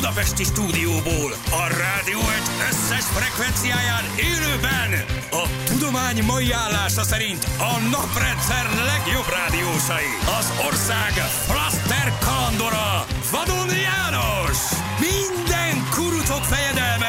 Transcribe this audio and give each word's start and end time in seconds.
budapesti 0.00 0.44
stúdióból, 0.44 1.32
a 1.50 1.62
rádió 1.82 2.20
egy 2.38 2.48
összes 2.68 3.04
frekvenciáján 3.04 4.04
élőben, 4.32 4.90
a 5.30 5.44
tudomány 5.64 6.24
mai 6.24 6.52
állása 6.52 7.02
szerint 7.02 7.44
a 7.58 7.72
naprendszer 7.96 8.66
legjobb 8.90 9.28
rádiósai, 9.38 10.10
az 10.38 10.46
ország 10.68 11.12
Flaster 11.48 12.12
kalandora, 12.26 13.06
Vadon 13.30 13.70
János, 13.88 14.58
minden 15.06 15.76
kurucok 15.94 16.44
fejedelme, 16.44 16.99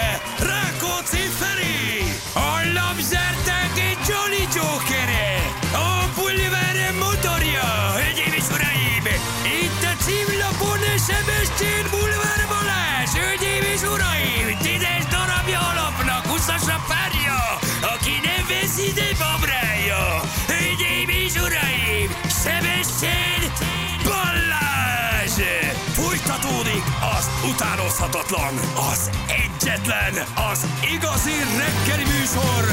utánozhatatlan, 28.02 28.58
az 28.92 29.10
egyetlen, 29.28 30.26
az 30.52 30.66
igazi 30.94 31.32
reggeli 31.58 32.04
műsor, 32.04 32.66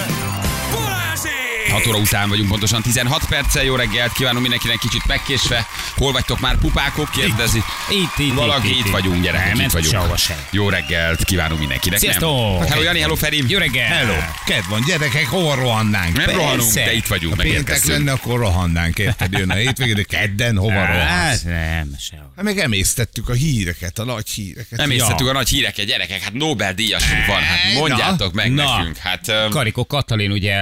Balázsék! 0.72 1.57
6 1.70 1.86
óra 1.86 1.98
után 1.98 2.28
vagyunk 2.28 2.48
pontosan 2.48 2.82
16 2.82 3.24
perccel. 3.28 3.64
Jó 3.64 3.74
reggelt 3.74 4.12
kívánunk 4.12 4.40
mindenkinek 4.40 4.78
kicsit 4.78 5.06
megkésve. 5.06 5.66
Hol 5.96 6.12
vagytok 6.12 6.40
már 6.40 6.56
pupákok? 6.56 7.10
Kérdezi. 7.10 7.62
Itt, 7.90 8.26
itt, 8.26 8.34
Valaki 8.34 8.68
itt, 8.68 8.78
itt, 8.78 8.84
itt. 8.84 8.90
vagyunk, 8.92 9.22
gyerekek, 9.22 9.54
Nem, 9.56 9.64
itt 9.64 9.70
vagyunk. 9.70 10.18
Jó 10.50 10.68
reggelt 10.68 11.24
kívánunk 11.24 11.58
mindenkinek. 11.58 12.00
nem? 12.00 12.10
Sziasztok! 12.10 12.64
Hello 12.68 12.82
Jani, 12.82 13.00
hello 13.00 13.14
Feri. 13.14 13.44
Jó 13.48 13.58
reggel! 13.58 13.86
Hello, 13.86 14.14
kedv 14.46 14.68
van, 14.68 14.82
gyerekek, 14.86 15.26
hova 15.26 15.54
rohannánk? 15.54 16.16
Nem 16.16 16.24
Persze. 16.24 16.40
rohanunk, 16.40 16.72
de 16.72 16.92
itt 16.92 17.06
vagyunk, 17.06 17.34
Ha 17.36 17.42
péntek 17.42 17.84
lenne, 17.84 18.12
akkor 18.12 18.38
rohannánk, 18.38 18.98
érted? 18.98 19.32
Jön 19.32 19.50
a 19.50 19.54
hétvégén, 19.64 19.94
de 19.94 20.02
kedden 20.02 20.56
hova 20.56 20.72
Hát, 20.80 20.92
rohansz? 20.92 21.42
nem, 21.42 21.90
sehol. 22.00 22.32
Hát 22.36 22.44
meg 22.44 22.58
emésztettük 22.58 23.28
a 23.28 23.32
híreket, 23.32 23.98
a 23.98 24.04
nagy 24.04 24.28
híreket. 24.28 24.78
Nem 24.78 24.90
Ja. 24.92 25.06
a 25.06 25.32
nagy 25.32 25.48
híreket, 25.48 25.86
gyerekek, 25.86 26.22
hát 26.22 26.32
Nobel-díjasunk 26.32 27.26
van, 27.26 27.40
hát 27.42 27.58
mondjátok 27.74 28.32
meg 28.32 28.52
Na. 28.52 28.76
nekünk. 28.76 28.96
Hát, 28.96 29.28
öm, 29.28 29.50
Karikó 29.50 29.86
Katalin, 29.86 30.30
ugye, 30.30 30.54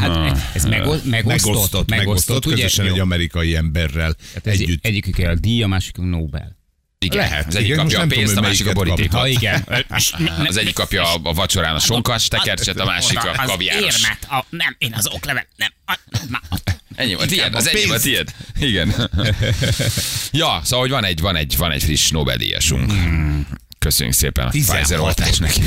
hát 0.00 0.38
ez 0.54 0.64
megosztott, 0.64 1.04
megosztott, 1.04 1.04
Megosztott, 1.10 1.88
megosztott, 1.88 2.46
ugye? 2.46 2.54
közösen 2.54 2.86
egy 2.86 2.98
amerikai 2.98 3.56
emberrel 3.56 4.16
Hát 4.34 4.46
ez 4.46 4.60
együtt. 4.60 4.84
Egyikük 4.84 5.18
a 5.18 5.34
díj, 5.34 5.62
a 5.62 5.66
másik 5.66 5.98
a 5.98 6.02
Nobel. 6.02 6.56
igen, 6.98 7.18
lehet, 7.18 7.46
az 7.46 7.54
egyik 7.56 7.74
kapja 7.76 8.00
a 8.00 8.06
pénzt, 8.06 8.32
a 8.32 8.38
hogy 8.38 8.48
másik 8.48 8.66
a 8.66 8.72
borítékot. 8.72 9.18
Ha 9.20 9.26
igen. 9.26 9.66
Az 10.46 10.56
egyik 10.56 10.74
kapja 10.74 11.14
a 11.14 11.20
a 11.22 11.32
vacsorán 11.32 11.74
a 11.74 11.78
sonkas 11.78 12.28
tekercset, 12.28 12.80
a 12.80 12.84
másik 12.84 13.18
a 13.24 13.30
az 13.30 13.48
kaviáros. 13.50 13.82
érmet, 14.02 14.26
a, 14.30 14.44
nem, 14.50 14.74
én 14.78 14.92
az 14.96 15.06
oklevet, 15.06 15.48
nem. 15.56 15.70
A, 15.86 15.98
na, 16.28 16.40
Ennyi 16.94 17.14
volt, 17.14 17.28
tiéd, 17.28 17.54
az 17.54 17.66
a 17.66 17.70
ennyi 17.70 17.86
volt, 17.86 18.02
pénz. 18.02 18.24
tiéd. 18.24 18.34
Igen. 18.70 18.94
ja, 20.42 20.60
szóval, 20.64 20.80
hogy 20.80 20.90
van 20.90 21.04
egy, 21.04 21.20
van 21.20 21.36
egy, 21.36 21.56
van 21.56 21.70
egy 21.70 21.82
friss 21.82 22.10
Nobel-díjasunk. 22.10 22.92
Köszönjük 23.82 24.14
szépen 24.14 24.46
a 24.46 24.50
16. 24.50 24.80
Pfizer 24.80 25.00
oltás 25.00 25.38
neki. 25.38 25.60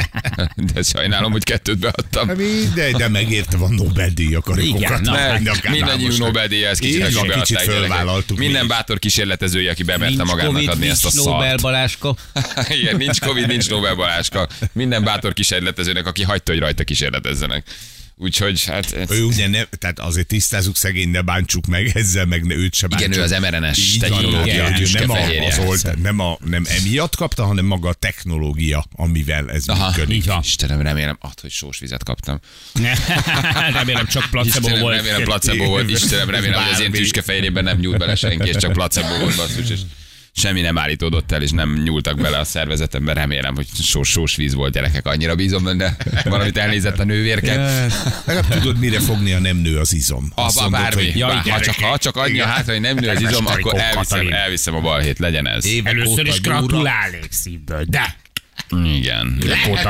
De 0.74 0.82
sajnálom, 0.82 1.32
hogy 1.32 1.44
kettőt 1.44 1.78
beadtam. 1.78 2.28
Hát 2.28 2.36
mindegy, 2.36 2.94
de 2.94 3.08
megérte 3.08 3.56
van 3.56 3.74
Nobel-díj 3.74 4.34
a 4.34 4.40
karikokat. 4.40 5.00
Mindannyiunk 5.70 6.18
Nobel-díj, 6.18 6.64
ezt 6.64 6.80
kicsit, 6.80 7.06
kicsit 7.06 7.22
gyerekek. 7.22 7.58
fölvállaltuk 7.58 8.38
Minden 8.38 8.66
bátor 8.68 8.98
kísérletezője, 8.98 9.70
aki 9.70 9.82
bemerte 9.82 10.14
nincs 10.14 10.28
magának 10.28 10.52
Covid, 10.52 10.68
adni 10.68 10.88
ezt 10.88 11.04
a 11.04 11.08
nincs 11.12 11.24
Nobel 11.24 11.48
szart. 11.48 11.62
Baláska. 11.62 12.16
Igen, 12.80 12.96
nincs 12.96 13.20
Covid, 13.20 13.46
nincs 13.46 13.68
Nobel 13.70 13.94
Baláska. 13.94 14.48
Minden 14.72 15.04
bátor 15.04 15.32
kísérletezőnek, 15.32 16.06
aki 16.06 16.22
hagyta, 16.22 16.52
hogy 16.52 16.60
rajta 16.60 16.84
kísérletezzenek. 16.84 17.64
Úgyhogy 18.22 18.64
hát... 18.64 18.96
Ő 19.08 19.24
ugye 19.24 19.48
ne, 19.48 19.64
tehát 19.64 19.98
azért 19.98 20.26
tisztázzuk 20.26 20.76
szegény, 20.76 21.08
ne 21.08 21.20
bántsuk 21.20 21.66
meg 21.66 21.90
ezzel, 21.94 22.24
meg 22.24 22.44
ne 22.44 22.54
őt 22.54 22.74
se 22.74 22.86
Igen, 22.90 23.10
bántsuk. 23.10 23.30
ő 23.30 23.34
az 23.34 23.40
mRNS 23.40 23.96
van, 23.98 24.10
technológia 24.10 24.52
igen, 24.52 24.74
tüske 24.74 25.06
nem, 25.06 25.10
a, 25.10 25.46
az 25.46 25.58
olt, 25.58 26.02
nem, 26.02 26.18
a, 26.18 26.38
nem 26.44 26.64
emiatt 26.68 27.16
kapta, 27.16 27.44
hanem 27.44 27.64
maga 27.64 27.88
a 27.88 27.92
technológia, 27.92 28.84
amivel 28.92 29.50
ez 29.50 29.68
Aha, 29.68 29.88
működik. 29.88 30.16
így 30.16 30.26
van. 30.26 30.40
Istenem, 30.42 30.80
remélem, 30.80 31.16
att, 31.20 31.40
hogy 31.40 31.50
sós 31.50 31.78
vizet 31.78 32.04
kaptam. 32.04 32.40
Remélem 33.72 34.06
csak 34.06 34.30
placebo 34.30 34.58
Istenem, 34.58 34.80
volt. 34.80 34.96
remélem 34.96 35.22
placebo 35.22 35.64
volt. 35.64 35.90
Istenem, 35.90 36.30
remélem, 36.30 36.62
hogy 36.62 36.72
az 36.72 36.80
én 36.80 36.90
Bármi. 36.90 36.98
tüskefejében 36.98 37.64
nem 37.64 37.78
nyúlt 37.78 37.98
bele 37.98 38.14
senki, 38.14 38.48
és 38.48 38.56
csak 38.56 38.72
placebo 38.72 39.18
volt 39.18 39.36
basszus, 39.36 39.70
és 39.70 39.80
semmi 40.34 40.60
nem 40.60 40.78
állítódott 40.78 41.32
el, 41.32 41.42
és 41.42 41.50
nem 41.50 41.80
nyúltak 41.84 42.20
bele 42.20 42.38
a 42.38 42.44
szervezetembe. 42.44 43.12
Remélem, 43.12 43.54
hogy 43.54 43.66
sós, 43.82 44.08
sós 44.08 44.36
víz 44.36 44.54
volt 44.54 44.72
gyerekek. 44.72 45.06
Annyira 45.06 45.34
bízom 45.34 45.64
benne, 45.64 45.96
valamit 46.24 46.56
elnézett 46.56 46.98
a 46.98 47.04
nővérke. 47.04 47.56
Legalább 48.24 48.48
tudod, 48.48 48.78
mire 48.78 49.00
fogni 49.00 49.32
a 49.32 49.38
nem 49.38 49.56
nő 49.56 49.78
az 49.78 49.92
izom. 49.92 50.32
Abba 50.34 50.60
mondod, 50.60 50.80
bármi. 50.80 51.04
hogy 51.04 51.16
Ja, 51.16 51.26
Bár, 51.26 51.48
ha, 51.48 51.60
csak, 51.60 51.74
ha 51.74 51.98
csak 51.98 52.16
annyi 52.16 52.40
a 52.40 52.46
hátra, 52.46 52.72
hogy 52.72 52.80
nem 52.80 52.96
nő 52.96 53.08
az 53.08 53.20
izom, 53.20 53.46
akkor 53.46 53.74
elviszem, 53.78 54.32
elviszem 54.32 54.74
a 54.74 54.80
balhét, 54.80 55.18
legyen 55.18 55.48
ez. 55.48 55.66
évek 55.66 55.92
Először 55.92 56.26
is 56.26 56.40
gratulálnék 56.40 57.32
szívből, 57.32 57.84
de 57.88 58.16
Igen. 58.70 59.38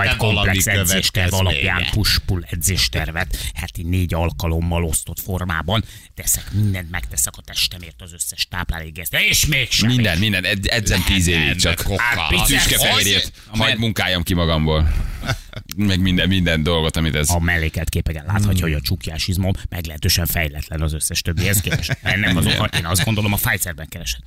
egy 0.02 0.16
komplex 0.16 0.66
edzésterv 0.66 1.32
alapján 1.34 1.86
push-pull 1.90 2.42
edzéstervet 2.50 3.36
heti 3.54 3.82
négy 3.82 4.14
alkalommal 4.14 4.84
osztott 4.84 5.20
formában 5.20 5.84
teszek 6.14 6.52
mindent, 6.52 6.90
megteszek 6.90 7.32
a 7.36 7.40
testemért 7.42 8.02
az 8.02 8.12
összes 8.12 8.46
táplálékgesztet, 8.50 9.20
és 9.20 9.46
mégsem. 9.46 9.88
Minden, 9.88 10.18
minden, 10.18 10.44
ed- 10.44 10.66
edzem 10.66 11.02
tíz 11.06 11.26
évig 11.26 11.56
csak. 11.56 11.82
Hát, 11.96 12.46
tüskefehérjét, 12.46 13.32
hogy- 13.46 13.60
hagyd 13.60 13.78
munkáljam 13.78 14.22
ki 14.22 14.34
magamból. 14.34 14.92
Meg 15.76 16.00
minden, 16.00 16.28
minden 16.28 16.62
dolgot, 16.62 16.96
amit 16.96 17.14
ez... 17.14 17.30
A 17.30 17.40
mellékelt 17.40 17.88
képeken 17.88 18.24
láthatja, 18.26 18.64
hogy 18.64 18.74
a 18.74 18.80
csukjás 18.80 19.28
izmom 19.28 19.52
meglehetősen 19.68 20.26
fejletlen 20.26 20.80
az 20.80 20.92
összes 20.92 21.20
többihez 21.20 21.60
képest. 21.60 21.98
Ennek 22.02 22.36
az 22.36 22.46
oka, 22.46 22.68
én 22.78 22.84
azt 22.84 23.04
gondolom, 23.04 23.32
a 23.32 23.36
Pfizerben 23.36 23.88
keresett. 23.88 24.22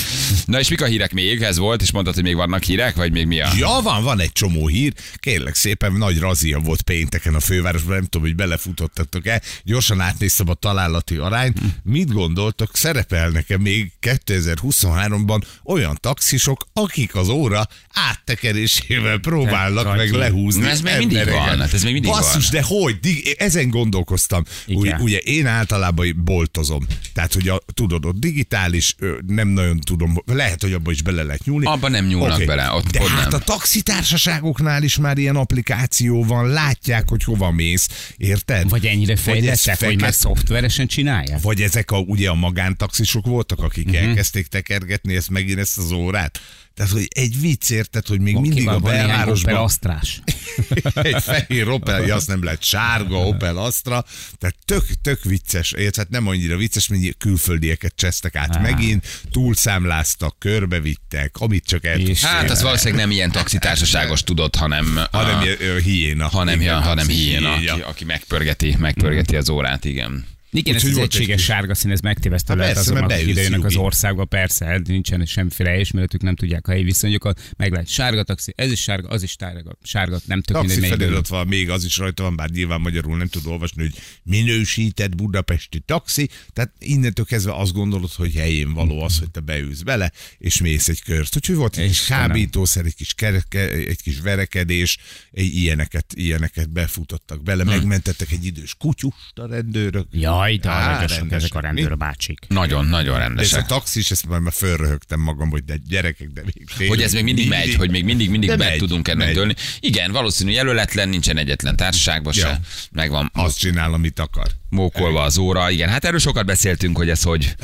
Na 0.46 0.58
és 0.58 0.68
mik 0.68 0.82
a 0.82 0.86
hírek 0.86 1.12
még? 1.12 1.42
Ez 1.42 1.58
volt, 1.58 1.82
és 1.82 1.92
mondtad, 1.92 2.14
hogy 2.14 2.22
még 2.22 2.34
vannak 2.34 2.62
hírek, 2.62 2.94
vagy 2.94 3.12
még 3.12 3.26
mi 3.26 3.40
a... 3.40 3.52
Ja, 3.56 3.80
van, 3.82 4.02
van 4.02 4.20
egy 4.20 4.32
csomó 4.32 4.66
hír. 4.66 4.92
Kérlek 5.14 5.54
szépen, 5.54 5.92
nagy 5.92 6.18
razia 6.18 6.58
volt 6.58 6.82
pénteken 6.82 7.34
a 7.34 7.40
fővárosban, 7.40 7.94
nem 7.94 8.04
tudom, 8.04 8.26
hogy 8.26 8.36
belefutottatok 8.36 9.26
el. 9.26 9.40
Gyorsan 9.62 10.00
átnéztem 10.00 10.48
a 10.48 10.54
találati 10.54 11.16
arányt. 11.16 11.58
Mit 11.82 12.12
gondoltok, 12.12 12.76
szerepelnek-e 12.76 13.58
még 13.58 13.92
2023-ban 14.00 15.42
olyan 15.64 15.96
taxisok, 16.00 16.66
akik 16.72 17.14
az 17.14 17.28
óra 17.28 17.66
áttekerésével 17.92 19.18
próbálnak 19.18 19.96
meg 19.96 20.10
lehúzni 20.10 20.72
ez 20.74 20.80
még 20.84 20.98
mindig 20.98 21.30
van, 21.30 21.60
hát 21.60 21.72
ez 21.72 21.82
még 21.82 21.92
mindig 21.92 22.10
Basszus, 22.10 22.50
van. 22.50 22.60
de 22.60 22.62
hogy? 22.66 22.98
Ezen 23.38 23.68
gondolkoztam. 23.68 24.44
Igen. 24.66 25.00
ugye 25.00 25.18
én 25.18 25.46
általában 25.46 26.22
boltozom. 26.24 26.86
Tehát, 27.12 27.32
hogy 27.34 27.48
a, 27.48 27.60
tudod, 27.74 28.04
ott 28.04 28.18
digitális, 28.18 28.96
nem 29.26 29.48
nagyon 29.48 29.78
tudom, 29.80 30.22
lehet, 30.26 30.62
hogy 30.62 30.72
abba 30.72 30.90
is 30.90 31.02
bele 31.02 31.22
lehet 31.22 31.44
nyúlni. 31.44 31.66
Abba 31.66 31.88
nem 31.88 32.06
nyúlnak 32.06 32.36
Oké. 32.36 32.44
bele, 32.44 32.70
ott 32.70 32.86
De 32.86 32.98
pont 32.98 33.10
hát 33.10 33.30
nem. 33.30 33.40
a 33.40 33.44
taxitársaságoknál 33.44 34.82
is 34.82 34.96
már 34.96 35.18
ilyen 35.18 35.36
applikáció 35.36 36.24
van, 36.24 36.48
látják, 36.48 37.08
hogy 37.08 37.24
hova 37.24 37.50
mész, 37.50 37.88
érted? 38.16 38.68
Vagy 38.68 38.86
ennyire 38.86 39.12
ez 39.12 39.20
fejlettek, 39.20 39.84
hogy 39.84 40.00
már 40.00 40.14
szoftveresen 40.14 40.86
csinálják? 40.86 41.40
vagy 41.40 41.60
ezek 41.60 41.90
a, 41.90 41.98
ugye 41.98 42.28
a 42.28 42.34
magántaxisok 42.34 43.26
voltak, 43.26 43.58
akik 43.58 43.86
uh-huh. 43.86 44.02
elkezdték 44.02 44.46
tekergetni 44.46 45.16
ezt 45.16 45.30
megint 45.30 45.58
ezt 45.58 45.78
az 45.78 45.92
órát. 45.92 46.40
Tehát, 46.74 46.92
hogy 46.92 47.08
egy 47.14 47.40
vicc 47.40 47.70
érted, 47.70 48.06
hogy 48.06 48.20
még 48.20 48.36
Oké, 48.36 48.48
mindig 48.48 48.64
van, 48.64 48.74
a 48.74 48.78
van 48.78 48.92
belvárosban 48.92 49.54
Astrás. 49.54 50.20
egy 50.94 51.22
fehér 51.22 51.68
Opel, 51.68 52.10
azt 52.10 52.26
nem 52.26 52.44
lehet 52.44 52.62
sárga 52.62 53.16
Opel 53.16 53.56
Astra, 53.56 54.04
tehát 54.38 54.56
tök, 54.64 54.84
tök 55.02 55.22
vicces, 55.22 55.72
érted? 55.72 55.96
hát 55.96 56.08
nem 56.08 56.26
annyira 56.26 56.56
vicces, 56.56 56.88
mint 56.88 57.16
külföldieket 57.18 57.92
csesztek 57.96 58.34
át 58.34 58.62
megint, 58.62 59.06
túlszámláztak, 59.30 60.38
körbevittek, 60.38 61.36
amit 61.38 61.64
csak 61.64 61.84
el 61.84 61.98
tudsz 61.98 62.22
Hát 62.22 62.50
az 62.50 62.62
valószínűleg 62.62 63.00
nem 63.00 63.10
ilyen 63.10 63.30
taxitársaságos 63.30 64.22
tudod, 64.22 64.56
hanem... 64.56 64.98
hanem 65.10 65.38
a- 65.38 65.80
hiéna. 65.80 66.28
hanem, 66.28 66.60
Igen, 66.60 66.74
ja, 66.74 66.80
hanem 66.80 67.08
hiéna, 67.08 67.54
hiéna. 67.56 67.72
aki, 67.72 67.82
aki 67.82 68.04
megpörgeti, 68.04 68.76
megpörgeti 68.78 69.36
az 69.36 69.48
órát, 69.48 69.84
igen. 69.84 70.26
Igen, 70.56 70.74
ez 70.74 70.84
az 70.84 70.96
egy 70.96 70.98
egységes 70.98 71.42
sárga 71.42 71.74
szín, 71.74 71.90
ez 71.90 72.00
megtévesztő 72.00 72.54
Hát 72.58 72.74
lehet 72.74 72.92
mert 72.92 73.12
akik 73.12 73.26
idejönnek 73.28 73.64
az 73.64 73.76
országba, 73.76 74.24
persze, 74.24 74.80
nincsen 74.84 75.24
semmiféle 75.26 75.70
helyismeretük, 75.70 76.22
nem 76.22 76.36
tudják 76.36 76.68
a 76.68 76.70
helyi 76.70 76.82
viszonyokat, 76.82 77.52
meg 77.56 77.72
lehet 77.72 77.88
sárga 77.88 78.22
taxi, 78.22 78.52
ez 78.56 78.70
is 78.72 78.80
sárga, 78.80 79.08
az 79.08 79.22
is 79.22 79.36
sárga, 79.38 79.76
sárga 79.82 80.18
nem 80.26 80.42
tök 80.42 80.56
Taxi 80.56 80.80
felirat 80.80 81.28
van, 81.28 81.46
még 81.46 81.70
az 81.70 81.84
is 81.84 81.96
rajta 81.96 82.22
van, 82.22 82.36
bár 82.36 82.50
nyilván 82.50 82.80
magyarul 82.80 83.16
nem 83.16 83.26
tud 83.28 83.46
olvasni, 83.46 83.82
hogy 83.82 83.94
minősített 84.22 85.14
budapesti 85.16 85.80
taxi, 85.80 86.28
tehát 86.52 86.72
innentől 86.78 87.24
kezdve 87.24 87.54
azt 87.56 87.72
gondolod, 87.72 88.12
hogy 88.12 88.34
helyén 88.34 88.72
való 88.72 89.02
az, 89.02 89.18
hogy 89.18 89.30
te 89.30 89.40
beülsz 89.40 89.80
bele, 89.80 90.12
és 90.38 90.60
mész 90.60 90.88
egy 90.88 91.02
kört. 91.02 91.36
Úgyhogy 91.36 91.56
volt 91.56 91.76
egy 91.76 91.88
kis 91.88 92.04
kábítószer, 92.04 92.84
egy 92.84 92.94
kis, 92.94 93.14
kereke, 93.14 93.70
egy 93.70 94.02
kis 94.02 94.20
verekedés, 94.20 94.98
egy 95.32 95.54
ilyeneket, 95.56 96.06
ilyeneket 96.14 96.70
befutottak 96.70 97.42
bele, 97.42 97.62
Hm. 97.62 97.68
megmentettek 97.68 98.30
egy 98.30 98.44
idős 98.44 98.74
kutyust 98.78 99.38
a 99.38 99.46
rendőrök. 99.46 100.06
Ja, 100.12 100.43
Jaj, 100.44 100.56
de 100.56 100.70
Á, 100.70 100.90
rendesek, 100.90 101.30
ezek 101.32 101.54
a 101.54 101.60
rendőrbácsik. 101.60 102.38
Nagyon, 102.48 102.86
nagyon 102.86 103.14
De 103.14 103.20
ez 103.20 103.24
a 103.24 103.28
rendesek. 103.28 103.66
taxis, 103.66 104.10
ezt 104.10 104.26
már, 104.28 104.38
már 104.40 104.52
fölröhögtem 104.52 105.20
magam, 105.20 105.50
hogy 105.50 105.64
de 105.64 105.74
gyerekek, 105.88 106.28
de 106.28 106.42
még 106.44 106.66
tényleg 106.76 106.88
Hogy 106.96 107.02
ez 107.04 107.12
még 107.12 107.24
mindig 107.24 107.48
megy, 107.48 107.74
hogy 107.74 107.90
még 107.90 108.04
mindig, 108.04 108.30
mindig 108.30 108.48
De 108.48 108.56
meg 108.56 108.68
megy, 108.68 108.78
tudunk 108.78 109.08
ennek 109.08 109.26
megy. 109.26 109.34
dőlni. 109.34 109.54
Igen, 109.80 110.12
valószínű 110.12 110.50
jelöletlen, 110.50 111.08
nincsen 111.08 111.36
egyetlen 111.36 111.76
társaságban 111.76 112.32
Ja. 112.36 112.46
se. 112.46 112.60
Megvan 112.92 113.30
Azt 113.34 113.58
csinál, 113.58 113.92
amit 113.92 114.18
akar. 114.18 114.46
mókolva 114.68 115.22
az 115.22 115.38
óra. 115.38 115.70
Igen, 115.70 115.88
hát 115.88 116.04
erről 116.04 116.18
sokat 116.18 116.46
beszéltünk, 116.46 116.96
hogy 116.96 117.08
ez 117.10 117.22
hogy 117.22 117.54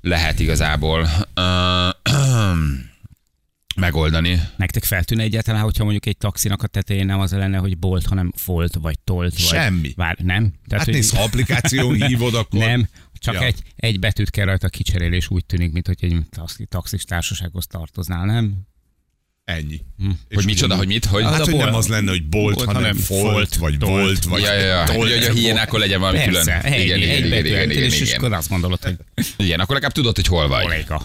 lehet 0.00 0.40
igazából 0.40 1.08
ö, 1.34 1.88
megoldani. 3.76 4.40
Nektek 4.56 4.84
feltűnne 4.84 5.22
egyáltalán, 5.22 5.62
hogyha 5.62 5.82
mondjuk 5.82 6.06
egy 6.06 6.16
taxinak 6.16 6.62
a 6.62 6.66
tetején 6.66 7.06
nem 7.06 7.20
az 7.20 7.32
lenne, 7.32 7.58
hogy 7.58 7.78
bolt, 7.78 8.06
hanem 8.06 8.32
folt, 8.36 8.74
vagy 8.80 8.98
tolt, 8.98 9.32
vagy... 9.32 9.40
Semmi. 9.60 9.92
Vár, 9.96 10.16
nem? 10.22 10.52
Hát 10.70 10.84
hogy- 10.84 10.94
nézd, 10.94 11.14
ha 11.16 11.22
applikáción 11.22 11.94
hívod, 12.06 12.34
akkor... 12.34 12.60
Nem, 12.60 12.88
csak 13.18 13.34
Ja. 13.34 13.42
egy, 13.42 13.58
egy 13.76 13.98
betűt 13.98 14.30
kell 14.30 14.44
rajta 14.44 14.68
kicserélni, 14.68 15.16
és 15.16 15.30
úgy 15.30 15.44
tűnik, 15.46 15.72
mint 15.72 15.86
hogy 15.86 15.96
egy 16.00 16.16
taxi, 16.30 16.66
taxis 16.66 17.04
társasághoz 17.04 17.66
tartoznál, 17.66 18.24
nem? 18.24 18.54
Ennyi. 19.44 19.80
Hogy 20.34 20.44
micsoda, 20.44 20.76
hogy 20.76 20.86
mit, 20.86 21.04
hogy... 21.04 21.22
Hát, 21.22 21.32
Az 21.32 21.40
a 21.40 21.44
hogy 21.44 21.54
nem 21.54 21.62
bolt- 21.70 21.76
az 21.78 21.86
lenne, 21.88 22.10
hogy 22.10 22.28
bolt, 22.28 22.54
bolt, 22.54 22.66
hanem 22.66 22.82
hanem 22.82 22.96
folt, 22.96 23.20
folt, 23.32 23.54
vagy 23.54 23.78
tolt. 23.78 23.90
bolt, 23.92 24.24
vagy 24.24 24.42
Ja, 24.42 24.52
ja, 24.52 24.66
ja. 24.66 24.84
tolt. 24.84 24.98
Hogy, 24.98 25.12
a 25.12 25.32
hiénákon 25.32 25.80
legyen 25.80 26.00
valami 26.00 26.18
Persze, 26.18 26.40
külön. 26.60 26.72
egy, 26.72 26.84
Igen, 26.84 26.96
igen, 26.96 27.08
egy 27.10 27.16
igen, 27.18 27.30
betű, 27.30 27.48
igen, 27.48 27.70
igen, 27.70 27.82
és 27.82 28.00
igen. 28.00 28.16
akkor 28.18 28.32
azt 28.32 28.48
gondolod, 28.48 28.82
hogy 28.82 28.96
Igen, 29.36 29.60
akkor 29.60 29.74
legalább 29.74 29.94
tudod, 29.94 30.14
hogy 30.14 30.26
hol 30.26 30.48
vagy. 30.48 30.62
kolléga. 30.62 31.02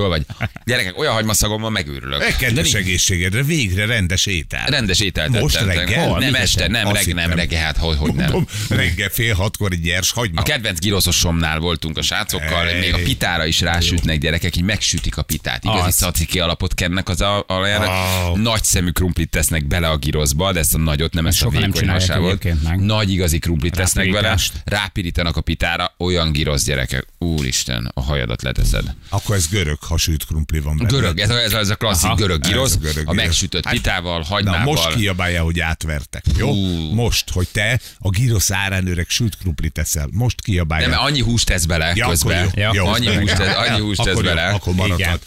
Hol 0.00 0.08
vagy. 0.08 0.26
Gyerekek, 0.64 0.98
olyan 0.98 1.12
hagymaszagom 1.12 1.60
van, 1.60 1.72
megőrülök. 1.72 2.36
Kedves 2.38 2.72
egészségedre, 2.72 3.42
végre 3.42 3.86
rendes 3.86 4.26
étel. 4.26 4.66
Rendes 4.66 5.00
ételt 5.00 5.40
Most 5.40 5.58
tettem. 5.58 5.76
reggel? 5.76 6.08
Nem 6.08 6.18
Mit 6.18 6.34
este, 6.36 6.68
nem 6.68 6.86
Azt 6.86 6.96
reggel, 7.04 7.26
nem 7.26 7.36
reggel, 7.36 7.64
hát 7.64 7.76
hogy, 7.76 7.96
hogy 7.96 8.14
nem. 8.14 8.46
Reggel 8.68 9.08
fél 9.08 9.34
hatkor 9.34 9.72
egy 9.72 9.80
gyers 9.80 10.10
hagyma. 10.10 10.40
A 10.40 10.44
kedvenc 10.44 10.78
giroszosomnál 10.78 11.58
voltunk 11.58 11.98
a 11.98 12.02
srácokkal, 12.02 12.68
Ej. 12.68 12.80
még 12.80 12.94
a 12.94 12.98
pitára 13.04 13.46
is 13.46 13.60
rásütnek 13.60 14.18
gyerekek, 14.18 14.56
így 14.56 14.62
megsütik 14.62 15.16
a 15.16 15.22
pitát. 15.22 15.64
Igazi 15.64 15.86
Az. 15.86 15.96
szaciki 15.96 16.40
alapot 16.40 16.74
kennek 16.74 17.08
az 17.08 17.20
a. 17.20 17.44
Wow. 17.48 18.36
Nagy 18.36 18.64
szemű 18.64 18.90
krumplit 18.90 19.30
tesznek 19.30 19.66
bele 19.66 19.88
a 19.88 19.96
giroszba, 19.96 20.52
de 20.52 20.58
ezt 20.58 20.74
a 20.74 20.78
nagyot, 20.78 21.12
nem 21.14 21.26
ezt 21.26 21.36
a 21.36 21.44
sokan 21.44 21.60
nem 21.60 21.70
vékony 21.70 21.88
hasávot. 21.88 22.46
Nagy 22.76 23.10
igazi 23.10 23.38
krumplit 23.38 23.74
tesznek 23.74 24.10
bele, 24.10 24.38
rápirítanak 24.64 25.36
a 25.36 25.40
pitára, 25.40 25.94
olyan 25.98 26.32
girosz 26.32 26.64
gyerekek. 26.64 27.06
Úristen, 27.18 27.90
a 27.94 28.02
hajadat 28.02 28.42
leteszed. 28.42 28.94
Akkor 29.08 29.36
ez 29.36 29.48
görög 29.48 29.78
hasült 29.90 30.24
krumpli 30.26 30.60
van 30.60 30.76
benne. 30.76 30.88
Görög, 30.88 31.18
ez 31.18 31.30
a, 31.30 31.40
ez 31.40 31.52
a, 31.52 31.58
ez 31.58 31.68
a 31.68 31.74
klasszik 31.76 32.04
Aha. 32.06 32.14
görög 32.14 32.40
Ez 32.42 32.48
girosz, 32.48 32.74
a 32.74 32.78
görög 32.78 33.08
a 33.08 33.12
megsütött 33.12 33.64
Hát, 33.64 33.72
pitával, 33.74 34.18
Na 34.18 34.24
hagymával. 34.24 34.60
most 34.64 34.94
kiabálja, 34.94 35.42
hogy 35.42 35.60
átvertek, 35.60 36.24
jó? 36.36 36.48
Hú. 36.48 36.94
Most, 36.94 37.30
hogy 37.30 37.48
te 37.52 37.80
a 37.98 38.10
gyrosz 38.18 38.50
árán 38.50 38.86
öreg 38.86 39.08
sült 39.08 39.36
krumplit 39.36 39.72
teszel. 39.72 40.08
Most 40.12 40.40
kiabálja. 40.40 40.88
Nem, 40.88 40.98
annyi 41.00 41.20
húst 41.20 41.46
tesz 41.46 41.64
bele 41.64 41.92
Ja, 41.94 42.08
közben. 42.08 42.42
jó. 42.42 42.62
Ja. 42.62 42.70
Jó, 42.74 42.86
annyi 42.86 43.14
húst 43.16 43.36
tesz, 43.36 43.54
annyi 43.56 43.80
húst 43.80 44.02
tesz 44.02 44.20
bele. 44.20 44.46
Akkor 44.48 44.74
maradhat. 44.74 45.26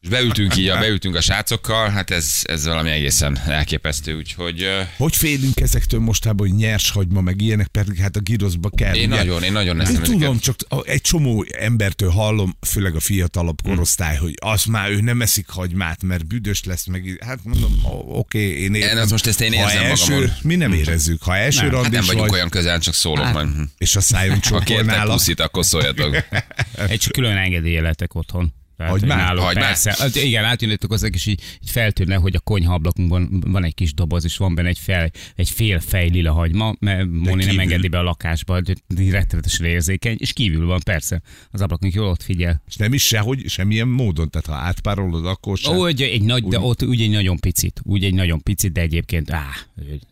És 0.00 0.08
beültünk 0.08 0.56
így, 0.56 0.66
beültünk 0.68 1.14
a 1.14 1.20
srácokkal, 1.20 1.88
hát 1.88 2.10
ez, 2.10 2.40
ez 2.42 2.66
valami 2.66 2.90
egészen 2.90 3.38
elképesztő, 3.46 4.16
úgyhogy 4.16 4.68
Hogy 4.96 5.16
félünk 5.16 5.60
ezektől 5.60 6.00
mostában, 6.00 6.48
hogy 6.48 6.56
nyers 6.56 6.90
hagyma, 6.90 7.20
meg 7.20 7.40
ilyenek, 7.40 7.66
pedig 7.66 7.98
hát 7.98 8.16
a 8.16 8.20
giroszba 8.20 8.70
kell. 8.70 8.94
én 8.94 9.06
ugye? 9.06 9.16
nagyon, 9.16 9.42
én 9.42 9.52
nagyon 9.52 9.74
Én 9.74 9.80
eszem 9.80 10.02
tudom, 10.02 10.22
ezeket. 10.22 10.40
csak 10.40 10.86
egy 10.86 11.00
csomó 11.00 11.46
embertől 11.58 12.10
hallom, 12.10 12.56
főleg 12.66 12.94
a 12.94 13.00
fiatalabb 13.00 13.62
korosztály, 13.62 14.16
hogy 14.16 14.34
az 14.40 14.64
már 14.64 14.90
ő 14.90 15.00
nem 15.00 15.22
eszik 15.22 15.48
hagymát, 15.48 16.02
mert 16.02 16.26
büdös 16.26 16.64
lesz, 16.64 16.86
meg 16.86 17.18
hát 17.26 17.38
mondom, 17.44 17.80
oké, 18.08 18.62
én 18.62 18.74
értem. 18.74 18.98
Én 18.98 19.04
most 19.10 19.26
ezt 19.26 19.40
én 19.40 19.52
ha 19.52 19.70
érzem 19.70 19.84
első, 19.84 20.12
magamon. 20.12 20.32
Mi 20.42 20.54
nem 20.54 20.72
érezzük. 20.72 21.22
Ha 21.22 21.36
első 21.36 21.66
Nem, 21.66 21.82
Hát 21.82 21.90
nem 21.90 22.04
vagyunk 22.04 22.26
vagy, 22.26 22.34
olyan 22.34 22.48
közel, 22.48 22.78
csak 22.78 22.94
szólok 22.94 23.24
hát, 23.24 23.34
majd. 23.34 23.48
és 23.78 23.96
a 23.96 24.00
szájon 24.00 24.34
Ha 24.34 24.40
csókol 24.40 24.64
kértek 24.64 24.86
nála, 24.86 25.12
puszit, 25.12 25.40
akkor 25.40 25.64
szóljatok. 25.64 26.16
Egy 26.88 27.10
külön 27.10 27.36
engedélyeletek 27.36 28.14
otthon. 28.14 28.58
Tehát, 28.80 28.94
Hagymát? 28.94 29.16
hogy 29.16 29.26
náluk 29.26 29.44
Hagymát? 29.44 29.64
persze. 29.64 29.94
Hát 29.98 30.16
igen, 30.16 30.44
átjönnétek 30.44 30.90
hozzá, 30.90 31.06
és 31.06 31.26
így, 31.26 31.42
így 31.62 31.70
feltűnne, 31.70 32.14
hogy 32.14 32.34
a 32.34 32.40
konyha 32.40 32.74
ablakunkban 32.74 33.44
van 33.46 33.64
egy 33.64 33.74
kis 33.74 33.94
doboz, 33.94 34.24
és 34.24 34.36
van 34.36 34.54
benne 34.54 34.68
egy, 34.68 34.78
fel, 34.78 35.10
egy 35.36 35.50
fél 35.50 35.80
fej 35.80 36.08
lila 36.08 36.32
hagyma, 36.32 36.74
mert 36.78 37.06
Móni 37.10 37.44
nem 37.44 37.58
engedi 37.58 37.88
be 37.88 37.98
a 37.98 38.02
lakásba, 38.02 38.60
így 38.98 39.10
rettenetesen 39.10 39.66
érzékeny, 39.66 40.16
és 40.18 40.32
kívül 40.32 40.66
van 40.66 40.80
persze. 40.84 41.22
Az 41.50 41.60
ablakunk 41.60 41.94
jól 41.94 42.08
ott 42.08 42.22
figyel. 42.22 42.62
és 42.66 42.76
nem 42.76 42.92
is 42.92 43.06
sehogy, 43.06 43.48
semmilyen 43.48 43.88
módon, 43.88 44.30
tehát 44.30 44.46
ha 44.46 44.66
átpárolod, 44.66 45.26
akkor 45.26 45.58
sem. 45.58 45.76
Ó, 45.76 45.86
egy, 45.86 46.02
egy 46.02 46.22
nagy, 46.22 46.44
de 46.44 46.60
ott 46.60 46.82
úgy 46.82 47.00
egy 47.00 47.10
nagyon 47.10 47.38
picit, 47.38 47.80
úgy 47.82 48.04
egy 48.04 48.14
nagyon 48.14 48.42
picit, 48.42 48.72
de 48.72 48.80
egyébként, 48.80 49.30
á, 49.30 49.46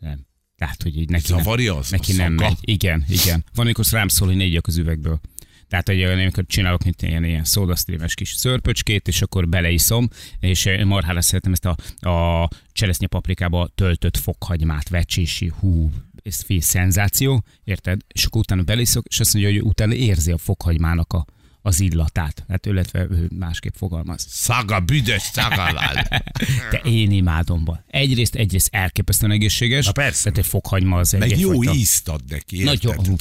nem. 0.01 0.27
Tehát, 0.57 0.83
hogy 0.83 0.97
így 0.97 1.09
neki 1.09 1.27
Zavarja 1.27 1.71
nem, 1.71 1.81
az? 1.81 1.91
neki 1.91 2.13
nem 2.13 2.33
megy. 2.33 2.57
Igen, 2.61 3.05
igen. 3.09 3.45
Van, 3.55 3.65
amikor 3.65 3.85
rám 3.91 4.09
szól, 4.09 4.29
hogy 4.29 4.41
igyak 4.41 4.67
az 4.67 4.77
üvegből. 4.77 5.21
Tehát, 5.69 5.87
hogy 5.87 6.03
amikor 6.03 6.45
csinálok 6.47 6.85
mint 6.85 7.03
ilyen, 7.03 7.25
ilyen 7.25 7.45
szódasztrémes 7.45 8.15
kis 8.15 8.31
szörpöcskét, 8.31 9.09
és 9.09 9.23
akkor 9.23 9.49
beleiszom, 9.49 10.09
és 10.41 10.67
eh, 10.67 10.85
marhára 10.85 11.21
szeretem 11.21 11.53
ezt 11.53 11.67
a, 11.67 12.09
a 12.11 12.49
cseresznye 12.73 13.07
paprikába 13.07 13.69
töltött 13.75 14.17
fokhagymát, 14.17 14.89
vecsési, 14.89 15.53
hú, 15.59 15.91
ez 16.23 16.43
fél 16.43 16.61
szenzáció, 16.61 17.45
érted? 17.65 18.01
És 18.09 18.25
akkor 18.25 18.41
utána 18.41 18.63
beleiszok, 18.63 19.07
és 19.09 19.21
azt 19.21 19.35
mondja, 19.35 19.53
hogy 19.53 19.63
utána 19.63 19.95
érzi 19.95 20.31
a 20.31 20.39
fokhagymának 20.39 21.13
a, 21.13 21.27
az 21.63 21.81
illatát. 21.81 22.45
Hát 22.49 22.67
illetve 22.67 23.07
ő 23.11 23.29
másképp 23.39 23.75
fogalmaz. 23.77 24.27
Szaga, 24.29 24.81
büdös 24.81 25.23
szagalál. 25.23 26.23
De 26.71 26.81
én 26.85 27.11
imádom. 27.11 27.65
ba. 27.65 27.85
Egyrészt, 27.87 28.35
egyrészt 28.35 28.69
elképesztően 28.73 29.33
egészséges. 29.33 29.87
Na 29.87 29.93
persze. 29.93 30.23
Tehát 30.23 30.39
egy 30.39 30.47
fokhagyma 30.47 30.99
az 30.99 31.15
egy 31.15 31.21
Meg 31.21 31.39
jó 31.39 31.65
ízt 31.65 32.09
ad 32.09 32.21
neki, 32.29 32.59
érted? 32.59 32.97
Nagyon. 32.97 33.17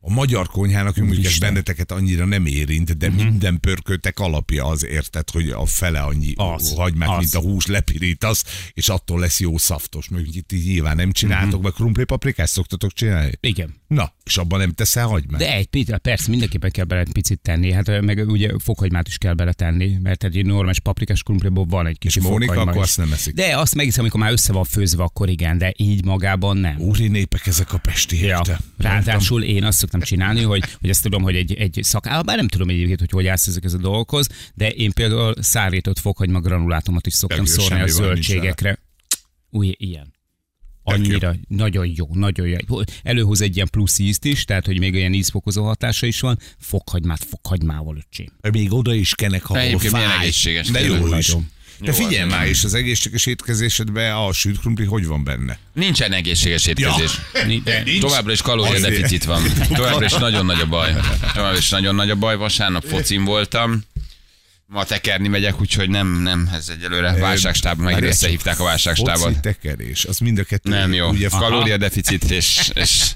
A 0.00 0.10
magyar 0.12 0.46
konyhának, 0.48 0.94
hogy 0.94 1.02
mondjuk 1.02 1.32
benneteket 1.40 1.92
annyira 1.92 2.24
nem 2.24 2.46
érint, 2.46 2.96
de 2.96 3.08
Mhm. 3.08 3.16
minden 3.24 3.60
pörköltek 3.60 4.18
alapja 4.18 4.66
az 4.66 4.84
érted, 4.86 5.30
hogy 5.30 5.48
a 5.50 5.66
fele 5.66 6.00
annyi 6.00 6.32
Az, 6.36 6.72
hagymát, 6.74 7.08
az. 7.08 7.16
mint 7.18 7.34
a 7.34 7.40
hús 7.40 7.66
lepirítasz, 7.66 8.44
és 8.72 8.88
attól 8.88 9.20
lesz 9.20 9.40
jó 9.40 9.58
szaftos. 9.58 10.08
Mondjuk 10.08 10.34
itt 10.34 10.52
így 10.52 10.66
nyilván 10.66 10.96
nem 10.96 11.12
csináltok, 11.12 11.52
Mhm. 11.52 11.62
meg 11.62 11.72
krumpli 11.72 12.04
paprikát 12.04 12.48
szoktatok 12.48 12.92
csinálni? 12.92 13.30
Igen. 13.40 13.74
Na, 13.88 14.12
és 14.24 14.36
abban 14.36 14.58
nem 14.58 14.72
teszel 14.72 15.06
hagymát? 15.06 15.40
De 15.40 15.54
egy 15.54 15.66
picit, 15.66 15.96
persze 15.96 16.30
mindenképpen 16.30 16.70
kell 16.70 16.84
bele 16.84 17.00
egy 17.00 17.12
picit 17.12 17.40
tenni, 17.40 17.72
hát 17.72 18.00
meg 18.00 18.28
ugye 18.28 18.50
fokhagymát 18.58 19.08
is 19.08 19.18
kell 19.18 19.34
bele 19.34 19.52
tenni, 19.52 19.96
mert 20.02 20.24
egy 20.24 20.46
normális 20.46 20.80
paprikás 20.80 21.22
krumpliból 21.22 21.64
van 21.66 21.86
egy 21.86 21.98
kis 21.98 22.16
És 22.16 22.22
Mónika 22.22 22.60
akkor 22.60 22.74
is. 22.76 22.82
azt 22.82 22.96
nem 22.96 23.12
eszik. 23.12 23.34
De 23.34 23.58
azt 23.58 23.74
megiszem, 23.74 24.00
amikor 24.00 24.20
már 24.20 24.32
össze 24.32 24.52
van 24.52 24.64
főzve, 24.64 25.02
akkor 25.02 25.28
igen, 25.28 25.58
de 25.58 25.72
így 25.76 26.04
magában 26.04 26.56
nem. 26.56 26.78
Úri 26.80 27.08
népek 27.08 27.46
ezek 27.46 27.72
a 27.72 27.78
pesti 27.78 28.24
Ja. 28.24 28.40
Ráadásul 28.78 29.42
én 29.42 29.64
azt 29.64 29.78
szoktam 29.78 29.97
csinálni, 30.00 30.42
hogy, 30.42 30.62
hogy 30.80 30.90
ezt 30.90 31.02
tudom, 31.02 31.22
hogy 31.22 31.36
egy, 31.36 31.54
egy 31.54 31.78
szakállam, 31.82 32.26
bár 32.26 32.36
nem 32.36 32.48
tudom 32.48 32.68
egyébként, 32.68 33.00
hogy 33.00 33.10
hogy 33.10 33.26
állsz 33.26 33.46
ezek 33.46 33.64
ez 33.64 33.72
a 33.72 33.78
dolgokhoz, 33.78 34.26
de 34.54 34.70
én 34.70 34.92
például 34.92 35.34
szárított 35.40 35.98
fokhagyma 35.98 36.40
granulátumot 36.40 37.06
is 37.06 37.14
szoktam 37.14 37.38
jó, 37.38 37.44
szórni 37.44 37.80
a 37.80 37.86
zöldségekre. 37.86 38.78
Új, 39.50 39.74
ilyen. 39.78 40.16
Annyira, 40.82 41.34
nagyon 41.48 41.92
jó, 41.96 42.08
nagyon 42.12 42.46
jó. 42.48 42.78
Előhoz 43.02 43.40
egy 43.40 43.54
ilyen 43.56 43.68
plusz 43.70 43.98
ízt 43.98 44.24
is, 44.24 44.44
tehát 44.44 44.66
hogy 44.66 44.78
még 44.78 44.94
olyan 44.94 45.12
ízfokozó 45.12 45.64
hatása 45.64 46.06
is 46.06 46.20
van. 46.20 46.38
Fokhagymát 46.58 47.24
fokhagymával, 47.24 47.96
öcsém. 47.96 48.32
Még 48.52 48.72
oda 48.72 48.94
is 48.94 49.14
kenek, 49.14 49.42
ha 49.42 49.58
Egyébként 49.58 49.92
milyen 49.92 50.08
fáj. 50.08 50.18
egészséges, 50.20 50.70
De 50.70 50.80
jó 50.80 50.94
is. 50.94 51.26
nagyon. 51.28 51.50
De 51.80 51.92
Jó, 51.96 52.06
figyelj 52.06 52.28
már, 52.28 52.46
és 52.46 52.64
az 52.64 52.74
egészséges 52.74 53.26
étkezésedben 53.26 54.12
a 54.12 54.32
sült 54.32 54.60
krumpli 54.60 54.84
hogy 54.84 55.06
van 55.06 55.24
benne? 55.24 55.58
Nincsen 55.72 56.12
egészséges 56.12 56.66
étkezés. 56.66 57.20
Nincs. 57.46 58.00
Továbbra 58.00 58.32
is 58.32 58.42
kalóriadeficit 58.42 59.24
van. 59.24 59.42
Továbbra 59.74 60.04
is 60.04 60.12
nagyon 60.12 60.46
nagy 60.46 60.60
a 60.60 60.66
baj. 60.66 60.94
Továbbra 61.34 61.58
is 61.58 61.68
nagyon 61.68 61.94
nagy 61.94 62.10
a 62.10 62.14
baj. 62.14 62.36
Vasárnap 62.36 62.84
focin 62.84 63.24
voltam. 63.24 63.82
Ma 64.66 64.84
tekerni 64.84 65.28
megyek, 65.28 65.60
úgyhogy 65.60 65.88
nem, 65.88 66.22
nem, 66.22 66.50
ez 66.54 66.68
egyelőre 66.68 67.12
válságstáb, 67.12 67.78
meg 67.80 68.02
összehívták 68.02 68.60
a 68.60 68.64
válságstábot. 68.64 69.22
Foci 69.22 69.40
tekerés, 69.40 70.04
az 70.04 70.18
mind 70.18 70.38
a 70.38 70.44
kettő. 70.44 70.70
Nem 70.70 70.92
jó. 70.92 71.08
Ugye, 71.08 71.28
Kalóriadeficit, 71.28 72.24
és, 72.24 72.70
és 72.74 73.10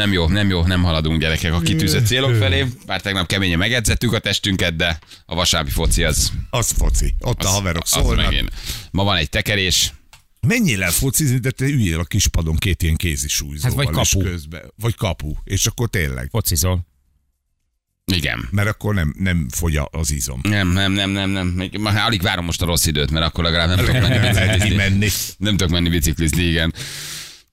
nem 0.00 0.12
jó, 0.12 0.28
nem 0.28 0.48
jó, 0.48 0.66
nem 0.66 0.82
haladunk 0.82 1.20
gyerekek 1.20 1.52
a 1.52 1.60
kitűzött 1.60 2.06
célok 2.06 2.34
felé. 2.34 2.66
Bár 2.86 3.00
tegnap 3.00 3.26
keményen 3.26 3.58
megedzettük 3.58 4.12
a 4.12 4.18
testünket, 4.18 4.76
de 4.76 4.98
a 5.26 5.34
vasárnapi 5.34 5.72
foci 5.72 6.04
az, 6.04 6.32
az 6.50 6.70
foci. 6.70 7.14
Ott 7.18 7.42
a 7.42 7.48
haverok 7.48 7.82
az 7.82 7.90
szólnak. 7.90 8.24
megint. 8.24 8.52
Ma 8.90 9.04
van 9.04 9.16
egy 9.16 9.28
tekerés, 9.28 9.92
Menjél 10.46 10.82
el 10.82 10.90
focizni, 10.90 11.38
de 11.38 11.50
te 11.50 11.64
üljél 11.64 11.98
a 11.98 12.04
kispadon 12.04 12.56
két 12.56 12.82
ilyen 12.82 12.96
kézisúlyzóval. 12.96 13.84
Hát 13.84 13.94
vagy 13.94 13.94
kapu. 13.94 14.24
Közben, 14.24 14.62
vagy 14.76 14.94
kapu. 14.94 15.34
És 15.44 15.66
akkor 15.66 15.88
tényleg. 15.88 16.28
focizol. 16.30 16.86
igen. 18.04 18.48
Mert 18.50 18.68
akkor 18.68 18.94
nem, 18.94 19.14
nem 19.18 19.48
fogy 19.50 19.80
az 19.90 20.10
izom. 20.10 20.40
Nem, 20.42 20.68
nem, 20.68 20.92
nem, 20.92 21.10
nem, 21.10 21.30
nem. 21.30 21.46
Még, 21.46 21.80
alig 21.82 22.22
várom 22.22 22.44
most 22.44 22.62
a 22.62 22.66
rossz 22.66 22.86
időt, 22.86 23.10
mert 23.10 23.26
akkor 23.26 23.44
legalább 23.44 23.68
nem 23.68 23.78
tudok 23.78 24.00
menni 24.00 24.28
biciklizni. 24.28 25.10
Nem 25.36 25.56
tudok 25.56 25.72
menni 25.72 25.88
biciklizni, 25.88 26.42
igen. 26.42 26.74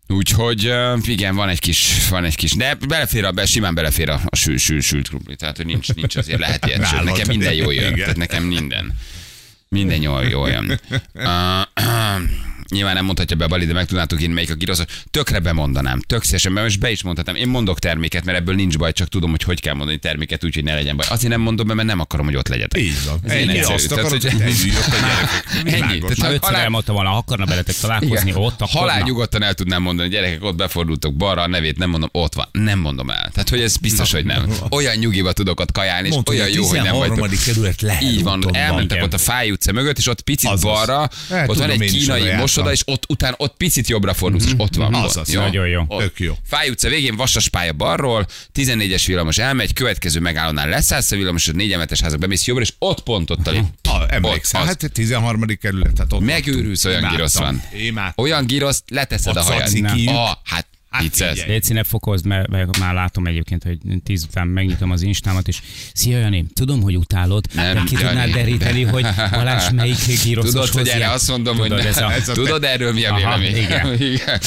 Úgyhogy 0.08 0.68
uh, 0.68 1.08
igen, 1.08 1.36
van 1.36 1.50
egy 1.50 1.60
kis, 1.60 2.08
van 2.10 2.24
egy 2.24 2.36
kis, 2.36 2.52
de 2.52 2.74
belefér 2.74 3.26
a, 3.26 3.32
be, 3.32 3.46
simán 3.46 3.74
belefér 3.74 4.10
a, 4.10 4.22
a 4.26 4.36
sül, 4.36 4.58
sül, 4.58 4.82
sült 4.82 5.08
krumpli, 5.08 5.36
tehát 5.36 5.58
hogy 5.58 5.66
nincs, 5.66 5.94
nincs 5.94 6.16
azért 6.16 6.40
lehet 6.40 6.66
ilyen, 6.66 6.84
sőt, 6.84 7.04
nekem 7.04 7.28
minden 7.28 7.54
jól 7.54 7.74
jön, 7.74 7.96
tehát 7.96 8.18
nekem 8.18 8.44
minden, 8.44 8.98
minden 9.70 10.02
jól, 10.02 10.24
jól 10.24 10.50
jön. 10.50 10.80
Uh, 11.14 11.62
Nyilván 12.70 12.94
nem 12.94 13.06
mondhatja 13.06 13.36
be 13.36 13.48
Bali, 13.48 13.66
de 13.66 13.74
meg 13.74 13.86
tudnátok 13.86 14.22
én 14.22 14.30
melyik 14.30 14.52
a 14.52 14.54
girosz. 14.56 14.86
Tökre 15.12 15.40
bemondanám, 15.40 16.02
tök 16.08 16.24
szívesen, 16.24 16.52
mert 16.52 16.66
most 16.66 16.80
be 16.80 16.92
is 16.92 17.04
mondhatnám. 17.04 17.36
Én 17.36 17.48
mondok 17.48 17.80
terméket, 17.80 18.26
mert 18.26 18.38
ebből 18.38 18.56
nincs 18.56 18.78
baj, 18.78 18.94
csak 18.94 19.08
tudom, 19.08 19.30
hogy 19.30 19.44
hogy 19.44 19.60
kell 19.62 19.74
mondani 19.74 19.98
terméket, 19.98 20.44
úgyhogy 20.44 20.64
ne 20.64 20.74
legyen 20.74 20.96
baj. 20.96 21.06
Azért 21.10 21.32
nem 21.32 21.42
mondom 21.42 21.68
be, 21.68 21.74
mert 21.74 21.88
nem 21.88 22.00
akarom, 22.00 22.26
hogy 22.26 22.36
ott 22.36 22.48
legyetek. 22.48 22.82
Így 22.82 23.06
van. 23.06 23.20
Ez 23.24 23.34
ilyen 23.34 23.50
egyszerű. 23.50 23.74
azt 23.74 23.92
akarod, 23.92 24.22
hogy- 24.22 24.42
ennyi 25.66 26.00
a. 26.00 26.00
Tehát, 26.00 26.18
Ha 26.20 26.26
ötször 26.28 26.40
halál- 26.40 26.62
elmondta 26.64 26.94
volna, 26.94 27.18
akarna 27.18 27.46
veletek 27.46 27.76
találkozni, 27.76 28.30
Igen. 28.30 28.42
ott 28.42 28.62
akkor 28.62 28.70
Halál 28.82 29.02
nyugodtan 29.02 29.44
el 29.44 29.54
tudnám 29.54 29.82
mondani, 29.82 30.10
gyerekek, 30.10 30.44
ott 30.44 30.56
befordultok 30.56 31.16
balra, 31.16 31.42
a 31.42 31.48
nevét 31.48 31.78
nem 31.78 31.90
mondom, 31.90 32.10
ott 32.12 32.34
van. 32.34 32.48
Nem 32.52 32.80
mondom 32.80 33.10
el. 33.10 33.30
Tehát, 33.34 33.50
hogy 33.50 33.62
ez 33.62 33.78
biztos, 33.78 34.12
hogy 34.12 34.26
nem. 34.26 34.54
Olyan 34.70 34.96
nyugiba 34.96 35.32
tudok 35.34 35.60
ott 35.60 35.72
kajálni, 35.72 36.08
és 36.08 36.16
olyan 36.26 36.50
jó, 36.50 36.64
a 36.64 36.68
hogy 36.68 36.82
nem 36.82 36.96
vagytok. 36.96 37.30
13. 37.30 37.40
kerület 37.46 37.82
lehet. 37.82 38.02
Így 38.02 38.24
van, 38.24 38.56
elmentek 38.56 39.04
ott 39.04 39.14
a 39.14 39.18
Fáj 39.18 39.52
utca 39.52 39.72
mögött, 39.72 39.98
és 39.98 40.08
ott 40.08 40.22
picit 40.22 40.62
balra, 40.62 41.10
ott 41.48 41.58
van 41.58 41.70
egy 41.70 41.82
én 41.82 41.94
is 41.94 42.08
kínai 42.58 42.72
oda 42.72 42.72
és 42.72 42.82
ott 42.86 43.06
után 43.10 43.34
ott 43.38 43.58
picit 43.58 43.88
jobbra 43.88 44.14
fordulsz, 44.14 44.46
és 44.46 44.52
ott 44.58 44.76
van. 44.76 44.94
Azaz, 44.94 45.32
Jó? 45.32 45.42
nagyon 45.42 45.68
jó. 45.68 45.84
Ott. 45.88 46.00
Tök 46.00 46.20
jó. 46.20 46.34
Fáj 46.46 46.70
utca 46.70 46.90
végén 46.90 47.16
vasas 47.16 47.50
pálya 47.50 47.74
balról, 47.74 48.26
14-es 48.56 49.04
villamos 49.06 49.38
elmegy, 49.38 49.74
következő 49.74 50.20
megállónál 50.20 50.70
leszállsz 50.70 51.12
a 51.12 51.16
villamos, 51.16 51.46
4 51.46 51.72
emeletes 51.72 52.00
házak 52.00 52.20
bemész 52.20 52.46
jobbra, 52.46 52.64
és 52.64 52.74
ott 52.80 53.04
pont 53.04 53.30
ott 53.30 53.48
a 53.48 53.52
lé. 53.52 53.62
Ah, 53.84 54.04
emlékszel, 54.10 54.62
Ott, 54.62 54.68
hát 54.68 54.92
13. 54.94 55.46
kerület, 55.62 55.98
hát 55.98 56.14
ott 56.14 56.22
Megőrülsz, 56.22 56.86
olyan 56.86 57.10
girosz 57.10 57.38
van. 57.38 57.64
Imádtam. 57.74 58.26
Olyan 58.26 58.46
giroszt, 58.46 58.84
leteszed 58.88 59.38
Ott 59.38 59.44
a 59.44 59.46
hajad. 59.46 60.08
Ah, 60.08 60.32
Hát 60.44 60.68
vicces. 61.02 61.30
figyelj. 61.30 61.50
Légy 61.52 61.64
színe 61.64 61.84
fokozd, 61.84 62.26
mert, 62.26 62.48
mert 62.48 62.78
már 62.78 62.94
látom 62.94 63.28
egyébként, 63.28 63.64
hogy 63.64 63.78
tíz 64.04 64.24
után 64.24 64.48
megnyitom 64.48 64.92
az 64.92 65.02
instámat, 65.02 65.48
és 65.48 65.60
szia 65.94 66.18
Jani, 66.20 66.46
tudom, 66.54 66.82
hogy 66.82 66.98
utálod, 66.98 67.46
Nem, 67.54 67.74
de 67.74 67.82
ki 67.86 67.96
tudnád 67.96 68.14
Jani. 68.16 68.32
deríteni, 68.32 68.84
hogy 68.84 69.06
Balázs 69.32 69.70
melyik 69.76 69.98
gíroszos 70.24 70.52
Tudod, 70.52 70.70
hogy 70.70 70.88
erre 70.88 71.10
azt 71.12 71.28
mondom, 71.30 71.56
Tudod, 71.56 71.72
hogy 71.78 71.86
ez 71.88 71.98
a, 71.98 72.12
ez 72.14 72.30
a- 72.30 72.34
tudod 72.34 72.64
erről 72.74 72.94
mi 72.94 73.06
a 73.06 73.10
Aha, 73.10 73.18
vélemény? 73.38 73.64
igen. 73.64 73.94
igen. 74.14 74.40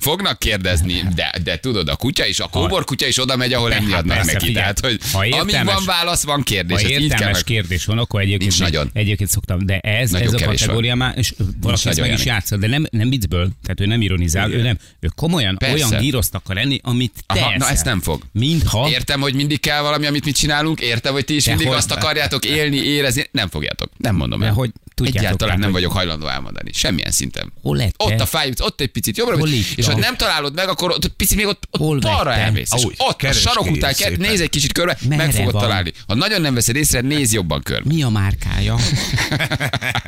Fognak 0.00 0.38
kérdezni, 0.38 1.02
de, 1.14 1.32
de 1.44 1.58
tudod, 1.58 1.88
a 1.88 1.96
kutya 1.96 2.26
is, 2.26 2.40
a 2.40 2.46
kóbor 2.48 2.84
kutya 2.84 3.06
is 3.06 3.18
oda 3.20 3.36
megy, 3.36 3.52
ahol 3.52 3.72
enni 3.72 3.90
Hát 3.90 4.00
adnak 4.00 4.16
persze, 4.16 4.32
neki. 4.32 4.46
figyelj. 4.46 4.60
Tehát, 4.72 4.80
hogy 4.80 4.98
Ha 5.12 5.18
amíg 5.18 5.34
értelmes- 5.34 5.74
van 5.74 5.84
válasz, 5.84 6.24
van 6.24 6.42
kérdés. 6.42 6.82
ha 6.82 6.88
értelmes 6.88 7.32
meg... 7.34 7.44
kérdés 7.44 7.84
van, 7.84 7.98
akkor 7.98 8.20
egyébként, 8.20 8.50
Nincs 8.50 8.60
nagyon. 8.62 8.90
egyébként 8.92 9.30
szoktam, 9.30 9.66
de 9.66 9.78
ez, 9.78 10.10
Nagyon 10.10 10.34
ez 10.34 10.42
a 10.42 10.44
kategória 10.44 10.94
már, 10.94 11.18
és 11.18 11.34
valaki 11.60 11.88
ezt 11.88 12.00
meg 12.00 12.12
is 12.12 12.24
játsza, 12.24 12.56
de 12.56 12.66
nem, 12.66 12.86
nem 12.90 13.10
viccből, 13.10 13.50
tehát 13.62 13.80
ő 13.80 13.86
nem 13.86 14.00
ironizál, 14.00 14.52
ő 14.52 14.62
nem, 14.62 14.78
ő 15.00 15.08
komolyan 15.16 15.56
Persze. 15.56 15.97
Olyan 15.98 16.10
gíroszt 16.10 16.34
akar 16.34 16.56
enni, 16.58 16.80
amit 16.82 17.12
te 17.26 17.40
Aha, 17.40 17.56
na 17.56 17.68
ezt 17.70 17.84
nem 17.84 18.00
fog. 18.00 18.22
Mintha 18.32 18.88
Értem, 18.88 19.20
hogy 19.20 19.34
mindig 19.34 19.60
kell 19.60 19.80
valami, 19.82 20.06
amit 20.06 20.24
mi 20.24 20.30
csinálunk, 20.30 20.80
értem, 20.80 21.12
hogy 21.12 21.24
ti 21.24 21.34
is 21.34 21.44
De 21.44 21.50
mindig 21.50 21.68
hogy- 21.68 21.76
azt 21.76 21.90
akarjátok 21.90 22.44
élni, 22.44 22.76
érezni, 22.76 23.28
nem 23.30 23.48
fogjátok. 23.48 23.90
Nem 23.96 24.16
mondom 24.16 24.40
De 24.40 24.46
el. 24.46 24.52
hogy 24.52 24.70
tudjátok, 24.98 25.20
Egyáltalán 25.22 25.54
tehát, 25.54 25.58
nem 25.58 25.72
vagyok 25.72 25.92
hajlandó 25.92 26.26
elmondani. 26.26 26.70
Semmilyen 26.72 27.10
szinten. 27.10 27.52
Hol 27.62 27.76
lettem? 27.76 27.92
Ott 28.12 28.20
a 28.20 28.26
fáj, 28.26 28.50
ott 28.60 28.80
egy 28.80 28.88
picit 28.88 29.16
jobbra, 29.16 29.38
Hol 29.38 29.48
és 29.76 29.86
ha 29.86 29.98
nem 29.98 30.16
találod 30.16 30.54
meg, 30.54 30.68
akkor 30.68 30.90
ott 30.90 31.08
picit 31.08 31.36
még 31.36 31.46
ott, 31.46 31.68
ott 31.70 31.80
Hol 31.80 31.98
balra 31.98 32.24
vettem? 32.24 32.44
elmész. 32.44 32.68
És 32.76 32.84
ott 32.98 33.22
a 33.22 33.32
sarok 33.32 33.70
után 33.70 33.94
kell, 33.94 34.12
néz 34.16 34.40
egy 34.40 34.48
kicsit 34.50 34.72
körbe, 34.72 34.96
Merre 35.08 35.22
meg 35.24 35.34
fogod 35.34 35.52
van? 35.52 35.62
találni. 35.62 35.92
Ha 36.06 36.14
nagyon 36.14 36.40
nem 36.40 36.54
veszed 36.54 36.76
észre, 36.76 37.00
nézz 37.00 37.32
jobban 37.32 37.62
körbe. 37.62 37.94
mi 37.94 38.02
a 38.02 38.08
márkája? 38.08 38.76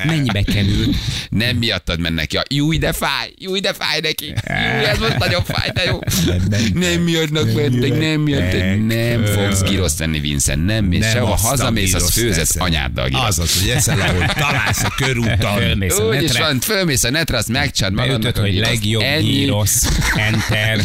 Mennyibe 0.05 0.43
kerül? 0.43 0.95
Nem 1.31 1.57
miattad 1.57 2.01
mennek. 2.01 2.33
Ja, 2.33 2.43
júj, 2.49 2.79
de 2.79 2.93
fáj, 2.93 3.33
júj, 3.39 3.61
de 3.61 3.73
fáj 3.73 4.01
neki. 4.01 4.27
Júj, 4.27 4.85
ez 4.85 4.99
most 4.99 5.19
nagyon 5.19 5.45
fáj, 5.45 5.71
de 5.75 5.85
jó. 5.85 5.99
Nem 6.75 7.01
miattnak 7.01 7.53
mentek, 7.55 7.99
nem 7.99 8.21
miattad. 8.21 8.87
Nem 8.87 9.25
fogsz 9.25 9.63
giroszt 9.63 9.99
tenni, 9.99 10.21
Vincent, 10.21 10.65
nem. 10.65 10.93
És 10.93 10.99
Nem 10.99 11.11
sehova 11.11 11.37
hazamész, 11.37 11.95
az 11.95 12.11
főzesz 12.11 12.57
anyáddal 12.57 13.09
giroszt. 13.09 13.27
Azaz, 13.27 13.59
hogy 13.61 13.69
eszel, 13.71 14.01
ahol 14.01 14.27
találsz 14.27 14.80
a 14.83 14.95
körúton. 14.97 15.39
Fölmész 15.39 15.99
a 15.99 16.03
Úgy 16.03 16.23
is 16.23 16.39
van, 16.39 16.61
fölmész 16.61 17.05
a 17.05 17.11
netre, 17.11 17.37
azt 17.37 17.49
megcsád 17.49 17.93
magadnak 17.93 18.37
hogy 18.37 18.55
legjobb 18.55 19.03
Ennyi. 19.03 19.31
gírosz, 19.31 19.89
enter, 20.17 20.81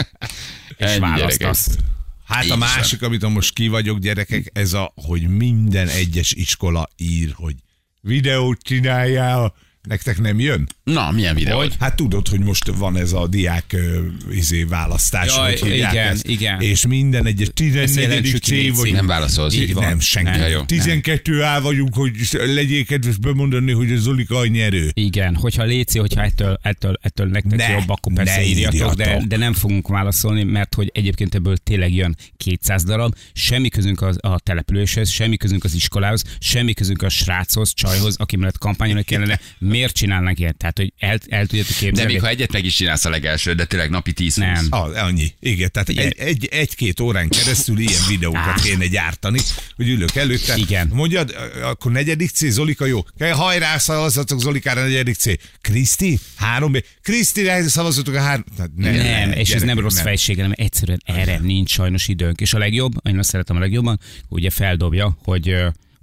és 0.76 0.98
választasz. 0.98 1.76
Hát 2.24 2.44
Így 2.44 2.50
a 2.50 2.56
másik, 2.56 3.02
amit 3.02 3.28
most 3.28 3.54
ki 3.54 3.68
vagyok, 3.68 3.98
gyerekek, 3.98 4.50
ez 4.54 4.72
a, 4.72 4.92
hogy 4.94 5.28
minden 5.28 5.88
egyes 5.88 6.32
iskola 6.32 6.88
ír, 6.96 7.32
hogy 7.34 7.54
videót 8.00 8.62
csináljál, 8.62 9.54
nektek 9.88 10.20
nem 10.20 10.40
jön? 10.40 10.68
Na, 10.84 11.10
milyen 11.10 11.34
videó? 11.34 11.56
Hogy? 11.58 11.74
Hát 11.78 11.96
tudod, 11.96 12.28
hogy 12.28 12.40
most 12.40 12.70
van 12.76 12.96
ez 12.96 13.12
a 13.12 13.26
diák 13.26 13.64
ö, 13.72 14.00
izé, 14.30 14.62
választás. 14.62 15.36
Jaj, 15.36 15.58
igen, 15.64 15.96
ezt. 15.96 16.28
igen. 16.28 16.60
És 16.60 16.86
minden 16.86 17.26
egyes 17.26 17.48
14. 17.54 17.94
jelentsük 17.94 18.40
ki, 18.40 18.70
C 18.70 18.76
vagy. 18.76 18.92
Nem 18.92 19.06
válaszolsz. 19.06 19.54
Így 19.54 19.74
van. 19.74 19.84
Nem, 19.84 20.00
senki. 20.00 20.38
Nem. 20.38 20.50
Jó. 20.50 20.62
12 20.62 21.42
áll 21.42 21.60
vagyunk, 21.60 21.94
hogy 21.94 22.12
legyél 22.32 22.84
kedves 22.84 23.16
bemondani, 23.16 23.72
hogy 23.72 23.92
a 23.92 23.96
Zolika 23.96 24.36
a 24.36 24.46
nyerő. 24.46 24.90
Igen, 24.94 25.34
hogyha 25.34 25.64
léci, 25.64 25.98
hogyha 25.98 26.22
ettől, 26.22 26.58
ettől, 26.62 26.98
ettől 27.00 27.26
nektek 27.26 27.58
Ne, 27.58 27.68
jobb, 27.68 27.88
akkor 27.88 28.12
persze 28.12 28.36
ne 28.36 28.44
írjatok, 28.44 28.94
de, 28.94 29.22
de 29.28 29.36
nem 29.36 29.52
fogunk 29.52 29.88
válaszolni, 29.88 30.42
mert 30.42 30.74
hogy 30.74 30.90
egyébként 30.94 31.34
ebből 31.34 31.56
tényleg 31.56 31.94
jön 31.94 32.16
200 32.36 32.84
darab, 32.84 33.14
semmi 33.32 33.68
közünk 33.68 34.02
az, 34.02 34.18
a 34.20 34.38
településhez, 34.38 35.10
semmi 35.10 35.36
közünk 35.36 35.64
az 35.64 35.74
iskolához, 35.74 36.22
semmi 36.38 36.72
közünk 36.72 37.02
a 37.02 37.08
sráchoz, 37.08 37.74
csajhoz, 37.74 38.16
aki 38.16 38.36
mellett 38.36 38.58
kampányolni 38.58 39.02
kellene. 39.02 39.40
Miért 39.70 39.94
csinálnak 39.94 40.38
ilyet? 40.38 40.56
Tehát, 40.56 40.78
hogy 40.78 40.92
el, 40.98 41.18
el 41.28 41.46
tudjátok 41.46 41.72
De 41.72 41.78
képzelni? 41.78 42.12
még 42.12 42.20
ha 42.20 42.28
egyet 42.28 42.52
meg 42.52 42.64
is 42.64 42.74
csinálsz 42.74 43.04
a 43.04 43.10
legelső, 43.10 43.52
de 43.52 43.64
tényleg 43.64 43.90
napi 43.90 44.12
10 44.12 44.34
Nem. 44.34 44.66
Ah, 44.70 45.04
annyi. 45.04 45.32
Igen, 45.40 45.70
tehát 45.72 45.88
egy, 45.88 46.14
egy, 46.18 46.48
egy-két 46.50 47.00
órán 47.00 47.28
keresztül 47.28 47.78
ilyen 47.78 48.02
videókat 48.08 48.60
kéne 48.60 48.86
gyártani, 48.86 49.40
hogy 49.76 49.88
ülök 49.88 50.16
előtte. 50.16 50.56
Igen. 50.56 50.90
Mondjad, 50.92 51.34
akkor 51.62 51.92
negyedik 51.92 52.30
C, 52.30 52.46
Zolika 52.46 52.84
jó. 52.86 53.04
Hajrá 53.18 53.78
szavazatok 53.78 54.40
Zolikára, 54.40 54.82
negyedik 54.82 55.14
C. 55.16 55.30
Kriszti, 55.60 56.18
három 56.36 56.72
B. 56.72 56.84
Kriszti, 57.02 57.44
szavazatok 57.66 58.14
a 58.14 58.20
három. 58.20 58.44
Tehát 58.56 58.70
Nem, 58.76 58.94
nem, 58.94 59.32
és 59.32 59.50
ez 59.50 59.62
nem 59.62 59.78
rossz 59.78 60.00
fejsége, 60.00 60.42
hanem 60.42 60.56
egyszerűen 60.58 61.02
erre 61.04 61.38
nincs 61.38 61.70
sajnos 61.70 62.08
időnk. 62.08 62.40
És 62.40 62.54
a 62.54 62.58
legjobb, 62.58 62.92
én 63.06 63.18
azt 63.18 63.28
szeretem 63.28 63.56
a 63.56 63.60
legjobban, 63.60 64.00
ugye 64.28 64.50
feldobja, 64.50 65.18
hogy 65.22 65.56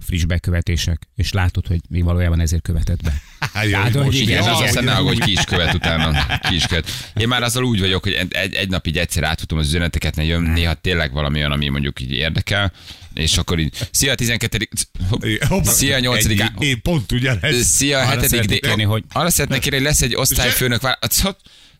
friss 0.06 0.24
bekövetések, 0.24 1.02
és 1.16 1.32
látod, 1.32 1.66
hogy 1.66 1.80
mi 1.88 2.00
valójában 2.00 2.40
ezért 2.40 2.62
követett 2.62 3.02
be. 3.02 3.12
Há, 3.52 3.62
jó, 3.64 3.70
Tehát, 3.70 3.94
hogy 3.94 4.04
most 4.04 4.18
Igen, 4.18 4.42
az 4.42 4.60
aztán 4.60 4.84
ne 4.84 4.92
hogy 4.92 5.18
ki 5.20 5.32
is 5.32 5.44
követ 5.44 5.74
utána. 5.74 6.38
Ki 6.48 6.54
is 6.54 6.66
követ. 6.66 6.90
Én 7.16 7.28
már 7.28 7.42
azzal 7.42 7.64
úgy 7.64 7.80
vagyok, 7.80 8.02
hogy 8.02 8.12
egy, 8.30 8.54
egy 8.54 8.68
nap 8.68 8.86
így 8.86 8.98
egyszer 8.98 9.22
átfutom 9.22 9.58
az 9.58 9.66
üzeneteket, 9.66 10.16
ne 10.16 10.24
jön 10.24 10.42
néha 10.42 10.74
tényleg 10.74 11.12
valami 11.12 11.38
olyan, 11.38 11.52
ami 11.52 11.68
mondjuk 11.68 12.00
így 12.00 12.12
érdekel, 12.12 12.72
és 13.14 13.36
akkor 13.36 13.58
így, 13.58 13.74
szia 13.90 14.14
12. 14.14 14.68
Hopp, 15.48 15.62
Szia, 15.64 15.98
8. 15.98 16.24
ennyi. 16.24 16.40
á- 16.40 16.52
Én 16.62 16.82
pont 16.82 17.12
ugyanez. 17.12 17.66
Szia, 17.66 17.98
Arra 17.98 18.20
7. 18.20 18.28
szeretnék 18.28 18.60
kérni, 18.60 18.82
hogy- 18.82 19.04
Arra 19.12 19.30
szeretnék 19.30 19.60
kérni, 19.60 19.76
hogy 19.78 19.86
lesz 19.86 20.02
egy 20.02 20.14
osztályfőnök. 20.14 20.82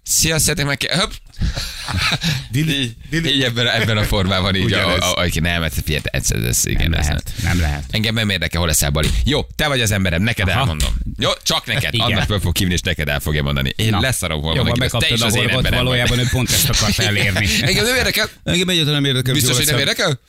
Vár- 0.08 0.16
Hopp. 0.16 0.28
Szia, 0.28 0.38
szeretnék 0.38 0.66
meg 0.66 0.98
Hopp. 0.98 1.10
Dili, 2.50 2.96
dili. 3.10 3.34
így 3.34 3.42
ebben, 3.42 3.68
ebben 3.68 3.96
a 3.96 4.02
formában 4.02 4.54
így. 4.54 4.72
A, 4.72 4.88
a, 4.88 5.20
a, 5.20 5.24
a, 5.24 5.28
nem, 5.40 5.62
ez, 5.62 5.72
figyelj, 5.84 6.02
ez, 6.04 6.30
ez, 6.30 6.42
ez, 6.42 6.66
igen, 6.66 6.90
Nem 6.90 7.00
ez 7.00 7.06
lehet, 7.06 7.32
nem 7.42 7.60
lehet. 7.60 7.84
Engem 7.90 8.14
nem 8.14 8.30
érdekel, 8.30 8.58
hol 8.58 8.68
leszel, 8.68 8.90
Bali. 8.90 9.08
Jó, 9.24 9.46
te 9.56 9.68
vagy 9.68 9.80
az 9.80 9.90
emberem, 9.90 10.22
neked 10.22 10.48
Aha. 10.48 10.58
elmondom. 10.58 10.94
Jó, 11.18 11.30
csak 11.42 11.66
neked. 11.66 11.94
Igen. 11.94 12.06
Annak 12.06 12.26
föl 12.26 12.40
fog 12.40 12.52
kívni, 12.52 12.72
és 12.72 12.80
neked 12.80 13.08
el 13.08 13.20
fogja 13.20 13.42
mondani. 13.42 13.72
Én 13.76 13.90
Na. 13.90 14.00
leszarom, 14.00 14.40
hol 14.42 14.54
Jobban 14.54 14.88
van, 14.90 15.00
te 15.00 15.08
is 15.14 15.20
az 15.20 15.36
én 15.36 15.48
emberem 15.48 15.84
valójában 15.84 16.18
ő 16.18 16.28
pont 16.30 16.50
ezt 16.50 16.68
akart 16.68 16.98
elérni. 16.98 17.48
Engem 17.60 17.84
nem 17.84 17.96
érdekel. 17.96 18.28
Engem 18.44 18.68
egyáltalán 18.68 19.00
nem 19.00 19.10
érdekel. 19.10 19.34
Biztos, 19.34 19.56
hogy 19.56 19.66
nem 19.66 19.78
érdekel? 19.78 20.20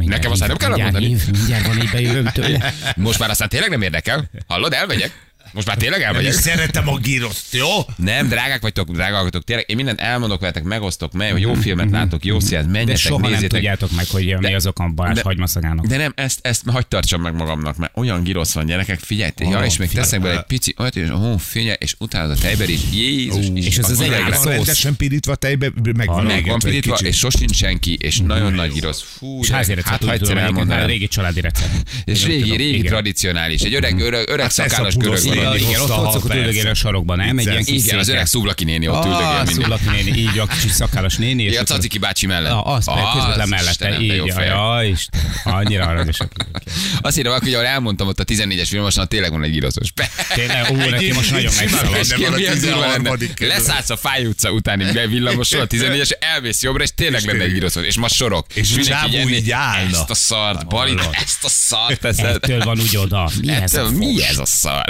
Nekem 0.00 0.30
aztán 0.30 0.48
nem 0.48 0.76
kell 0.76 1.00
hív, 1.00 1.20
Mindjárt 1.30 1.66
van 1.66 1.82
így 1.82 1.90
bejövöm 1.90 2.26
tőle. 2.26 2.74
Most 2.96 3.18
már 3.18 3.30
aztán 3.30 3.48
tényleg 3.48 3.70
nem 3.70 3.82
érdekel. 3.82 4.30
Hallod, 4.46 4.72
elmegyek. 4.72 5.25
Most 5.56 5.66
már 5.68 5.76
tényleg 5.76 6.00
Én 6.00 6.06
elmegyek. 6.06 6.32
szeretem 6.32 6.88
a 6.88 6.96
gíroszt, 6.98 7.54
jó? 7.54 7.66
Nem, 7.96 8.28
drágák 8.28 8.60
vagytok, 8.60 8.90
drágák 8.90 9.20
vagytok. 9.22 9.44
Tényleg, 9.44 9.64
én 9.68 9.76
mindent 9.76 10.00
elmondok 10.00 10.40
veletek, 10.40 10.62
megosztok, 10.62 11.12
mely, 11.12 11.30
hogy 11.30 11.40
jó 11.40 11.54
filmet 11.54 11.90
látok, 11.90 12.24
jó 12.24 12.40
színet, 12.40 12.64
De 12.64 12.70
menjetek, 12.70 12.96
soha 12.96 13.20
nem 13.20 13.30
nézzétek. 13.30 13.50
tudjátok 13.50 13.90
meg, 13.96 14.06
hogy 14.10 14.24
mi 14.24 14.48
De- 14.48 14.54
az 14.56 14.66
oka 14.66 14.84
a 14.84 14.88
Balázs 14.88 15.14
de- 15.14 15.20
hagymaszagának. 15.24 15.86
De 15.86 15.96
nem, 15.96 16.12
ezt, 16.16 16.38
ezt 16.42 16.62
hagyd 16.66 16.86
tartsam 16.86 17.20
meg 17.20 17.34
magamnak, 17.34 17.76
mert 17.76 17.96
olyan 17.96 18.22
girosz 18.22 18.52
van 18.52 18.66
gyerekek, 18.66 18.98
figyelj, 18.98 19.30
Oh, 19.44 19.50
ja, 19.50 19.58
és 19.64 19.76
még 19.76 19.88
figyelj. 19.88 20.04
teszek 20.06 20.20
bele 20.22 20.34
egy 20.38 20.44
pici 20.44 20.74
olyat, 20.78 20.96
és 20.96 21.10
ó, 21.10 21.36
figyelj, 21.36 21.76
és 21.78 21.94
utána 21.98 22.32
a 22.32 22.36
tejber 22.36 22.68
is, 22.68 22.80
Jézus, 22.92 23.46
és 23.54 23.78
ez 23.78 23.90
az 23.90 24.00
a 24.00 24.06
üvegre- 24.06 24.34
szósz. 24.36 24.44
Rendesen 24.44 24.96
pirítva 24.96 25.34
tejbe, 25.34 25.70
meg 25.96 26.06
van, 26.06 26.24
meg 26.24 26.46
van 26.46 26.58
pirítva, 26.58 26.96
és 26.96 27.16
sosincs 27.16 27.56
senki, 27.56 27.94
és 28.00 28.18
nagyon 28.18 28.52
nagy 28.52 28.72
girosz. 28.72 29.02
Fú, 29.18 29.40
És 29.40 29.48
de- 29.48 29.54
házi 29.54 29.68
hát 29.74 29.82
recept, 29.84 30.02
ha 30.02 30.06
úgy 30.06 30.12
egyszer 30.12 30.26
tudom, 30.28 30.36
egyébként 30.42 30.66
már 30.68 30.78
elmondanám. 30.78 30.86
régi 30.86 31.08
családi 31.08 31.40
recept. 31.40 31.88
És 32.04 32.24
régi, 32.26 32.56
régi 32.56 32.82
tradicionális. 32.82 33.60
Egy 33.62 33.74
öreg, 33.74 34.00
öreg, 34.00 34.28
öreg 34.28 34.46
a 34.46 34.48
szakállas 34.50 34.96
görög 34.96 35.16
néni. 35.52 35.68
Igen, 35.68 35.80
ott 35.80 35.90
ott 35.90 36.12
szokott 36.12 36.34
üldögélni 36.34 36.68
a 36.68 36.74
sarokban, 36.74 37.16
nem? 37.16 37.38
Egy 37.38 37.46
ilyen 37.46 37.62
Igen, 37.66 37.98
az 37.98 38.08
öreg 38.08 38.26
szuvlaki 38.26 38.64
néni 38.64 38.88
ott 38.88 39.04
üldögél 39.04 39.42
mindig. 39.44 39.64
Szulaki 39.64 39.88
néni, 39.88 40.18
így 40.18 40.38
a 40.38 40.46
kicsi 40.46 40.68
szakállas 40.68 41.16
néni. 41.16 41.42
Ja, 41.42 41.62
Caciki 41.62 41.98
bácsi 41.98 42.26
mellett. 42.26 42.52
Ah, 42.52 42.84
meg 42.86 43.04
közvetlen 43.14 43.48
mellette, 43.48 44.00
így, 44.00 44.32
fejek. 44.34 44.50
ja, 44.50 44.80
Isten, 44.84 45.20
annyira 45.44 45.84
aranyosak. 45.86 46.32
Azt 47.00 47.18
írja, 47.18 47.38
hogy 47.38 47.54
ahol 47.54 47.66
elmondtam 47.66 48.06
ott 48.08 48.20
a 48.20 48.24
14-es 48.24 48.66
villamoson, 48.70 49.08
tényleg 49.08 49.30
van 49.30 49.42
egy 49.42 49.52
gyroszos. 49.52 49.92
Tényleg, 50.34 50.70
ó, 50.72 50.76
neki 50.90 51.12
most 51.12 51.30
nagyon 51.30 51.50
Simán 51.50 51.70
megszalad. 51.70 52.08
benne 52.08 52.24
van 52.24 52.32
a 52.32 52.36
Milyen 52.36 52.60
durva 52.60 52.80
lenne. 52.80 52.94
13. 52.96 53.34
kerület. 53.34 53.58
Leszállsz 53.58 53.90
a 53.90 53.96
Fáj 53.96 54.26
utca 54.26 54.50
utáni 54.50 55.06
villamoson, 55.06 55.60
a 55.60 55.66
14-es, 55.66 56.10
elmész 56.18 56.62
jobbra, 56.62 56.82
és 56.82 56.90
tényleg 56.94 57.24
lenne 57.24 57.42
egy 57.42 57.52
gyroszos. 57.54 57.84
És 57.86 57.96
ma 57.96 58.08
sorok. 58.08 58.46
És 58.54 58.74
mindenki 58.74 59.34
így 59.34 59.50
állna. 59.50 59.98
Ezt 59.98 60.10
a 60.10 60.14
szart, 60.14 60.66
Bali, 60.66 60.94
ezt 61.12 61.44
a 61.44 61.48
szart. 61.48 62.04
Ettől 62.04 62.64
van 62.64 62.80
úgy 62.80 62.96
oda. 62.96 63.30
Mi 63.40 64.22
ez 64.22 64.38
a 64.38 64.46
szar? 64.46 64.84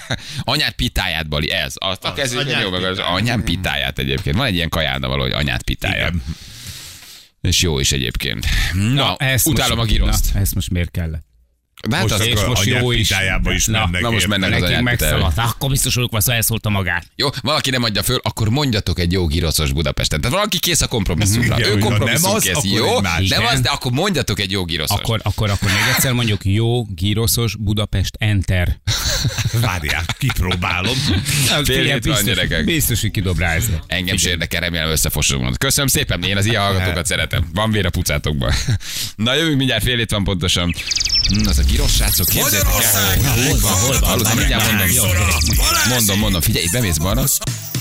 anyád 0.54 0.72
pitáját, 0.72 1.28
Bali, 1.28 1.50
ez. 1.50 1.74
Azt 1.78 2.04
a 2.04 2.14
anyád 2.16 2.62
jó 2.62 2.70
meg 2.70 2.84
az 2.84 2.98
anyám 2.98 3.44
pitáját 3.44 3.98
egyébként. 3.98 4.36
Van 4.36 4.46
egy 4.46 4.54
ilyen 4.54 4.68
kajáda 4.68 5.08
valahogy 5.08 5.32
anyád 5.32 5.62
pitája. 5.62 6.06
Igen. 6.06 6.22
És 7.40 7.62
jó 7.62 7.78
is 7.78 7.92
egyébként. 7.92 8.46
Na, 8.72 9.16
ezt 9.16 9.46
utálom 9.46 9.78
most, 9.78 9.90
a 9.90 9.92
giroszt. 9.92 10.34
Na, 10.34 10.40
ezt 10.40 10.54
most 10.54 10.70
miért 10.70 10.90
kellett? 10.90 11.31
De 11.88 11.96
hát 11.96 12.08
Most, 12.08 12.20
az, 12.20 12.26
és 12.26 12.40
most 12.46 12.64
jó 12.64 12.92
is. 12.92 13.12
is 13.54 13.66
Na, 13.66 13.78
mennek. 13.78 14.00
na 14.00 14.10
most 14.10 14.26
mennek 14.26 14.54
az 14.54 14.62
anyád 14.62 14.82
megszaladt. 14.82 15.38
Akkor 15.38 15.70
biztos 15.70 15.94
hogy 15.94 16.08
elszólta 16.26 16.68
magát. 16.68 17.06
Jó, 17.16 17.28
valaki 17.40 17.70
nem 17.70 17.82
adja 17.82 18.02
föl, 18.02 18.18
akkor 18.22 18.48
mondjatok 18.48 18.98
egy 18.98 19.12
jó 19.12 19.26
giroszos 19.26 19.72
Budapesten. 19.72 20.20
Tehát 20.20 20.36
valaki 20.36 20.58
kész 20.58 20.80
a 20.80 20.86
kompromisszumra. 20.86 21.58
Igen, 21.58 21.70
ő 21.70 21.78
kompromisszum 21.78 22.28
nem 22.28 22.34
az, 22.36 22.42
kész. 22.42 22.72
Jó, 22.72 23.00
nem 23.00 23.44
az, 23.44 23.60
de 23.60 23.68
akkor 23.68 23.92
mondjatok 23.92 24.40
egy 24.40 24.50
jó 24.50 24.64
giroszos. 24.64 24.98
Akkor, 24.98 25.20
akkor, 25.22 25.50
akkor 25.50 25.68
még 25.68 25.80
egyszer 25.94 26.12
mondjuk 26.12 26.44
jó, 26.44 26.84
gíroszos, 26.84 27.56
Budapest, 27.58 28.16
Enter. 28.18 28.80
Várjál, 29.60 30.04
kipróbálom. 30.18 30.96
Fél 31.64 31.82
hét 31.82 31.90
van, 31.90 32.00
biztos, 32.00 32.22
gyerekek. 32.24 32.64
biztos, 32.64 33.00
hogy 33.00 33.10
kidob 33.10 33.38
rá 33.38 33.54
ezzel. 33.54 33.84
Engem 33.86 34.16
se 34.16 34.28
érdekel, 34.28 34.60
remélem 34.60 34.88
összefosom. 34.88 35.54
Köszönöm 35.54 35.88
szépen, 35.88 36.22
én 36.22 36.36
az 36.36 36.44
ilyen 36.44 36.62
hallgatókat 36.62 37.06
szeretem. 37.06 37.50
Van 37.54 37.70
vér 37.70 37.86
a 37.86 37.90
pucátokban. 37.90 38.52
Na 39.16 39.34
jövünk 39.34 39.56
mindjárt 39.56 39.82
fél 39.82 39.96
hét 39.96 40.10
van 40.10 40.24
pontosan. 40.24 40.74
Az 41.44 41.58
a 41.58 41.62
giros 41.72 41.94
srácok, 41.94 42.26
képzeljétek 42.26 42.64
Magyarország! 42.64 43.20
el. 43.22 43.48
Hol 43.48 43.58
van, 43.58 43.72
hol 43.72 43.98
van? 44.00 44.08
Hallod, 44.08 44.34
mindjárt 44.36 44.66
mondom. 44.66 44.90
Jó, 44.90 45.04
Mondom, 45.88 46.18
mondom, 46.18 46.40
figyelj, 46.40 46.66
bemész 46.72 46.96
balra. 46.96 47.24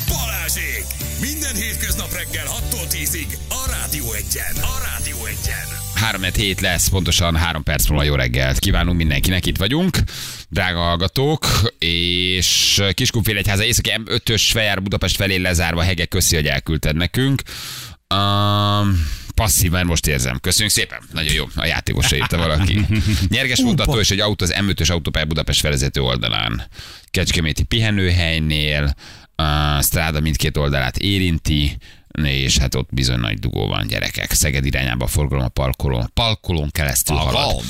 Balázsék! 0.07 0.85
Minden 1.19 1.55
hétköznap 1.55 2.13
reggel 2.13 2.45
6-tól 2.45 2.85
10-ig 2.91 3.27
a 3.49 3.69
Rádió 3.69 4.13
Egyen. 4.13 4.55
A 4.61 4.75
Rádió 4.85 5.25
Egyen. 5.25 5.67
3 5.93 6.23
hét 6.23 6.61
lesz, 6.61 6.87
pontosan 6.87 7.35
3 7.35 7.63
perc 7.63 7.87
múlva 7.87 8.03
jó 8.03 8.15
reggelt. 8.15 8.59
Kívánunk 8.59 8.97
mindenkinek, 8.97 9.45
itt 9.45 9.57
vagyunk, 9.57 9.97
drága 10.49 10.79
hallgatók, 10.79 11.45
és 11.79 12.81
Kiskunfél 12.93 13.37
egyháza 13.37 13.63
északi 13.63 13.91
M5-ös 14.05 14.49
feljár 14.51 14.81
Budapest 14.81 15.15
felé 15.15 15.35
lezárva, 15.35 15.81
hege, 15.81 16.05
köszi, 16.05 16.35
hogy 16.35 16.47
elküldted 16.47 16.95
nekünk. 16.95 17.41
Um, 18.13 19.07
passzív, 19.41 19.71
mert 19.71 19.85
most 19.85 20.07
érzem. 20.07 20.39
Köszönjük 20.39 20.73
szépen. 20.73 20.99
Nagyon 21.13 21.33
jó. 21.33 21.45
A 21.55 21.65
játékosra 21.65 22.15
írta 22.17 22.37
valaki. 22.37 22.85
Nyerges 23.27 23.61
mutató 23.61 23.99
és 23.99 24.11
egy 24.11 24.19
autó 24.19 24.45
az 24.45 24.53
M5-ös 24.59 24.91
autópálya 24.91 25.25
Budapest 25.25 25.59
felvezető 25.59 26.01
oldalán. 26.01 26.67
Kecskeméti 27.05 27.63
pihenőhelynél, 27.63 28.95
a 29.35 29.81
stráda 29.81 30.19
mindkét 30.19 30.57
oldalát 30.57 30.97
érinti, 30.97 31.77
és 32.23 32.57
hát 32.57 32.75
ott 32.75 32.89
bizony 32.93 33.19
nagy 33.19 33.39
dugó 33.39 33.67
van 33.67 33.87
gyerekek. 33.87 34.31
Szeged 34.33 34.65
irányába 34.65 35.05
a 35.05 35.07
forgalom 35.07 35.43
a 35.43 35.47
parkolón, 35.47 36.11
parkolón 36.13 36.69
keresztül 36.71 37.15
halad. 37.15 37.63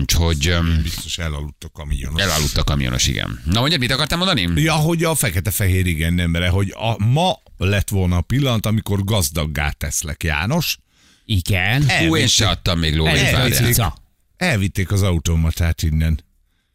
Úgyhogy 0.00 0.48
öm, 0.48 0.80
Biztos 0.82 1.18
elaludt 1.18 1.64
a 1.64 1.68
kamionos. 1.68 2.22
elaludt 2.22 2.56
a 2.56 2.64
kamionos, 2.64 3.06
igen. 3.06 3.40
Na 3.44 3.60
mondjad, 3.60 3.80
mit 3.80 3.90
akartál 3.92 4.18
mondani? 4.18 4.60
Ja, 4.62 4.74
hogy 4.74 5.04
a 5.04 5.14
fekete-fehér 5.14 5.86
igen 5.86 6.14
nemre, 6.14 6.48
hogy 6.48 6.74
a, 6.76 7.04
ma 7.04 7.38
lett 7.56 7.88
volna 7.88 8.16
a 8.16 8.20
pillanat, 8.20 8.66
amikor 8.66 9.04
gazdaggá 9.04 9.70
teszlek, 9.70 10.22
János. 10.22 10.78
Igen. 11.24 11.90
Hú, 11.90 12.16
én 12.16 12.26
se 12.26 12.48
adtam 12.48 12.78
még 12.78 12.96
lóvét, 12.96 13.22
Elvitték. 14.36 14.92
az 14.92 15.02
automatát 15.02 15.82
innen. 15.82 16.20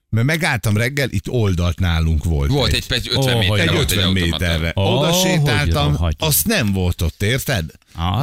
Mert 0.10 0.26
megálltam 0.26 0.78
reggel, 0.78 1.10
itt 1.10 1.30
oldalt 1.30 1.80
nálunk 1.80 2.24
volt. 2.24 2.50
Volt 2.50 2.74
egy, 2.74 2.86
egy 2.90 3.08
50 3.12 3.36
Ó, 3.36 3.38
méter, 3.38 3.50
hogy 3.50 3.60
egy 3.60 3.74
volt 3.74 3.92
egy 3.92 3.98
50 3.98 4.06
automata. 4.08 4.38
méterre. 4.38 4.72
Oda 4.76 5.14
sétáltam, 5.14 5.98
azt 6.18 6.48
nem 6.48 6.72
volt 6.74 7.02
ott, 7.02 7.24
érted? 7.24 7.72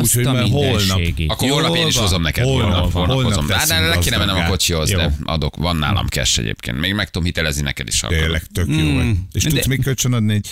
Úgyhogy 0.00 0.24
a 0.26 0.32
már 0.32 0.42
holnap. 0.48 1.00
Akkor 1.26 1.48
holnap 1.50 1.76
én 1.76 1.86
is 1.86 1.96
hozom 1.96 2.22
neked. 2.22 2.44
Holnap, 2.44 2.70
Holnap, 2.70 2.92
holnap, 2.92 3.14
holnap 3.14 3.32
hozom. 3.32 3.48
Hát 3.48 3.68
le 3.68 3.98
kéne 3.98 4.16
mennem 4.16 4.36
a 4.36 4.44
kocsihoz, 4.46 4.90
Jó. 4.90 4.98
de 4.98 5.12
adok, 5.24 5.56
van 5.56 5.76
nálam 5.76 6.06
cash 6.06 6.38
egyébként. 6.38 6.80
Még 6.80 6.94
meg 6.94 7.10
tudom 7.10 7.24
hitelezni 7.24 7.62
neked 7.62 7.88
is. 7.88 8.00
Tényleg 8.08 8.42
tök 8.54 8.66
jó. 8.68 8.94
vagy. 8.94 9.06
És 9.32 9.42
de- 9.42 9.48
tudsz 9.50 9.66
még 9.66 9.82
kölcsön 9.82 10.12
adni 10.12 10.34
egy... 10.34 10.48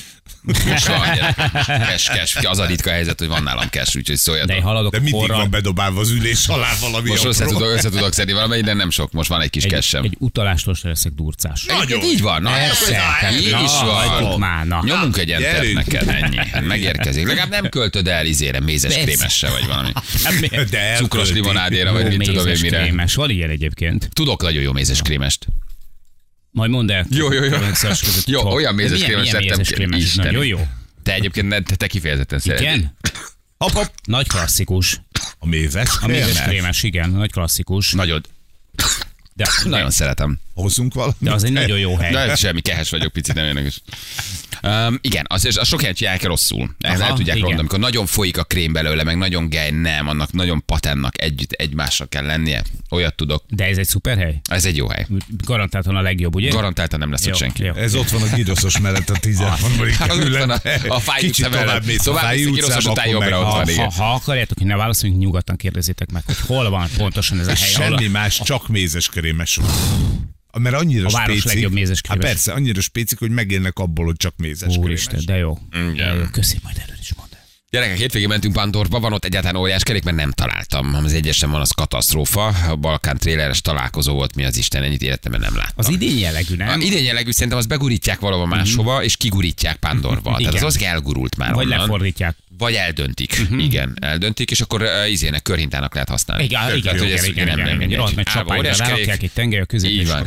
Most 0.66 0.86
van. 0.86 1.00
Cash, 1.66 2.10
cash. 2.14 2.50
Az 2.50 2.58
a 2.58 2.66
ritka 2.66 2.90
helyzet, 2.90 3.18
hogy 3.18 3.28
van 3.28 3.42
nálam 3.42 3.68
cash, 3.68 3.96
úgyhogy 3.96 4.14
De 4.14 4.20
szóljatok. 4.20 4.56
én 4.56 4.62
haladok 4.62 4.92
De 4.92 4.96
mindig 4.98 5.14
porral. 5.20 5.36
van 5.38 5.50
bedobálva 5.50 6.00
az 6.00 6.10
ülés 6.10 6.48
alá 6.48 6.68
valami 6.80 7.08
Most 7.08 7.24
össze 7.24 7.44
tudok, 7.44 7.68
össze 7.68 7.88
tudok 7.90 8.12
szedni 8.12 8.32
valamelyik, 8.32 8.64
de 8.64 8.72
nem 8.72 8.90
sok. 8.90 9.12
Most 9.12 9.28
van 9.28 9.40
egy 9.40 9.50
kis 9.50 9.64
cash 9.64 9.94
egy 9.94 10.16
utalástól 10.18 10.74
se 10.74 10.88
leszek 10.88 11.12
durcás. 11.12 11.64
Egyébként 11.66 12.04
így 12.04 12.20
van. 12.20 12.42
Na, 12.42 12.50
így 13.32 13.56
is 13.64 13.70
van. 14.38 14.82
Nyomunk 14.84 15.16
egy 15.16 15.30
entert 15.30 15.72
neked, 15.72 16.08
ennyi. 16.08 16.36
Hát 16.36 16.64
Megérkezik. 16.64 17.26
Legalább 17.26 17.50
nem 17.50 17.68
költöd 17.68 18.08
el 18.08 18.26
izére, 18.26 18.60
mézes. 18.60 18.94
Krémesse, 19.14 19.50
vagy 19.50 19.66
valami. 19.66 19.92
De 20.70 20.78
elkölti. 20.78 21.02
Cukros 21.02 21.30
limonádéra, 21.30 21.92
vagy 21.92 22.10
Jó 22.12 22.16
mit 22.16 22.26
tudom 22.26 22.46
én 22.46 22.58
mire. 22.60 22.80
krémes. 22.80 23.14
Van 23.14 23.30
ilyen 23.30 23.50
egyébként. 23.50 24.08
Tudok 24.12 24.42
nagyon 24.42 24.62
jó 24.62 24.72
mézes 24.72 25.02
krémest. 25.02 25.46
Majd 26.50 26.70
mondd 26.70 26.92
el. 26.92 27.06
Jó, 27.10 27.32
jó, 27.32 27.42
jó. 27.44 27.56
Jó, 28.26 28.52
olyan 28.52 28.76
De 28.76 28.82
mézes 28.82 28.98
milyen- 28.98 29.10
krémes 29.10 29.24
milyen 29.30 29.42
lettem. 29.42 29.58
mézes 29.58 29.72
krémes? 29.74 29.98
Isten. 30.02 30.24
Nagyon 30.26 30.46
jó. 30.46 30.66
Te 31.02 31.14
egyébként 31.14 31.48
ne, 31.48 31.60
te, 31.60 31.74
te 31.76 31.86
kifejezetten 31.86 32.38
szereted. 32.38 32.64
Igen? 32.66 32.96
Hopp, 33.58 33.70
hopp. 33.70 33.88
Nagy 34.04 34.26
klasszikus. 34.28 35.00
A 35.38 35.46
mézes. 35.46 35.88
A 36.00 36.06
mézes 36.06 36.24
krémes. 36.26 36.46
krémes, 36.46 36.82
igen, 36.82 37.10
nagy 37.10 37.30
klasszikus. 37.32 37.92
Nagyon, 37.92 38.22
De, 39.34 39.48
nagyon 39.64 39.90
szeretem. 39.90 40.38
Hozzunk 40.54 40.94
valamit. 40.94 41.16
de 41.18 41.32
az 41.32 41.44
egy 41.44 41.52
nagyon 41.52 41.78
jó 41.78 41.96
hely. 41.96 42.12
De 42.12 42.36
semmi, 42.36 42.60
kehes 42.60 42.90
vagyok, 42.90 43.12
picit 43.12 43.34
nem 43.34 43.44
jönnek 43.44 43.66
is. 43.66 43.80
Um, 44.62 44.98
igen, 45.00 45.24
az, 45.28 45.44
az 45.58 45.66
sok 45.68 45.80
helyen 45.80 45.94
csinálják 45.94 46.22
rosszul. 46.24 46.74
Ezt 46.80 47.00
Aha, 47.00 47.08
el 47.10 47.14
tudják 47.16 47.36
rondani, 47.36 47.58
amikor 47.58 47.78
nagyon 47.78 48.06
folyik 48.06 48.38
a 48.38 48.44
krém 48.44 48.72
belőle, 48.72 49.02
meg 49.02 49.16
nagyon 49.16 49.48
gej, 49.48 49.70
nem, 49.70 50.08
annak 50.08 50.32
nagyon 50.32 50.62
patennak 50.66 51.22
együtt 51.22 51.52
egymásra 51.52 52.06
kell 52.06 52.24
lennie. 52.24 52.62
Olyat 52.90 53.14
tudok. 53.14 53.44
De 53.48 53.64
ez 53.64 53.76
egy 53.78 53.86
szuper 53.88 54.16
hely? 54.18 54.40
Ez 54.50 54.64
egy 54.64 54.76
jó 54.76 54.88
hely. 54.88 55.06
Garantáltan 55.44 55.96
a 55.96 56.00
legjobb, 56.00 56.34
ugye? 56.34 56.50
Garantáltan 56.50 56.98
nem 56.98 57.10
lesz 57.10 57.20
ott 57.20 57.26
Jó, 57.26 57.34
senki. 57.34 57.64
jó. 57.64 57.72
Ez 57.74 57.94
ott 57.94 58.08
van 58.08 58.22
a 58.22 58.34
giroszos 58.34 58.78
mellett 58.78 59.10
a 59.10 59.18
13. 59.18 59.80
Az 59.80 60.18
ott 60.18 60.38
van 60.38 60.50
a, 60.50 60.60
a 60.88 61.00
Fáj 61.00 61.20
Kicsit 61.20 61.46
utca 61.46 61.56
mellett. 61.64 61.96
tovább 62.02 62.24
a 62.24 62.28
a 62.28 62.34
Giroszos 62.34 62.84
után 62.86 63.08
jobbra 63.08 63.38
ott 63.38 63.44
ha- 63.44 63.50
van, 63.56 63.68
igen. 63.68 63.90
Ha, 63.90 64.04
ha 64.04 64.12
akarjátok, 64.14 64.58
hogy 64.58 64.66
ne 64.66 64.76
válaszoljunk, 64.76 65.20
nyugodtan 65.20 65.56
kérdezzétek 65.56 66.10
meg, 66.10 66.22
hogy 66.26 66.36
hol 66.46 66.70
van 66.70 66.88
pontosan 66.96 67.40
ez 67.40 67.46
a 67.46 67.54
hely. 67.54 67.62
a- 67.62 67.66
Semmi 67.66 68.06
más, 68.06 68.40
csak 68.44 68.68
mézes 68.68 69.08
krémes. 69.22 69.58
Mert 70.58 70.74
annyira 70.74 71.06
A 71.06 71.10
város 71.10 71.38
spécik. 71.38 71.52
legjobb 71.52 71.72
mézes 71.72 72.00
Hát 72.08 72.18
persze, 72.18 72.52
annyira 72.52 72.80
spécik, 72.80 73.18
hogy 73.18 73.30
megélnek 73.30 73.78
abból, 73.78 74.04
hogy 74.04 74.16
csak 74.16 74.34
mézes 74.36 74.76
Úristen, 74.76 75.20
krémes. 75.20 75.24
de 75.24 75.36
jó. 75.36 75.58
Igen. 75.92 76.28
Köszi, 76.32 76.56
majd 76.62 76.76
előre 76.78 76.98
is 77.00 77.14
mondd. 77.14 77.30
Gyerekek, 77.70 77.96
hétvégén 77.96 78.28
mentünk 78.28 78.54
Pandorba, 78.54 79.00
van 79.00 79.12
ott 79.12 79.24
egyáltalán 79.24 79.56
óriás 79.62 79.82
kerék, 79.82 80.02
mert 80.04 80.16
nem 80.16 80.30
találtam. 80.32 80.94
Az 80.94 81.12
egyesen 81.12 81.50
van, 81.50 81.60
az 81.60 81.70
katasztrófa. 81.70 82.46
A 82.46 82.76
Balkán 82.76 83.16
tréleres 83.18 83.60
találkozó 83.60 84.14
volt, 84.14 84.34
mi 84.34 84.44
az 84.44 84.56
Isten, 84.56 84.82
ennyit 84.82 85.02
életemben 85.02 85.40
nem 85.40 85.56
láttam. 85.56 85.74
Az 85.76 85.88
idén 85.88 86.18
jellegű, 86.18 86.54
nem? 86.56 86.68
A 86.68 86.82
idén 86.82 87.04
jellegű 87.04 87.30
szerintem 87.30 87.58
azt 87.58 87.68
begurítják 87.68 88.20
valahova 88.20 88.46
máshova, 88.46 89.02
és 89.04 89.16
kigurítják 89.16 89.76
Pándorba. 89.76 90.36
Tehát 90.36 90.54
az 90.54 90.62
az 90.62 90.82
elgurult 90.82 91.36
már 91.36 91.52
Vagy 91.54 91.64
onnan. 91.64 91.78
lefordítják. 91.78 92.36
Vagy 92.62 92.74
eldöntik. 92.74 93.46
Igen, 93.58 93.96
eldöntik, 94.00 94.50
és 94.50 94.60
akkor 94.60 94.82
uh, 94.82 95.10
izének, 95.10 95.42
körhintának 95.42 95.94
lehet 95.94 96.08
használni. 96.08 96.44
Igen, 96.44 96.60
Tehát, 96.60 96.76
igen, 96.76 96.98
hogy 96.98 97.06
igen, 97.06 97.18
ez 97.18 97.24
igen, 97.24 97.46
nem, 97.46 97.58
igen, 97.58 97.68
nem 97.68 97.80
igen. 97.80 97.98
nagy 97.98 98.22
csapányra 98.22 98.76
rárakják 98.76 99.22
egy 99.22 99.30
tengely 99.34 99.60
a 99.60 99.64
középén. 99.64 100.00
Így 100.00 100.06
van. 100.06 100.26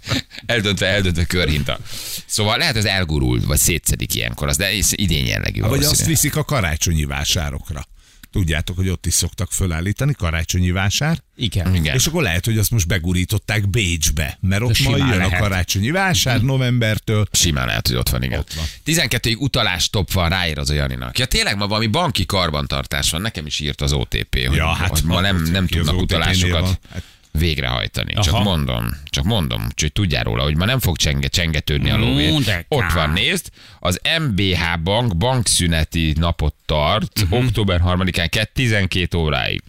eldöntve, 0.46 0.86
eldöntve 0.86 1.24
körhinta. 1.24 1.78
Szóval 2.26 2.58
lehet, 2.58 2.76
az 2.76 2.84
elgurul, 2.84 3.40
vagy 3.46 3.58
szétszedik 3.58 4.14
ilyenkor, 4.14 4.48
az, 4.48 4.56
de 4.56 4.66
ez 4.66 4.88
idén 4.90 5.26
jellegű. 5.26 5.60
Vagy 5.60 5.84
azt 5.84 6.06
viszik 6.06 6.36
a 6.36 6.44
karácsonyi 6.44 7.04
vásárokra. 7.04 7.86
Tudjátok, 8.32 8.76
hogy 8.76 8.88
ott 8.88 9.06
is 9.06 9.14
szoktak 9.14 9.52
fölállítani 9.52 10.12
karácsonyi 10.12 10.70
vásár, 10.70 11.18
Igen. 11.36 11.74
Igen. 11.74 11.94
és 11.94 12.06
akkor 12.06 12.22
lehet, 12.22 12.44
hogy 12.44 12.58
azt 12.58 12.70
most 12.70 12.86
begurították 12.86 13.68
Bécsbe, 13.68 14.38
mert 14.40 14.62
ott 14.62 14.78
majd 14.78 14.98
jön 14.98 15.16
lehet. 15.16 15.32
a 15.32 15.36
karácsonyi 15.36 15.90
vásár 15.90 16.42
novembertől. 16.42 17.26
Simán 17.32 17.66
lehet, 17.66 17.86
hogy 17.86 17.96
ott 17.96 18.08
van, 18.08 18.22
igen. 18.22 18.38
Ott 18.38 18.52
van. 18.52 18.64
12-ig 18.86 19.38
utalás 19.38 19.90
top 19.90 20.12
van, 20.12 20.28
ráír 20.28 20.58
az 20.58 20.70
a 20.70 20.74
Janinak. 20.74 21.18
Ja, 21.18 21.26
tényleg 21.26 21.56
ma 21.56 21.66
valami 21.66 21.86
banki 21.86 22.26
karbantartás 22.26 23.10
van, 23.10 23.20
nekem 23.20 23.46
is 23.46 23.60
írt 23.60 23.80
az 23.80 23.92
OTP, 23.92 24.46
hogy, 24.46 24.56
Ja, 24.56 24.66
hát 24.66 24.88
hogy 24.88 25.02
ma 25.04 25.20
nem, 25.20 25.42
nem 25.42 25.66
tudnak 25.66 25.96
utalásokat 26.00 26.60
van? 26.60 26.78
Hát- 26.92 27.04
végrehajtani. 27.38 28.12
Csak 28.12 28.34
Aha. 28.34 28.42
mondom, 28.42 28.88
csak 29.04 29.24
mondom, 29.24 29.64
úgyhogy 29.64 29.92
tudjál 29.92 30.22
róla, 30.24 30.42
hogy 30.42 30.56
ma 30.56 30.64
nem 30.64 30.80
fog 30.80 30.96
csenge, 30.96 31.28
csengetődni 31.28 31.90
a 31.90 31.96
lóvé. 31.98 32.30
Mm, 32.30 32.36
Ott 32.68 32.92
van, 32.92 33.10
nézd, 33.10 33.48
az 33.80 34.00
MBH 34.28 34.82
bank 34.82 35.16
bankszüneti 35.16 36.12
napot 36.18 36.54
tart, 36.66 37.24
Mhm. 37.24 37.32
október 37.34 37.80
3-án 37.84 38.44
12 38.52 39.16
óráig. 39.18 39.62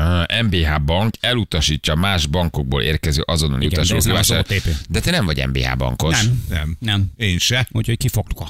Uh, 0.00 0.42
MBH 0.42 0.80
bank 0.84 1.14
elutasítja 1.20 1.94
más 1.94 2.26
bankokból 2.26 2.82
érkező 2.82 3.22
azonnali 3.26 3.66
utasok. 3.66 4.46
De 4.88 5.00
te 5.00 5.10
nem 5.10 5.24
vagy 5.24 5.46
MBH 5.46 5.76
bankos. 5.76 6.22
Nem. 6.22 6.44
Nem. 6.48 6.76
Nem. 6.80 7.04
Én 7.16 7.38
se. 7.38 7.68
Úgyhogy 7.70 7.96
kifogtuk 7.96 8.40
a 8.40 8.48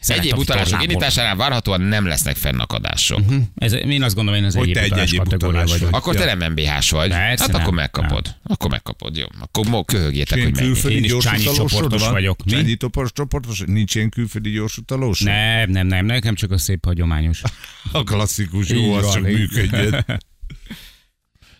Egyéb 0.00 0.44
tornából. 0.44 0.82
indításánál 0.82 1.36
várhatóan 1.36 1.80
nem 1.80 2.06
lesznek 2.06 2.36
fennakadások. 2.36 3.20
Ez, 3.56 3.72
én 3.72 4.02
azt 4.02 4.14
gondolom, 4.14 4.40
én 4.40 4.46
az 4.46 4.54
Hogy 4.54 4.62
egyéb 4.70 4.76
egy 4.82 4.86
utalás 4.90 5.08
egyéb 5.08 5.22
kategória 5.22 5.64
vagyok. 5.64 5.80
vagy. 5.80 5.88
Akkor 6.00 6.14
Ja. 6.14 6.20
te 6.20 6.34
nem 6.34 6.50
MBH-s 6.52 6.90
vagy. 6.90 7.08
Persze 7.10 7.42
hát 7.44 7.52
nem. 7.52 7.60
akkor 7.60 7.74
megkapod. 7.74 8.34
Akkor 8.42 8.70
megkapod, 8.70 9.16
jó. 9.16 9.26
Akkor 9.40 9.66
mo- 9.66 9.86
köhögjétek, 9.86 10.38
Ilyen 10.38 10.54
hogy 10.54 10.82
mennyi. 10.82 10.94
Én 10.96 11.04
is 11.04 11.16
Csányi 11.16 11.42
csoportos 11.42 12.00
van? 12.02 12.12
vagyok. 12.12 12.38
Csányi 12.46 12.76
csoportos? 13.12 13.62
Nincs 13.66 13.94
ilyen 13.94 14.08
külföldi 14.08 14.50
gyorsutalós? 14.50 15.20
Nem, 15.20 15.70
nem, 15.70 15.86
nem, 15.86 16.06
nekem 16.06 16.34
csak 16.34 16.50
a 16.50 16.58
szép 16.58 16.84
hagyományos. 16.84 17.42
A 17.92 18.02
klasszikus, 18.04 18.68
jó, 18.68 18.92
az 18.92 19.12
csak 19.12 19.22
működjön. 19.22 20.04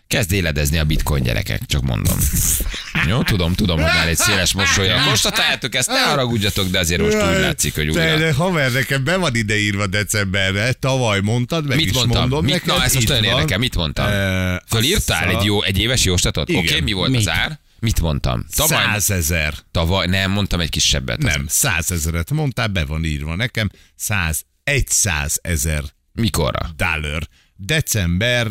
Kezd 0.07 0.31
éledezni 0.31 0.77
a 0.77 0.83
bitcoin 0.83 1.23
gyerekek, 1.23 1.65
csak 1.65 1.81
mondom. 1.81 2.17
Jó, 3.07 3.23
tudom, 3.23 3.53
tudom, 3.53 3.75
hogy 3.81 3.93
már 3.93 4.07
egy 4.07 4.17
széles 4.17 4.53
mosolya. 4.53 5.03
Konstatáljátok 5.05 5.75
ezt, 5.75 5.87
ne 5.87 5.99
haragudjatok, 5.99 6.67
de 6.67 6.79
azért 6.79 7.01
most 7.01 7.15
úgy 7.15 7.39
látszik, 7.39 7.75
hogy 7.75 7.89
újra. 7.89 8.17
de 8.17 8.33
haver, 8.33 8.71
nekem 8.71 9.03
be 9.03 9.15
van 9.17 9.35
ideírva 9.35 9.87
decemberre, 9.87 10.73
tavaly 10.73 11.19
mondtad, 11.19 11.67
meg 11.67 11.77
Mit 11.77 11.85
is 11.85 11.93
mondtam? 11.93 12.19
mondom 12.19 12.43
Mit, 12.43 12.53
neked, 12.53 12.67
na, 12.67 12.83
ez 12.83 12.93
most 12.93 13.07
nagyon 13.07 13.23
érdekel, 13.23 13.57
mit 13.57 13.75
mondtam? 13.75 14.07
Eh, 14.07 14.57
Fölírtál 14.67 15.29
egy, 15.29 15.43
jó, 15.43 15.61
egy 15.61 15.79
éves 15.79 16.03
jóstatot? 16.03 16.49
Oké, 16.49 16.57
okay, 16.57 16.79
mi 16.79 16.91
volt 16.91 17.09
Mit? 17.09 17.19
az 17.19 17.29
ár? 17.29 17.59
Mit 17.79 18.01
mondtam? 18.01 18.45
Tavaly, 18.55 18.83
Százezer. 18.83 19.53
tavaly, 19.71 20.07
nem, 20.07 20.31
mondtam 20.31 20.59
egy 20.59 20.69
kisebbet. 20.69 21.17
Nem, 21.17 21.45
százezeret 21.47 22.31
mondtál, 22.31 22.67
be 22.67 22.85
van 22.85 23.03
írva 23.03 23.35
nekem. 23.35 23.69
Száz, 23.95 24.43
egy 24.63 24.87
százezer 24.87 25.83
Mikorra? 26.13 26.69
dollar. 26.75 27.27
December, 27.55 28.47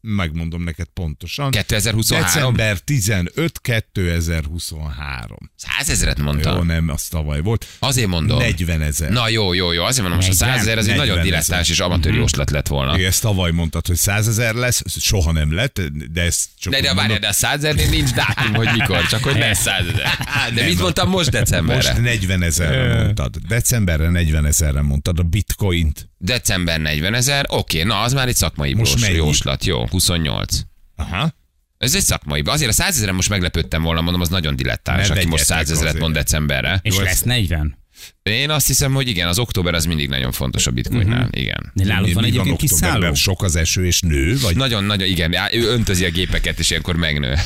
megmondom 0.00 0.62
neked 0.62 0.86
pontosan. 0.94 1.50
2023? 1.50 2.24
December 2.54 2.78
15, 2.78 3.60
2023. 3.60 5.36
Százezeret 5.56 6.18
Jó, 6.18 6.24
mondtam. 6.24 6.66
nem, 6.66 6.88
az 6.88 7.02
tavaly 7.02 7.40
volt. 7.40 7.66
Azért 7.78 8.08
mondom. 8.08 8.38
40 8.38 8.82
ezer. 8.82 9.10
Na 9.10 9.28
jó, 9.28 9.52
jó, 9.52 9.72
jó. 9.72 9.84
Azért 9.84 10.08
mondom, 10.08 10.26
most 10.26 10.42
a 10.42 10.44
40 10.44 10.58
százezer 10.58 10.78
az 10.78 10.84
egy 10.88 10.96
40 10.96 11.06
nagyon 11.06 11.18
ezer. 11.20 11.30
dilettáns 11.30 11.70
és 11.70 11.80
amatőr 11.80 12.14
jóslat 12.14 12.50
lett 12.50 12.66
volna. 12.66 12.94
Igen, 12.96 13.06
ezt 13.08 13.20
tavaly 13.22 13.50
mondtad, 13.50 13.86
hogy 13.86 13.96
100 13.96 14.28
ezer 14.28 14.54
lesz, 14.54 14.82
soha 15.00 15.32
nem 15.32 15.54
lett, 15.54 15.80
de 16.12 16.22
ez 16.22 16.44
csak 16.58 16.72
De, 16.72 16.80
de 16.80 16.92
mondom. 16.92 17.20
de 17.20 17.28
a 17.28 17.32
százezernél 17.32 17.88
nincs 17.88 18.10
dátum, 18.10 18.54
hogy 18.54 18.68
mikor, 18.72 19.06
csak 19.06 19.22
hogy 19.22 19.36
lesz 19.38 19.60
százezer. 19.60 20.06
De 20.54 20.64
mit 20.64 20.80
mondtam 20.80 21.08
most 21.08 21.30
decemberre? 21.30 21.88
Most 21.92 22.02
40 22.02 22.42
ezerre 22.42 22.94
mondtad. 23.02 23.36
Decemberre 23.48 24.08
40 24.08 24.46
ezerre 24.46 24.80
mondtad 24.82 25.18
a 25.18 25.22
bitcoint. 25.22 26.08
December 26.20 26.80
40 26.80 27.14
ezer, 27.14 27.44
oké, 27.48 27.82
na 27.82 28.00
az 28.00 28.12
már 28.12 28.28
egy 28.28 28.36
szakmai 28.36 28.74
Most 28.74 29.06
jóslat, 29.06 29.64
jó, 29.64 29.84
28. 29.90 30.60
Aha. 30.96 31.34
Ez 31.78 31.94
egy 31.94 32.02
szakmai. 32.02 32.42
Azért 32.44 32.70
a 32.70 32.72
100 32.72 32.96
ezeren 32.96 33.14
most 33.14 33.28
meglepődtem 33.28 33.82
volna, 33.82 34.00
mondom, 34.00 34.20
az 34.20 34.28
nagyon 34.28 34.56
dilettáns, 34.56 35.10
aki 35.10 35.26
most 35.26 35.48
vegyetek 35.48 35.66
100 35.66 35.70
ezeret 35.78 35.98
mond 36.00 36.14
decemberre. 36.14 36.78
És 36.82 36.96
Jó, 36.96 37.02
lesz 37.02 37.22
40. 37.22 37.78
Én 38.22 38.50
azt 38.50 38.66
hiszem, 38.66 38.92
hogy 38.92 39.08
igen, 39.08 39.28
az 39.28 39.38
október 39.38 39.74
az 39.74 39.84
mindig 39.84 40.08
nagyon 40.08 40.32
fontos 40.32 40.66
a 40.66 40.70
bitcoinnál, 40.70 41.28
igen. 41.30 41.70
De 41.74 41.84
nálad 41.84 42.14
van 42.14 42.24
egyébként 42.24 42.62
októberben? 42.62 42.90
kiszálló? 42.90 43.14
Sok 43.14 43.42
az 43.42 43.56
eső 43.56 43.86
és 43.86 44.00
nő, 44.00 44.38
vagy 44.38 44.56
Nagyon, 44.56 44.84
nagyon, 44.84 45.08
igen, 45.08 45.34
ő 45.52 45.68
öntözi 45.68 46.04
a 46.04 46.10
gépeket, 46.10 46.58
és 46.58 46.70
ilyenkor 46.70 46.96
megnő. 46.96 47.34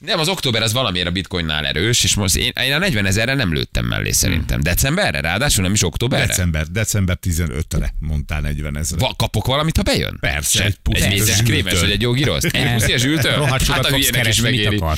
Nem, 0.00 0.18
az 0.18 0.28
október 0.28 0.62
az 0.62 0.72
valamiért 0.72 1.06
a 1.06 1.10
bitcoinnál 1.10 1.66
erős, 1.66 2.04
és 2.04 2.14
most 2.14 2.36
én, 2.36 2.52
én 2.62 2.72
a 2.72 2.78
40 2.78 3.06
ezerre 3.06 3.34
nem 3.34 3.52
lőttem 3.52 3.84
mellé 3.84 4.10
szerintem. 4.10 4.60
Decemberre? 4.60 5.20
Ráadásul 5.20 5.62
nem 5.64 5.72
is 5.72 5.82
októberre? 5.82 6.26
december, 6.26 6.66
december 6.66 7.18
15-re 7.22 7.94
mondtál 7.98 8.40
40 8.40 8.76
ezer. 8.76 8.98
Va, 8.98 9.14
kapok 9.16 9.46
valamit, 9.46 9.76
ha 9.76 9.82
bejön? 9.82 10.16
Persze, 10.20 10.58
Se, 10.58 10.64
egy 10.64 10.76
egy 10.90 11.08
mézes 11.08 11.42
krémes, 11.42 11.80
vagy 11.80 11.90
egy 11.90 12.00
jó 12.00 12.12
giroszt? 12.12 12.44
Egy 12.44 12.72
puszi 12.72 12.92
a 12.92 12.96
zsűltől? 12.96 13.34
Rohadt 13.40 13.66
Hát 13.66 13.84
a 13.84 13.88
hülyének 13.88 14.26
is 14.28 14.40
megéri. 14.40 14.82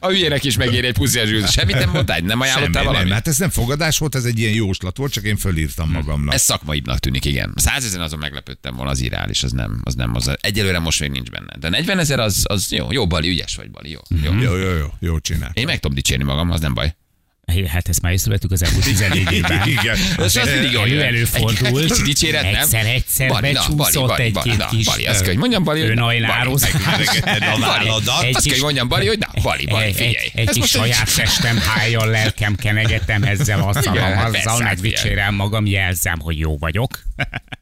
A 0.00 0.08
hülyének 0.08 0.44
is 0.44 0.56
megéri 0.56 0.86
egy 0.86 0.94
puszi 0.94 1.18
a 1.18 1.26
zsűlt. 1.26 1.50
Semmit 1.50 1.78
nem 1.78 1.90
mondtál? 1.90 2.18
Nem 2.20 2.40
ajánlottál 2.40 2.72
Semmi, 2.72 2.84
valamit? 2.84 3.06
nem, 3.08 3.16
hát 3.16 3.28
ez 3.28 3.38
nem 3.38 3.50
fogadás 3.50 3.98
volt, 3.98 4.14
ez 4.14 4.24
egy 4.24 4.38
ilyen 4.38 4.52
jóslat 4.52 4.96
volt, 4.96 5.12
csak 5.12 5.24
én 5.24 5.36
fölírtam 5.36 5.90
magamnak. 5.90 6.34
Ez 6.34 6.42
szakmaibbnak 6.42 6.98
tűnik, 6.98 7.24
igen. 7.24 7.52
100 7.56 7.84
ezer 7.84 8.00
azon 8.00 8.18
meglepődtem 8.18 8.74
volna, 8.76 8.90
az 8.90 9.00
irális, 9.00 9.42
az 9.42 9.52
nem, 9.52 9.80
az 9.84 9.94
nem, 9.94 10.14
az 10.14 10.30
egyelőre 10.40 10.78
most 10.78 11.00
még 11.00 11.10
nincs 11.10 11.30
benne. 11.30 11.56
De 11.58 11.68
40 11.68 11.98
ezer 11.98 12.18
az, 12.20 12.42
az 12.42 12.72
jó, 12.72 12.92
jó, 12.92 13.06
Bali, 13.06 13.28
ügyes 13.28 13.56
vagy, 13.56 13.70
Bali, 13.74 13.90
jó. 13.90 14.00
jó. 14.24 14.32
Jó, 14.40 14.56
jó, 14.56 14.76
jó, 14.76 14.86
jó 15.00 15.18
csinál. 15.18 15.50
Én 15.54 15.64
meg 15.66 15.78
tudom 15.80 15.96
dicsérni 15.96 16.24
magam, 16.24 16.50
az 16.50 16.60
nem 16.60 16.74
baj. 16.74 16.94
Hát 17.66 17.88
ezt 17.88 18.00
már 18.02 18.12
észrevettük 18.12 18.50
az 18.50 18.62
elmúlt 18.62 18.84
14 18.84 19.32
évben. 19.32 19.68
Igen. 19.68 19.96
Ez 20.18 20.36
az 20.36 20.48
mindig 20.52 20.70
jól 20.72 20.82
Elő 20.82 20.94
jön. 20.94 21.04
előfordult. 21.04 21.90
Egy 21.90 22.02
dicséret, 22.04 22.42
nem? 22.42 22.54
Egyszer, 22.54 22.86
egyszer 22.86 23.28
Bali, 23.28 23.52
becsúszott 23.52 24.06
Bali, 24.06 24.30
Bali, 24.30 24.50
kis- 24.70 24.84
Bali, 24.86 25.06
azt 25.06 25.18
kell, 25.18 25.28
hogy 25.28 25.36
mondjam, 25.36 25.64
Bali, 25.64 25.80
hogy. 25.86 25.94
Bali. 25.98 26.20
Megverekeded 26.20 27.42
a 27.42 27.58
válladat. 27.58 28.22
Egy 28.22 28.36
Azt 28.36 28.44
kell, 28.44 28.54
hogy 28.54 28.62
mondjam, 28.62 28.88
Bali, 28.88 29.06
hogy 29.06 29.18
na, 29.18 29.42
Bali, 29.42 29.66
Bali, 29.66 29.84
egy, 29.84 29.94
figyelj. 29.94 30.14
egy, 30.16 30.32
egy 30.34 30.48
kis 30.48 30.70
saját 30.70 31.14
testem 31.16 31.58
hájjal, 31.58 32.10
lelkem 32.10 32.54
kenegetem 32.54 33.22
ezzel, 33.22 33.62
azzal, 33.62 33.96
azzal, 33.98 34.34
hát 34.44 34.58
megdicsérem 34.58 35.34
magam, 35.34 35.66
jelzem, 35.66 36.20
hogy 36.20 36.38
jó 36.38 36.58
vagyok. 36.58 37.02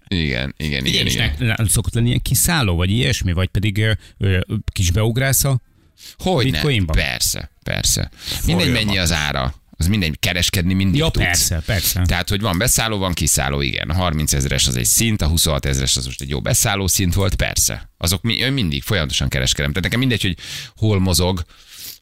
Igen, 0.09 0.55
igen, 0.57 0.85
igen, 0.85 1.07
És 1.07 1.14
igen. 1.14 1.57
szokott 1.68 1.94
lenni 1.94 2.07
ilyen 2.07 2.22
kiszálló, 2.22 2.77
vagy 2.77 2.90
ilyesmi, 2.90 3.33
vagy 3.33 3.48
pedig 3.48 3.85
kis 4.72 4.90
beugrász 4.90 5.44
a 5.44 5.61
Hogy? 6.18 6.50
Bitcoinban? 6.50 6.96
Persze, 6.96 7.50
persze. 7.62 8.11
Mindegy, 8.46 8.72
mennyi 8.72 8.98
az 8.98 9.12
ára. 9.12 9.55
Az 9.76 9.87
mindegy, 9.87 10.18
kereskedni 10.18 10.74
mindig 10.74 11.00
Ja, 11.00 11.09
tudsz. 11.11 11.24
persze, 11.24 11.62
persze. 11.66 12.02
Tehát, 12.07 12.28
hogy 12.28 12.40
van 12.40 12.59
beszálló, 12.59 12.98
van 12.98 13.12
kiszálló, 13.12 13.61
igen. 13.61 13.90
A 13.90 13.94
30 13.94 14.33
ezeres 14.33 14.66
az 14.66 14.76
egy 14.76 14.85
szint, 14.85 15.22
a 15.22 15.26
26 15.26 15.66
ezeres 15.66 15.96
az 15.96 16.05
most 16.05 16.20
egy 16.20 16.28
jó 16.28 16.40
beszálló 16.40 16.87
szint 16.87 17.14
volt, 17.14 17.35
persze. 17.35 17.90
Azok 17.98 18.22
mi, 18.22 18.48
mindig 18.48 18.83
folyamatosan 18.83 19.28
kereskedem. 19.28 19.68
Tehát 19.70 19.83
nekem 19.83 19.98
mindegy, 19.98 20.22
hogy 20.22 20.37
hol 20.76 21.00
mozog, 21.00 21.44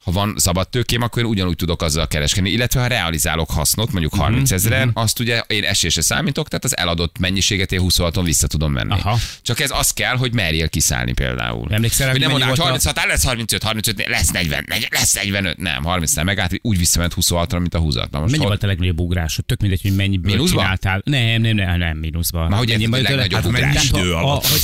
ha 0.04 0.10
van 0.10 0.34
szabad 0.36 0.68
tőkém, 0.68 1.02
akkor 1.02 1.22
én 1.22 1.28
ugyanúgy 1.28 1.56
tudok 1.56 1.82
azzal 1.82 2.06
kereskedni. 2.08 2.50
Illetve 2.50 2.80
ha 2.80 2.86
realizálok 2.86 3.50
hasznot, 3.50 3.90
mondjuk 3.92 4.12
Mhm, 4.12 4.20
30 4.22 4.50
ezeren, 4.52 4.90
azt 4.94 5.18
ugye 5.20 5.42
én 5.46 5.64
esésre 5.64 6.02
számítok, 6.02 6.48
tehát 6.48 6.64
az 6.64 6.76
eladott 6.76 7.18
mennyiséget 7.18 7.72
én 7.72 7.80
26-on 7.82 8.22
vissza 8.24 8.46
tudom 8.46 8.72
venni. 8.72 8.92
Aha. 8.92 9.18
Csak 9.42 9.60
ez 9.60 9.70
az 9.70 9.90
kell, 9.90 10.16
hogy 10.16 10.32
merjél 10.34 10.68
kiszállni 10.68 11.12
például. 11.12 11.66
Emlékszel 11.70 12.10
hogy 12.10 12.18
hogy 12.18 12.28
nem 12.28 12.36
mennyi 12.38 12.42
mondaná, 12.44 12.46
volt 12.46 12.58
a- 12.60 12.62
36 12.62 12.98
áll, 12.98 13.06
lesz 13.06 13.24
35, 13.24 13.62
35, 13.62 14.06
lesz 14.08 14.30
40, 14.30 14.64
lesz 14.90 15.14
45, 15.14 15.56
nem, 15.56 15.82
30 15.84 16.12
nem 16.12 16.24
megállt, 16.24 16.52
úgy 16.62 16.78
visszament 16.78 17.14
26-ra, 17.16 17.58
mint 17.60 17.74
a 17.74 17.78
20 17.78 17.94
Na 17.94 18.00
most 18.02 18.12
Mennyi 18.12 18.36
hol- 18.36 18.46
volt 18.48 18.62
a 18.62 18.66
legnagyobb 18.66 19.00
ugrásod? 19.00 19.44
Tök 19.44 19.60
mindegy, 19.60 19.80
hogy 19.82 19.92
Mínuszban? 20.32 20.62
csináltál. 20.62 21.00
Nem, 21.04 21.40
nem, 21.40 21.54
nem, 21.56 21.78
nem 21.78 21.96
mínuszban. 21.96 22.48
Már 22.48 22.58
hogy 22.58 22.68
Mennyi 22.68 22.82
hogy 22.82 22.90
volt 22.90 23.04
a- 23.04 23.08
legnagyobb 23.10 23.42
hát 23.42 23.50
ugrás? 23.52 23.88
tehát 23.88 23.92
a- 23.94 23.98
Idő 23.98 24.14
a- 24.14 24.18
alatt. 24.18 24.46
Hogy 24.46 24.60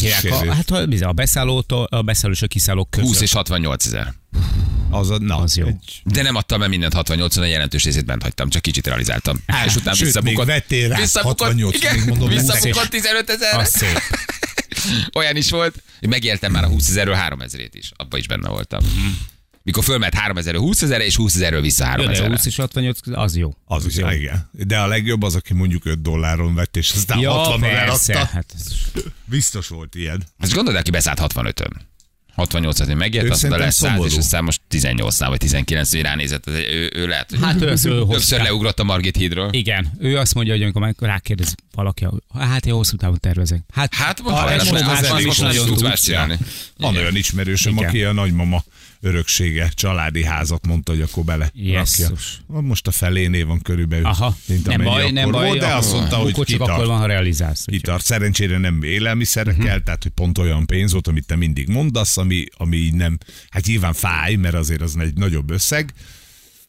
hát 0.48 0.70
a, 1.02 1.12
beszállótól, 1.12 1.84
a 1.84 2.02
beszálló 2.02 2.32
és 2.32 2.42
a 2.42 2.46
kiszállók 2.46 2.90
között. 2.90 3.08
20 3.08 3.20
és 3.20 3.32
68 3.32 3.86
ezer. 3.86 4.12
Az, 4.90 5.10
a, 5.10 5.18
na, 5.18 5.36
Az 5.36 5.56
jó. 5.56 5.66
Egy, 5.66 6.00
De 6.04 6.22
nem 6.22 6.34
adtam 6.34 6.62
el 6.62 6.68
mindent 6.68 6.92
68 6.94 7.36
a 7.36 7.44
jelentős 7.44 7.84
részét 7.84 8.04
bent 8.04 8.22
hagytam, 8.22 8.48
csak 8.48 8.62
kicsit 8.62 8.86
realizáltam. 8.86 9.36
Hát, 9.46 9.66
és 9.66 9.74
utána 9.76 9.96
sőt, 9.96 10.04
visszabukott. 10.06 10.46
vettél 10.46 10.88
rá 10.88 10.96
visszabukott, 10.98 11.38
68, 11.40 11.76
igen, 11.76 11.98
mondom, 12.06 12.28
visszabukott 12.28 12.88
15 12.88 13.30
ezer. 13.30 13.58
Az 13.58 13.68
szép. 13.68 13.98
Olyan 15.18 15.36
is 15.36 15.50
volt, 15.50 15.82
hogy 15.98 16.08
megéltem 16.08 16.52
már 16.52 16.64
a 16.64 16.68
20 16.68 16.88
ezerről 16.88 17.14
3 17.14 17.40
ezerét 17.40 17.74
is. 17.74 17.90
Abba 17.96 18.16
is 18.16 18.26
benne 18.26 18.48
voltam. 18.48 18.80
Mikor 19.62 19.84
fölment 19.84 20.14
3 20.14 20.36
ezerről 20.36 20.60
20 20.60 20.82
ezerre, 20.82 21.04
és 21.04 21.16
20 21.16 21.34
ezerről 21.34 21.60
vissza 21.60 21.84
3 21.84 22.00
Jó, 22.00 22.06
de 22.06 22.12
ezerre. 22.16 22.30
20 22.30 22.46
és 22.46 22.56
68, 22.56 22.98
az 23.12 23.36
jó. 23.36 23.54
az 23.64 23.86
is, 23.86 23.96
igen. 23.96 24.50
De 24.52 24.78
a 24.78 24.86
legjobb 24.86 25.22
az, 25.22 25.34
aki 25.34 25.54
mondjuk 25.54 25.84
5 25.84 26.02
dolláron 26.02 26.54
vett, 26.54 26.76
és 26.76 26.92
aztán 26.92 27.18
Ja, 27.18 27.30
60 27.32 27.54
on 27.54 27.60
persze. 27.60 28.12
eladta. 28.12 28.34
Hát, 28.34 28.46
ez- 28.54 29.02
Biztos 29.24 29.68
volt 29.68 29.94
ilyen. 29.94 30.22
Most 30.36 30.52
gondold, 30.54 30.76
aki 30.76 30.90
beszállt 30.90 31.20
65-ön. 31.20 31.72
68-at 32.36 32.88
én 32.88 32.96
megért, 32.96 33.30
azt 33.30 33.40
szerintem 33.40 33.58
bele 33.58 33.70
100, 33.70 33.90
és 33.90 33.94
szomorú. 33.96 34.16
aztán 34.18 34.44
most 34.44 34.60
18-nál 34.70 35.26
vagy 35.28 35.38
19 35.38 35.92
hogy 35.92 36.00
ránézett. 36.00 36.46
Ez- 36.48 36.54
Ő, 36.54 36.90
ő 36.94 37.06
lehet, 37.06 37.30
hogy 37.30 37.38
Hát 37.42 37.62
ő 37.62 37.68
az 37.68 37.84
ő 37.86 38.04
többször 38.10 38.42
leugrott 38.42 38.78
a 38.80 38.84
Margit 38.84 39.16
hídról. 39.16 39.48
Igen, 39.52 39.92
ő 39.98 40.16
azt 40.18 40.34
mondja, 40.34 40.52
hogy 40.56 40.62
amikor 40.74 41.08
rákérdez 41.08 41.54
valaki, 41.74 42.06
hát 42.38 42.66
én 42.66 42.72
hosszú 42.72 42.96
távon 42.96 43.18
tervezek. 43.20 43.60
Hát, 43.72 43.94
Hát 43.94 44.22
most 44.22 44.36
a- 44.36 44.44
már 44.44 44.56
most 45.24 45.42
most 45.42 45.80
most. 45.82 46.06
Van 46.76 46.90
Igen. 46.92 47.02
olyan 47.02 47.16
ismerősöm, 47.16 47.78
aki 47.78 48.02
a 48.02 48.12
nagymama 48.12 48.64
öröksége, 49.00 49.70
családi 49.74 50.24
házat 50.24 50.66
mondta, 50.66 50.92
hogy 50.92 51.00
akkor 51.00 51.24
bele 51.24 51.50
Jesszus. 51.54 52.40
rakja. 52.48 52.60
Most 52.60 52.86
a 52.86 52.90
felénél 52.90 53.46
van 53.46 53.60
körülbelül, 53.62 54.06
Aha, 54.06 54.36
mint 54.46 54.66
nem 54.66 54.82
baj, 54.82 55.10
nem 55.10 55.30
baj. 55.30 55.46
volt, 55.46 55.58
de 55.58 55.74
azt 55.74 55.92
mondta, 55.92 56.16
hogy 56.16 56.32
csak 56.32 56.38
akkor 56.38 56.46
kitart. 56.46 56.86
van, 56.86 56.98
ha 56.98 57.06
realizálsz. 57.06 57.64
kitart. 57.64 58.04
Szerencsére 58.04 58.58
nem 58.58 58.82
élelmiszerekkel, 58.82 59.82
tehát 59.82 60.02
hogy 60.02 60.12
pont 60.12 60.38
olyan 60.38 60.66
pénz 60.66 60.92
volt, 60.92 61.06
amit 61.08 61.26
te 61.26 61.36
mindig 61.36 61.68
mondasz, 61.68 62.16
ami, 62.16 62.44
ami 62.56 62.76
így 62.76 62.94
nem, 62.94 63.18
hát 63.48 63.66
nyilván 63.66 63.92
fáj, 63.92 64.34
mert 64.34 64.54
azért 64.54 64.80
az 64.80 64.96
egy 64.98 65.14
nagyobb 65.14 65.50
összeg, 65.50 65.92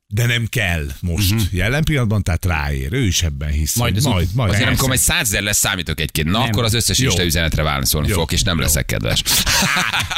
de 0.10 0.26
nem 0.26 0.46
kell 0.50 0.86
most 1.02 1.32
uh-huh. 1.32 1.48
jelen 1.52 1.84
pillanatban, 1.84 2.24
tehát 2.24 2.46
ráér. 2.46 2.94
Ő 2.94 3.06
is 3.06 3.24
ebben 3.24 3.50
hisz. 3.50 3.76
Majd 3.76 4.04
majd, 4.04 4.28
majd 4.34 4.52
Azért 4.52 4.68
amikor 4.68 4.88
majd 4.88 5.00
100 5.00 5.20
ezer 5.22 5.42
lesz, 5.42 5.58
számítok 5.58 6.00
egy-két. 6.00 6.26
Na, 6.26 6.32
Nem. 6.32 6.42
akkor 6.42 6.64
az 6.64 6.74
összes. 6.74 7.00
Insta 7.00 7.24
üzenetre 7.26 7.64
válaszolni 7.64 8.10
fogok, 8.10 8.32
és 8.32 8.42
nem 8.42 8.56
Jó. 8.58 8.62
leszek 8.62 8.86
kedves. 8.86 9.24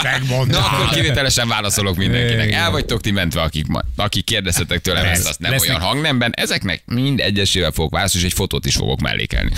megmondta. 0.03 0.59
Na, 0.59 0.65
akkor 0.65 0.89
kivételesen 0.89 1.47
válaszolok 1.47 1.95
mindenkinek. 1.95 2.51
El 2.51 2.71
vagytok 2.71 3.01
ti 3.01 3.11
mentve, 3.11 3.41
akik, 3.41 3.67
ma, 3.67 3.81
akik 3.95 4.25
kérdeztetek 4.25 4.81
tőlem 4.81 5.05
ezt, 5.05 5.27
azt 5.27 5.39
nem 5.39 5.51
lesznek- 5.51 5.69
olyan 5.69 5.81
hangnemben. 5.81 6.31
Ezeknek 6.35 6.83
mind 6.85 7.19
egyesével 7.19 7.71
fogok 7.71 7.91
válaszolni, 7.91 8.25
és 8.25 8.31
egy 8.31 8.37
fotót 8.37 8.65
is 8.65 8.75
fogok 8.75 8.99
mellékelni. 8.99 9.51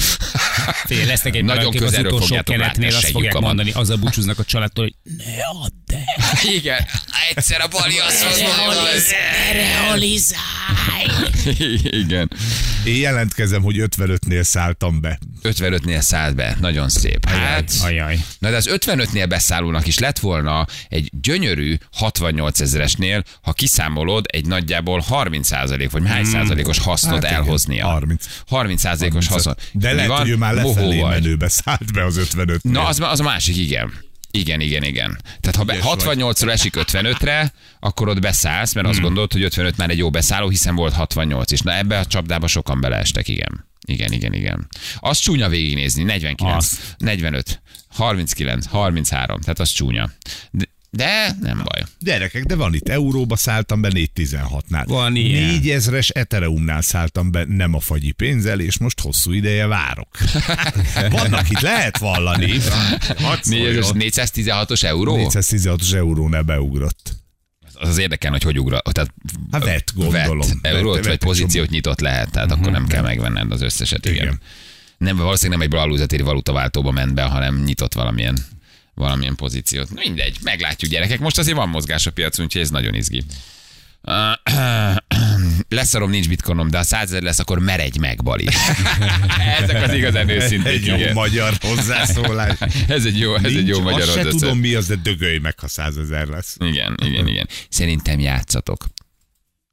Figyelj, 0.85 1.07
lesznek 1.07 1.35
egy 1.35 1.43
Nagyon 1.43 1.71
közelről 1.71 2.19
fogjátok 2.19 2.55
látni 2.55 2.87
azt 2.87 3.11
fogják 3.11 3.39
mondani, 3.39 3.71
azzal 3.71 3.97
búcsúznak 3.97 4.39
a 4.39 4.43
családtól, 4.43 4.83
hogy 4.83 5.15
ne 5.17 5.33
add 5.63 5.80
el. 5.91 6.03
Igen, 6.57 6.85
egyszer 7.35 7.61
a 7.61 7.67
Bali 7.67 7.99
azt 7.99 8.25
Realizálj! 9.51 11.05
Igen. 12.03 12.31
Én 12.83 12.95
jelentkezem, 12.95 13.61
hogy 13.61 13.75
55-nél 13.77 14.43
szálltam 14.43 15.01
be. 15.01 15.19
55-nél 15.43 15.99
szállt 15.99 16.35
be. 16.35 16.57
Nagyon 16.59 16.89
szép. 16.89 17.25
Hát, 17.29 17.71
Ajaj. 17.83 18.19
na 18.39 18.49
de 18.49 18.55
az 18.55 18.69
55-nél 18.71 19.25
beszállónak 19.29 19.87
is 19.87 19.99
lett 19.99 20.19
volna 20.19 20.65
egy 20.89 21.09
gyönyörű 21.21 21.75
68 21.91 22.59
ezeresnél, 22.59 23.23
ha 23.41 23.53
kiszámolod, 23.53 24.25
egy 24.31 24.45
nagyjából 24.45 24.99
30 24.99 25.47
százalék, 25.47 25.91
vagy 25.91 26.07
hány 26.07 26.25
százalékos 26.25 26.79
hasznot 26.79 27.23
Hát 27.23 27.33
elhoznia. 27.33 27.87
30. 27.87 28.25
30 28.47 28.81
százalékos 28.81 29.27
haszon. 29.27 29.55
De 29.71 29.93
lehet, 29.93 30.11
hogy 30.11 30.29
ő 30.29 30.35
már 30.35 30.53
lefelé 30.53 31.01
menőbe 31.01 31.49
szállt 31.49 31.93
be 31.93 32.05
az 32.05 32.17
55 32.17 32.63
Na, 32.63 32.85
az, 32.85 32.99
az 32.99 33.19
a 33.19 33.23
másik, 33.23 33.57
igen. 33.57 34.09
Igen, 34.31 34.59
igen, 34.59 34.83
igen. 34.83 35.19
Tehát 35.39 35.55
ha 35.55 35.63
be, 35.63 35.73
Ügyes 35.73 36.03
vagy. 36.03 36.17
68-ról 36.19 36.51
esik 36.51 36.75
55-re, 36.77 37.53
akkor 37.79 38.07
ott 38.09 38.19
beszállsz, 38.19 38.73
mert 38.73 38.87
azt 38.87 38.95
Hmm. 38.95 39.05
gondolod, 39.05 39.31
hogy 39.31 39.43
55 39.43 39.77
már 39.77 39.89
egy 39.89 39.97
jó 39.97 40.09
beszálló, 40.09 40.49
hiszen 40.49 40.75
volt 40.75 40.93
68 40.93 41.51
is. 41.51 41.59
Na 41.61 41.75
ebbe 41.77 41.99
a 41.99 42.05
csapdába 42.05 42.47
sokan 42.47 42.81
beleestek, 42.81 43.27
igen. 43.27 43.69
Igen, 43.85 44.11
igen, 44.11 44.33
igen. 44.33 44.67
Az 44.99 45.17
csúnya 45.17 45.49
végignézni, 45.49 46.03
49, 46.03 46.55
Az. 46.57 46.95
45, 46.97 47.61
39, 47.89 48.65
33, 48.67 49.41
tehát 49.41 49.59
az 49.59 49.69
csúnya. 49.69 50.11
De, 50.51 50.65
de 50.93 51.35
nem 51.41 51.57
baj. 51.57 51.83
Gyerekek, 51.99 52.43
de 52.43 52.55
van 52.55 52.73
itt 52.73 52.89
euróba 52.89 53.35
szálltam 53.35 53.81
be 53.81 53.89
416-nál. 53.93 54.83
Van 54.85 55.15
ilyen. 55.15 55.59
4000-es 55.63 56.09
Ethereumnál 56.13 56.81
szálltam 56.81 57.31
be, 57.31 57.45
nem 57.47 57.73
a 57.73 57.79
fagyi 57.79 58.11
pénzzel, 58.11 58.59
és 58.59 58.77
most 58.77 58.99
hosszú 58.99 59.31
ideje 59.31 59.67
várok. 59.67 60.17
Vannak 61.09 61.49
itt, 61.49 61.59
lehet 61.59 61.97
vallani. 61.97 62.51
Hadd 63.17 63.37
szóljon. 63.41 63.83
416-os 63.93 64.83
euró? 64.83 65.15
416-os 65.17 65.93
eurónál 65.93 66.41
beugrott. 66.41 67.15
Az 67.73 67.89
az 67.89 67.97
érdekel, 67.97 68.31
hogy 68.31 68.43
hogy 68.43 68.59
ugra. 68.59 68.81
Tehát 68.91 69.13
Hát 69.51 69.63
vett, 69.63 69.91
gondolom. 69.95 70.47
Vett 70.61 70.73
eurót, 70.73 70.95
Vett- 70.95 71.05
vagy 71.05 71.17
pozíciót 71.17 71.69
nyitott 71.69 71.99
lehet, 71.99 72.31
tehát 72.31 72.51
akkor 72.51 72.71
nem 72.71 72.87
kell 72.87 73.01
megvenned 73.01 73.51
az 73.51 73.61
összeset, 73.61 74.05
igen. 74.05 74.15
Igen. 74.23 74.39
Nem, 74.97 75.17
valószínűleg 75.17 75.59
nem 75.59 75.67
egy 75.67 75.79
balúzatéri 75.79 76.23
valutaváltóba 76.23 76.91
ment 76.91 77.13
be, 77.13 77.23
hanem 77.23 77.63
nyitott 77.63 77.93
valamilyen, 77.93 78.37
valamilyen 79.01 79.35
pozíciót. 79.35 79.93
Mindegy, 79.93 80.37
meglátjuk 80.43 80.91
gyerekek. 80.91 81.19
Most 81.19 81.37
azért 81.37 81.57
van 81.57 81.69
mozgás 81.69 82.07
a 82.07 82.11
piacon, 82.11 82.45
úgyhogy 82.45 82.61
ez 82.61 82.69
nagyon 82.69 82.93
izgi. 82.95 83.23
Leszarom, 85.69 86.09
nincs 86.09 86.27
bitcoinom, 86.27 86.69
de 86.69 86.77
ha 86.77 86.83
százezer 86.83 87.21
lesz, 87.21 87.39
akkor 87.39 87.59
meredj 87.59 87.99
meg, 87.99 88.23
Bali. 88.23 88.47
Ezek 89.61 89.83
az 89.83 89.93
igazán 89.93 90.29
őszintén. 90.29 90.71
Egy 90.71 90.85
jó 90.85 90.95
igen. 90.95 91.13
magyar 91.13 91.53
hozzászólás. 91.61 92.57
Ez 92.87 93.05
egy 93.05 93.19
jó, 93.19 93.35
ez 93.35 93.43
egy 93.43 93.67
jó 93.67 93.75
Nincs, 93.75 93.77
magyar 93.77 94.07
hozzászólás. 94.07 94.33
tudom 94.33 94.57
mi 94.57 94.73
az, 94.73 94.87
de 94.87 94.95
dögölj 94.95 95.37
meg, 95.37 95.59
ha 95.59 95.67
százezer 95.67 96.27
lesz. 96.27 96.55
Igen, 96.59 96.95
igen, 97.03 97.27
igen. 97.27 97.47
Szerintem 97.69 98.19
játszatok. 98.19 98.85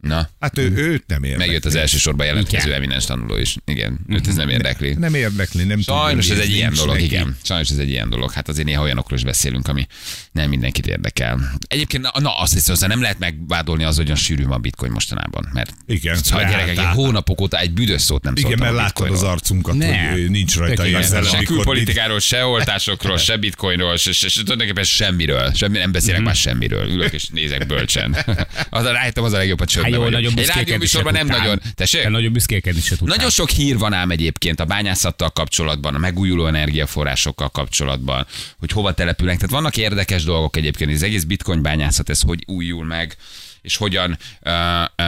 Na, 0.02 0.28
Hát 0.40 0.58
ő, 0.58 0.72
őt 0.76 1.04
nem 1.06 1.22
érdekli. 1.22 1.44
megjött 1.46 1.64
az 1.64 1.74
első 1.74 1.98
sorba 1.98 2.24
jelentkező 2.24 2.74
eminens 2.74 3.04
tanuló 3.04 3.36
is. 3.36 3.56
Igen, 3.64 3.98
őt 4.08 4.28
ez 4.28 4.34
nem 4.34 4.48
érdekli. 4.48 4.94
Nem 4.94 5.14
érdekli, 5.14 5.64
nem 5.64 5.80
Sajnos 5.80 6.26
tudom, 6.26 6.40
ez 6.40 6.46
egy 6.46 6.54
ilyen 6.54 6.72
dolog, 6.74 6.94
neki. 6.94 7.04
igen. 7.04 7.36
Sajnos 7.42 7.70
ez 7.70 7.76
egy 7.78 7.90
ilyen 7.90 8.08
dolog. 8.10 8.32
Hát 8.32 8.48
azért 8.48 8.66
néha 8.66 8.82
olyanokról 8.82 9.18
is 9.18 9.24
beszélünk, 9.24 9.68
ami 9.68 9.86
nem 10.32 10.48
mindenkit 10.48 10.86
érdekel. 10.86 11.52
Egyébként, 11.66 12.02
na, 12.02 12.20
na 12.20 12.38
azt 12.38 12.52
hiszem, 12.52 12.76
hogy 12.78 12.88
nem 12.88 13.00
lehet 13.00 13.18
megvádolni 13.18 13.84
az, 13.84 13.96
hogy 13.96 14.04
olyan 14.04 14.16
sűrű 14.16 14.42
van 14.44 14.52
a 14.52 14.58
bitcoin 14.58 14.92
mostanában. 14.92 15.48
Mert 15.52 15.74
Igen, 15.86 16.16
szóval 16.16 16.42
mert 16.44 16.54
gyerekek, 16.54 16.76
hát- 16.76 16.88
egy 16.88 16.94
hónapok 17.04 17.40
óta 17.40 17.58
egy 17.58 17.72
büdös 17.72 18.02
szót 18.02 18.22
nem 18.22 18.32
Igen, 18.36 18.58
mert 18.58 18.72
a 18.72 18.74
láttad 18.74 19.10
az 19.10 19.22
arcunkat, 19.22 19.74
Nem. 19.74 20.10
hogy 20.10 20.30
nincs 20.30 20.56
rajta 20.56 20.86
érzelem, 20.86 21.24
Se 21.24 21.42
külpolitikáról, 21.42 22.18
se 22.20 22.44
oltásokról, 22.44 23.16
se 23.16 23.36
bitcoinról, 23.36 23.96
se, 23.96 24.12
se, 24.12 24.28
se 24.28 24.42
tulajdonképpen 24.42 24.84
semmiről. 24.84 25.52
Semmi, 25.54 25.78
nem 25.78 25.92
beszélek 25.92 26.22
már 26.22 26.34
semmiről. 26.34 26.88
Ülök 26.88 27.12
és 27.12 27.28
nézek 27.28 27.66
bölcsen. 27.66 28.16
Az 28.70 28.84
a 28.84 28.92
rájöttem, 28.92 29.24
az 29.24 29.32
a 29.32 29.36
legjobb, 29.36 29.58
hogy 29.58 29.74
Hát 29.74 29.87
csöndben 29.90 30.10
jó, 30.12 30.18
vagyok. 30.18 30.20
nagyon 30.20 30.34
büszkékedni 30.34 30.86
se 30.86 31.02
nem 31.02 31.26
tudtál. 31.26 31.38
nagyon. 31.38 31.60
Tessék? 31.74 32.02
Te 32.02 32.08
nagyon 32.08 32.32
büszkékedni 32.32 32.80
se 32.80 32.96
tudtál. 32.96 33.16
Nagyon 33.16 33.30
sok 33.30 33.50
hír 33.50 33.78
van 33.78 33.92
ám 33.92 34.10
egyébként 34.10 34.60
a 34.60 34.64
bányászattal 34.64 35.30
kapcsolatban, 35.30 35.94
a 35.94 35.98
megújuló 35.98 36.46
energiaforrásokkal 36.46 37.48
kapcsolatban, 37.48 38.26
hogy 38.58 38.70
hova 38.70 38.92
települnek. 38.92 39.36
Tehát 39.36 39.50
vannak 39.50 39.76
érdekes 39.76 40.24
dolgok 40.24 40.56
egyébként, 40.56 40.92
az 40.92 41.02
egész 41.02 41.22
bitcoin 41.22 41.62
bányászat, 41.62 42.08
ez 42.08 42.20
hogy 42.20 42.42
újul 42.46 42.84
meg, 42.84 43.16
és 43.62 43.76
hogyan 43.76 44.18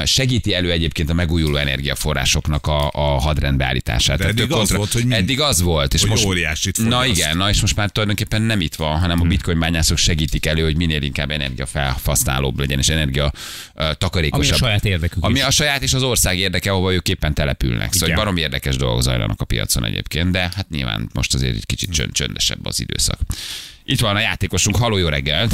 segíti 0.05 0.55
elő 0.55 0.71
egyébként 0.71 1.11
a 1.11 1.15
megújuló 1.15 1.57
energiaforrásoknak 1.57 2.67
a, 2.67 2.91
a 2.93 3.01
hadrendbeállítását. 3.21 4.19
De 4.19 4.25
eddig 4.25 4.47
tök 4.47 4.57
az 4.57 4.73
volt, 4.73 4.93
hogy 4.93 5.05
mind- 5.05 5.21
eddig 5.21 5.41
az 5.41 5.61
volt. 5.61 5.95
És 5.95 6.01
hogy 6.01 6.11
most, 6.11 6.25
óriásit 6.25 6.89
Na 6.89 7.07
igen, 7.07 7.37
na 7.37 7.49
és 7.49 7.61
most 7.61 7.77
már 7.77 7.91
tulajdonképpen 7.91 8.43
nem 8.43 8.61
itt 8.61 8.75
van, 8.75 8.99
hanem 8.99 9.17
a 9.17 9.21
Hmm. 9.21 9.29
bitcoin 9.29 9.59
bányászok 9.59 9.97
segítik 9.99 10.47
elő, 10.47 10.63
hogy 10.63 10.77
minél 10.77 11.03
inkább 11.03 11.31
energiafelhasználóbb 11.31 12.59
legyen, 12.59 12.79
és 12.79 12.89
energia 12.89 13.33
uh, 13.75 13.93
takarékosabb. 13.93 14.53
Ami 14.53 14.63
a 14.63 14.65
saját 14.67 14.85
érdekük 14.85 15.25
Ami 15.25 15.39
is. 15.39 15.45
a 15.45 15.51
saját 15.51 15.83
és 15.83 15.93
az 15.95 16.03
ország 16.03 16.39
érdeke, 16.39 16.71
ahova 16.71 16.93
ők 16.93 17.09
éppen 17.09 17.35
települnek. 17.35 17.93
Szóval 17.93 18.09
Igen. 18.09 18.21
barom 18.21 18.37
érdekes 18.37 18.77
dolgok 18.77 19.03
zajlanak 19.03 19.41
a 19.41 19.45
piacon 19.45 19.85
egyébként, 19.85 20.31
de 20.31 20.41
hát 20.41 20.67
nyilván 20.71 21.11
most 21.13 21.35
azért 21.35 21.55
egy 21.57 21.67
kicsit 21.67 21.91
csönd, 21.93 22.13
csöndesebb 22.13 22.67
az 22.67 22.81
időszak. 22.81 23.19
Itt 23.85 24.01
van 24.01 24.17
a 24.17 24.21
játékosunk, 24.21 24.77
haló 24.77 24.97
jó 24.97 25.09
reggelt! 25.09 25.53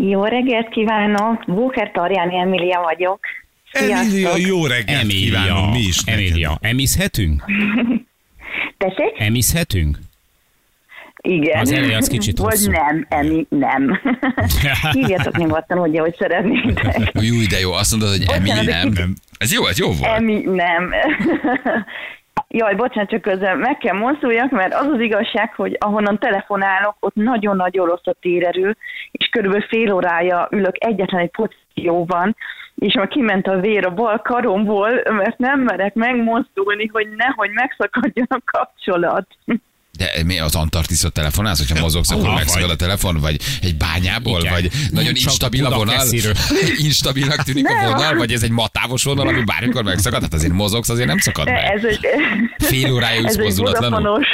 Jó 0.00 0.24
reggelt 0.24 0.68
kívánok! 0.68 1.44
Bóker 1.46 1.90
Tarjáni 1.90 2.38
Emilia 2.38 2.80
vagyok. 2.80 3.20
Emilia, 3.72 4.36
jó 4.36 4.66
reggelt 4.66 5.00
Emília. 5.02 5.42
kívánunk 5.42 5.72
mi 5.72 5.78
is 5.78 6.04
neked. 6.04 6.20
Emília. 6.20 6.58
Emizhetünk? 6.60 7.42
Tessék? 8.78 9.12
Emizhetünk? 9.18 9.98
Igen. 11.20 11.60
Az 11.60 11.72
eleje 11.72 11.96
az 11.96 12.08
kicsit 12.16 12.38
Vagy 12.38 12.50
hosszú. 12.50 12.70
nem, 12.70 13.06
Emi, 13.08 13.46
nem. 13.48 14.00
Hívjatok 14.92 15.36
nyugodtan 15.36 15.78
úgy, 15.78 15.98
ahogy 15.98 16.14
szeretnétek. 16.18 17.10
Jó, 17.20 17.36
de 17.50 17.58
jó, 17.60 17.72
azt 17.72 17.90
mondod, 17.90 18.08
hogy 18.10 18.26
Emi 18.32 18.50
nem. 18.50 18.88
Nem. 18.88 19.14
Ez 19.38 19.52
jó, 19.52 19.66
ez 19.66 19.78
jó 19.78 19.92
volt. 19.92 20.12
Emi, 20.16 20.40
nem. 20.44 20.92
Jaj, 22.50 22.74
bocsánat, 22.74 23.10
csak 23.10 23.20
közben 23.20 23.58
meg 23.58 23.78
kell 23.78 23.96
mozduljak, 23.96 24.50
mert 24.50 24.74
az 24.74 24.86
az 24.86 25.00
igazság, 25.00 25.54
hogy 25.54 25.76
ahonnan 25.80 26.18
telefonálok, 26.18 26.96
ott 27.00 27.14
nagyon-nagyon 27.14 27.86
rossz 27.86 28.06
a 28.06 28.16
térerő, 28.20 28.76
és 29.10 29.28
körülbelül 29.28 29.66
fél 29.66 29.92
órája 29.92 30.48
ülök 30.50 30.74
egyetlen 30.84 31.20
egy 31.20 31.30
pozícióban, 31.30 32.36
és 32.74 32.94
már 32.94 33.08
kiment 33.08 33.46
a 33.46 33.60
vér 33.60 33.86
a 33.86 33.94
bal 33.94 34.18
karomból, 34.18 34.90
mert 35.10 35.38
nem 35.38 35.60
merek 35.60 35.94
megmozdulni, 35.94 36.86
hogy 36.86 37.08
nehogy 37.16 37.50
megszakadjon 37.50 38.26
a 38.28 38.40
kapcsolat. 38.44 39.26
De 39.98 40.10
mi 40.26 40.38
az 40.38 40.54
Antarktiszot 40.54 41.12
telefonálsz, 41.12 41.58
hogyha 41.58 41.84
mozogsz, 41.84 42.10
akkor 42.10 42.26
Aha, 42.26 42.34
megszakad 42.34 42.70
a 42.70 42.76
telefon, 42.76 43.16
vagy 43.20 43.36
egy 43.62 43.76
bányából, 43.76 44.40
Igen. 44.40 44.52
vagy 44.52 44.70
nagyon 44.90 45.14
Csak 45.14 45.16
a 45.16 45.30
instabil 45.30 45.66
a 45.66 45.76
vonal, 45.76 46.06
instabilnak 46.88 47.42
tűnik 47.42 47.68
a 47.68 47.72
Nem. 47.72 47.90
vonal, 47.90 48.14
vagy 48.14 48.32
ez 48.32 48.42
egy 48.42 48.50
matávos 48.50 49.04
vonal, 49.04 49.28
ami 49.28 49.44
bármikor 49.44 49.84
megszakad, 49.84 50.22
hát 50.22 50.34
azért 50.34 50.52
mozogsz, 50.52 50.88
azért 50.88 51.08
nem 51.08 51.18
szakad 51.18 51.46
meg. 51.46 51.64
ez 51.64 51.84
egy, 51.84 52.06
Fél 52.58 52.92
órája 52.92 53.26
ez 53.26 53.36
egy 53.36 53.42
mozdulatlanul? 53.42 54.00
vodafonos, 54.00 54.28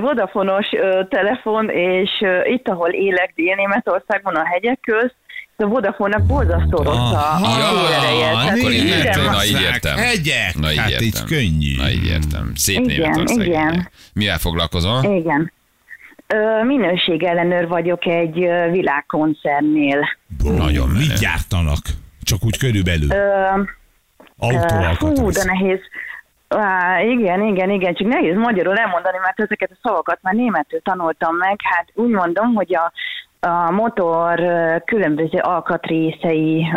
vodafonos 0.00 0.66
telefon, 1.08 1.70
és 1.70 2.10
itt, 2.44 2.68
ahol 2.68 2.90
élek 2.90 3.32
Dél-Németországban, 3.34 4.34
a 4.34 4.46
hegyek 4.46 4.80
közt, 4.80 5.16
a 5.56 5.66
Vodafone-nak 5.66 6.26
borzasztó 6.26 6.82
rossz 6.82 6.96
a, 6.96 7.38
Ja, 7.40 7.68
a 7.68 7.86
térereje. 7.86 8.30
Tehát 8.32 8.58
akkor 8.58 8.70
így 8.72 8.82
minden 8.82 8.98
értem, 9.06 9.24
van- 9.24 9.34
na 9.34 9.44
így 9.44 9.60
értem. 9.60 9.96
Hegyek! 9.96 10.54
Na 10.58 10.70
így 10.72 10.78
hát 10.78 10.90
értem. 10.90 11.06
így 11.06 11.24
könnyű. 11.24 11.76
Na 11.76 11.90
így 11.90 12.06
értem. 12.06 12.52
Szép 12.54 12.78
Igen, 12.78 13.10
Németország. 13.10 13.46
igen. 13.46 13.88
Mivel 14.12 14.38
foglalkozol? 14.38 15.04
Igen. 15.04 15.52
Ö, 16.26 16.64
minőségellenőr 16.64 17.68
vagyok 17.68 18.06
egy 18.06 18.42
ö, 18.42 18.70
világkoncernnél. 18.70 20.08
Nagyon 20.44 20.88
menő. 20.88 20.98
Mit 20.98 21.18
gyártanak? 21.18 21.78
Csak 22.22 22.44
úgy 22.44 22.58
körülbelül. 22.58 23.10
Ö, 23.10 23.46
Hú, 24.38 24.48
de 24.50 24.58
Autóalkatrész. 24.58 25.44
nehéz. 25.44 25.78
Á, 26.48 27.00
igen, 27.02 27.42
igen, 27.42 27.70
igen, 27.70 27.94
csak 27.94 28.08
nehéz 28.08 28.36
magyarul 28.36 28.76
elmondani, 28.78 29.18
mert 29.22 29.40
ezeket 29.40 29.70
a 29.72 29.78
szavakat 29.82 30.18
már 30.22 30.34
németül 30.34 30.80
tanultam 30.82 31.36
meg. 31.36 31.56
Hát 31.62 31.86
úgy 31.94 32.10
mondom, 32.10 32.54
hogy 32.54 32.74
a, 32.74 32.92
a 33.44 33.70
motor 33.70 34.40
különböző 34.84 35.38
alkatrészei, 35.38 36.72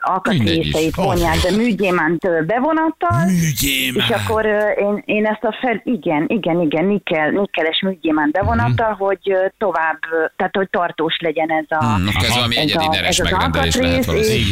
alkatrészeit 0.00 0.94
vonják, 0.94 1.36
de 1.40 1.56
műgyémánt 1.56 2.46
bevonattal, 2.46 3.24
Műgyémán. 3.24 4.06
és 4.08 4.14
akkor 4.14 4.44
én, 4.78 5.02
én 5.04 5.26
ezt 5.26 5.42
a 5.44 5.56
fel, 5.60 5.80
igen, 5.84 6.24
igen, 6.28 6.60
igen, 6.60 6.84
nikkel, 6.84 7.30
nikkeles 7.30 7.80
műgyémánt 7.82 8.32
bevonattal, 8.32 8.94
hogy 8.98 9.18
ö, 9.24 9.46
tovább, 9.58 9.98
tehát 10.36 10.56
hogy 10.56 10.68
tartós 10.70 11.16
legyen 11.18 11.50
ez 11.50 11.64
a... 11.68 11.84
Hmm, 11.84 12.08
ez 12.20 12.34
valami 12.34 12.56
egyedi 12.56 12.84
a- 12.84 12.90
neres 12.90 13.22
megrendelés 13.22 13.76
lehet 13.76 14.04
valószínűleg. 14.04 14.46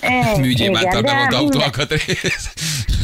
Igen. 0.00 0.40
Műgyémántal 0.46 1.00
igen, 1.00 1.02
de 1.02 1.26
bevont 1.28 1.34
autóalkatrész. 1.34 2.52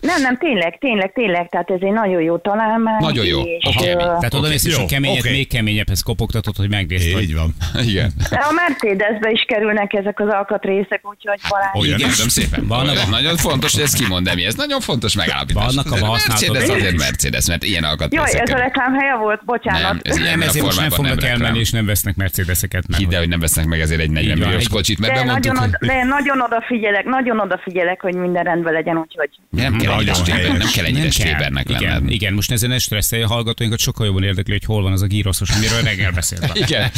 Nem, 0.00 0.20
nem, 0.22 0.36
tényleg, 0.38 0.78
tényleg, 0.78 1.12
tényleg, 1.12 1.48
tehát 1.48 1.70
ez 1.70 1.78
egy 1.80 1.92
nagyon 1.92 2.22
jó 2.22 2.36
találmány. 2.38 3.00
Nagyon 3.00 3.24
jó. 3.24 3.40
és, 3.42 3.64
Oké. 3.76 3.90
ö, 3.92 3.96
Tehát 3.96 4.34
oda 4.34 4.48
mész, 4.48 4.78
a 4.78 4.84
keményet 4.86 5.18
oké. 5.18 5.30
még 5.30 5.48
keményebbhez 5.48 6.00
kopogtatod, 6.00 6.56
hogy 6.56 6.68
megnézd, 6.68 7.12
hogy 7.12 7.22
Így 7.22 7.34
van. 7.34 7.54
Igen. 7.86 8.10
A 8.30 8.52
Mercedesbe 8.54 9.30
is 9.30 9.44
kerülnek 9.46 9.92
ezek 9.92 10.20
az 10.20 10.28
alkatrészek, 10.28 11.00
úgyhogy 11.24 11.40
Balázs. 11.48 11.70
olyan 11.74 11.98
Igen, 11.98 12.08
köszönöm 12.08 12.28
szépen. 12.28 12.66
Vannak 12.66 12.94
Olyan 12.94 13.06
a- 13.06 13.10
nagyon 13.10 13.36
fontos, 13.36 13.72
hogy 13.72 13.82
ezt 13.82 13.96
kimond, 13.96 14.26
de 14.26 14.34
mi 14.34 14.44
ez 14.44 14.54
nagyon 14.54 14.80
fontos 14.80 15.14
megállapítás. 15.14 15.64
Vannak 15.74 16.02
a 16.02 16.10
Mercedes 16.10 16.68
azért. 16.68 16.96
Mercedes, 16.96 17.46
mert 17.46 17.64
ilyen 17.64 17.82
Jaj, 17.82 17.90
alkatrészek. 17.90 18.40
ez 18.48 18.50
a 18.54 18.56
reklám 18.58 18.94
helye 18.94 19.14
volt, 19.16 19.44
bocsánat. 19.44 19.82
Nem, 19.82 20.00
ez 20.02 20.16
nem, 20.16 20.42
ezért 20.42 20.64
most 20.64 20.80
nem 20.80 20.90
fognak 20.90 21.20
nem 21.20 21.30
elmenni, 21.30 21.58
és 21.58 21.70
nem 21.70 21.86
vesznek 21.86 22.14
Mercedeseket. 22.16 22.88
Mert 22.88 23.02
Hidd 23.02 23.14
hogy 23.16 23.28
nem 23.28 23.40
vesznek 23.40 23.66
meg 23.66 23.80
ezért 23.80 24.00
egy 24.00 24.10
40 24.10 24.22
Így 24.32 24.38
van, 24.38 24.48
milliós 24.48 24.68
kocsit, 24.68 24.98
mert 24.98 25.14
de 25.14 25.24
nagyon, 25.24 25.56
oda, 25.58 25.78
de 25.80 26.04
nagyon 26.04 26.40
odafigyelek, 26.40 27.04
nagyon 27.04 27.40
odafigyelek, 27.40 28.00
hogy 28.00 28.14
minden 28.14 28.42
rendben 28.44 28.72
legyen, 28.72 28.96
úgyhogy 28.96 29.30
nem 29.50 29.76
kell 29.76 29.92
ennyire 29.92 30.12
Nagyon 30.12 30.14
stéber, 30.14 30.56
nem 30.58 30.68
kell 30.74 30.84
ennyire 30.84 31.10
stébernek 31.10 31.68
igen, 31.68 31.82
lenned. 31.92 32.10
igen, 32.10 32.32
most 32.32 32.50
ezen 32.50 32.68
ne 32.68 32.78
stresszelj, 32.78 33.22
a 33.22 33.26
hallgatóinkat 33.26 33.78
sokkal 33.78 34.06
jobban 34.06 34.22
érdekli, 34.22 34.52
hogy 34.52 34.64
hol 34.64 34.82
van 34.82 34.92
az 34.92 35.02
a 35.02 35.06
gíroszos, 35.06 35.50
amiről 35.50 35.80
reggel 35.82 36.10
beszéltem. 36.10 36.50
Igen. 36.66 36.90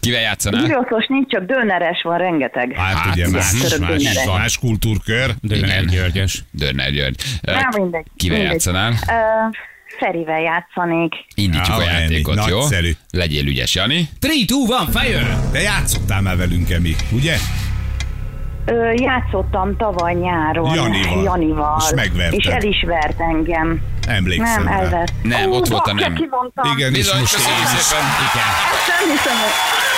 Kivel 0.00 0.20
játszanál? 0.20 0.66
Gyroszos 0.66 1.06
nincs, 1.08 1.30
csak 1.30 1.44
döneres 1.44 2.00
van 2.02 2.18
rengeteg. 2.18 2.72
Hát, 2.76 2.94
Hát, 2.96 3.14
ugye 3.14 3.26
más, 3.78 3.88
más, 3.90 4.02
mindenre. 4.02 4.32
más 4.32 4.58
kultúrkör. 4.58 5.34
Döner 5.40 5.84
Györgyes. 5.84 6.44
Dörner 6.50 6.90
György. 6.90 7.20
Nem, 7.42 7.68
mindegy. 7.76 8.06
Kivel 8.16 8.36
mindegy. 8.36 8.52
játszanál? 8.54 8.92
Ö, 8.92 9.56
Ferivel 9.98 10.40
játszanék. 10.40 11.12
Indítjuk 11.34 11.66
Ja, 11.78 11.84
a 11.84 11.90
játékot, 11.90 12.38
Emi, 12.38 12.50
jó? 12.50 12.58
nagyszerű. 12.58 12.92
Legyél 13.10 13.46
ügyes, 13.46 13.74
Jani. 13.74 14.08
3, 14.20 14.36
2, 14.46 14.74
1, 15.00 15.02
fire! 15.02 15.38
Te 15.52 15.60
játszottál 15.60 16.20
már 16.20 16.36
velünk, 16.36 16.70
Emi, 16.70 16.94
ugye? 17.12 17.36
Ö, 18.64 18.92
játszottam 18.92 19.76
tavaly 19.76 20.14
nyáron 20.14 20.74
Janival. 20.74 21.22
Janival 21.22 21.82
És 21.86 21.94
megverted. 21.94 22.38
és 22.38 22.44
el 22.46 22.62
is 22.62 22.82
vert 22.86 23.20
engem. 23.20 23.80
Emlékszem 24.06 24.64
Nem, 24.64 24.72
elvert. 24.72 25.12
Nem, 25.22 25.50
Ó, 25.50 25.54
ott 25.54 25.68
volt 25.68 25.86
a 25.86 25.92
nem. 25.92 26.14
Igen, 26.76 26.94
és 26.94 27.12
most 27.12 27.34
köszönjük 27.34 27.66
szépen. 27.66 28.04
Igen. 28.26 28.48
Nem 28.88 29.10
hiszem, 29.16 29.36
hogy 29.36 29.50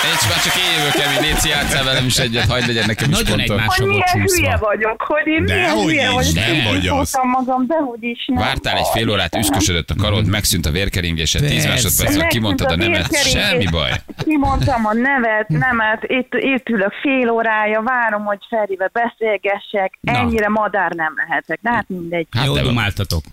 Én 0.04 0.28
már 0.28 0.42
csak 0.42 0.54
én 0.56 0.78
jövök, 0.78 0.94
Emi, 0.94 1.26
Léci, 1.26 1.48
játsszál 1.48 1.84
velem 1.84 2.04
is 2.06 2.18
egyet, 2.18 2.48
hagyd 2.50 2.66
legyen 2.66 2.86
nekem 2.86 3.10
is 3.10 3.16
Nagyon 3.16 3.36
pontom. 3.36 3.58
egymás- 3.58 3.76
hogy 3.78 3.86
volt 3.86 4.12
milyen 4.14 4.26
csúszva. 4.26 4.36
hülye 4.42 4.56
vagyok, 4.56 5.02
hogy 5.02 5.26
én 5.26 5.44
De 5.46 5.54
milyen 5.54 5.76
hülye 5.78 6.08
is, 6.08 6.14
vagyok. 6.14 6.34
nem 6.34 6.64
vagy 6.72 6.86
az. 6.88 7.18
Magam, 7.22 7.66
de 7.66 7.74
hogy 7.74 8.02
is 8.02 8.24
nem. 8.26 8.38
Vártál 8.42 8.76
egy 8.76 8.86
fél 8.92 9.10
órát, 9.10 9.36
üszkösödött 9.36 9.90
a 9.90 9.94
karod, 9.94 10.26
megszűnt 10.26 10.66
a 10.66 10.70
vérkeringése, 10.70 11.38
10 11.38 11.50
Persze. 11.50 11.68
másodperc, 11.68 12.00
Megszűnt 12.10 12.26
kimondtad 12.26 12.70
a 12.70 12.76
nemet, 12.76 12.96
vérkeringés, 13.08 13.42
semmi 13.42 13.66
baj. 13.70 13.90
Kimondtam 14.24 14.86
a 14.86 14.92
nevet, 14.92 15.48
nemet, 15.48 16.02
itt, 16.02 16.32
itt 16.34 16.68
ülök 16.68 16.92
fél 17.02 17.30
órája, 17.30 17.80
várom, 17.82 18.24
hogy 18.24 18.38
Ferivel 18.48 18.90
beszélgessek, 18.92 19.98
Na. 20.00 20.12
ennyire 20.18 20.48
madár 20.48 20.90
nem 20.92 21.12
lehetek, 21.16 21.58
de 21.62 21.70
hát 21.70 21.84
mindegy. 21.88 22.26
Hát 22.30 22.44
Jó 22.46 22.58
dumáltatok. 22.58 23.24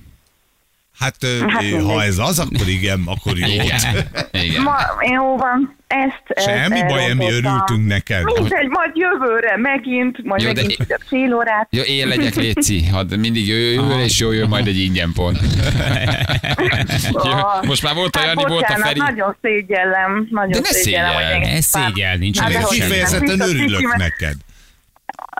Hát, 1.00 1.16
Hát 1.50 1.64
ha 1.84 2.04
ez 2.04 2.18
az, 2.18 2.40
akkor 2.40 2.68
igen, 2.68 3.02
akkor 3.06 3.38
jó. 3.38 3.48
Igen. 3.48 3.80
Igen. 4.32 4.62
Ma, 4.62 4.76
jó 5.16 5.38
van, 5.38 5.78
ezt, 5.90 6.24
Semmi 6.46 6.80
ezt 6.80 6.86
baj, 6.88 7.04
elrontottam. 7.04 7.36
örültünk 7.46 7.88
neked. 7.88 8.24
Mindegy, 8.24 8.68
majd 8.68 8.92
jövőre 8.96 9.58
megint, 9.58 10.24
majd 10.24 10.42
Jó, 10.42 10.52
de- 10.52 10.62
megint 10.62 10.80
ülök 10.88 11.04
fél 11.08 11.34
órát. 11.34 11.68
Jó, 11.72 11.82
én 11.82 12.08
legyek 12.08 12.36
Léci, 12.36 12.88
hadd 12.88 13.16
mindig 13.20 13.48
jövő, 13.48 13.72
jövőre 13.72 14.04
és 14.04 14.20
jó, 14.20 14.32
jön 14.32 14.48
majd 14.50 14.68
egy 14.68 14.80
ingyen 14.80 15.12
pont. 15.14 15.40
Jó, 17.24 17.32
most 17.68 17.84
már 17.84 17.94
volt 17.96 18.16
a 18.16 18.20
Hát 18.20 18.28
Jani, 18.28 18.52
volt 18.52 18.66
a 18.68 18.76
Feri. 18.78 19.00
nagyon 19.00 19.36
szégyellem, 19.42 20.28
nagyon 20.32 20.52
De 20.52 20.60
ne 20.60 20.66
szégyellem, 20.66 21.14
hogy 21.14 21.24
szégyeld. 21.24 21.42
engem 21.44 21.56
Ez 21.58 21.72
pár- 21.72 21.86
szégyel, 21.94 22.16
nincs 22.16 22.40
Hát, 22.40 22.52
de 22.52 22.60
hogy-. 22.62 22.80
Kifejezetten 22.80 23.38
Biztos, 23.38 23.54
örülök 23.54 23.96
neked. 23.96 24.34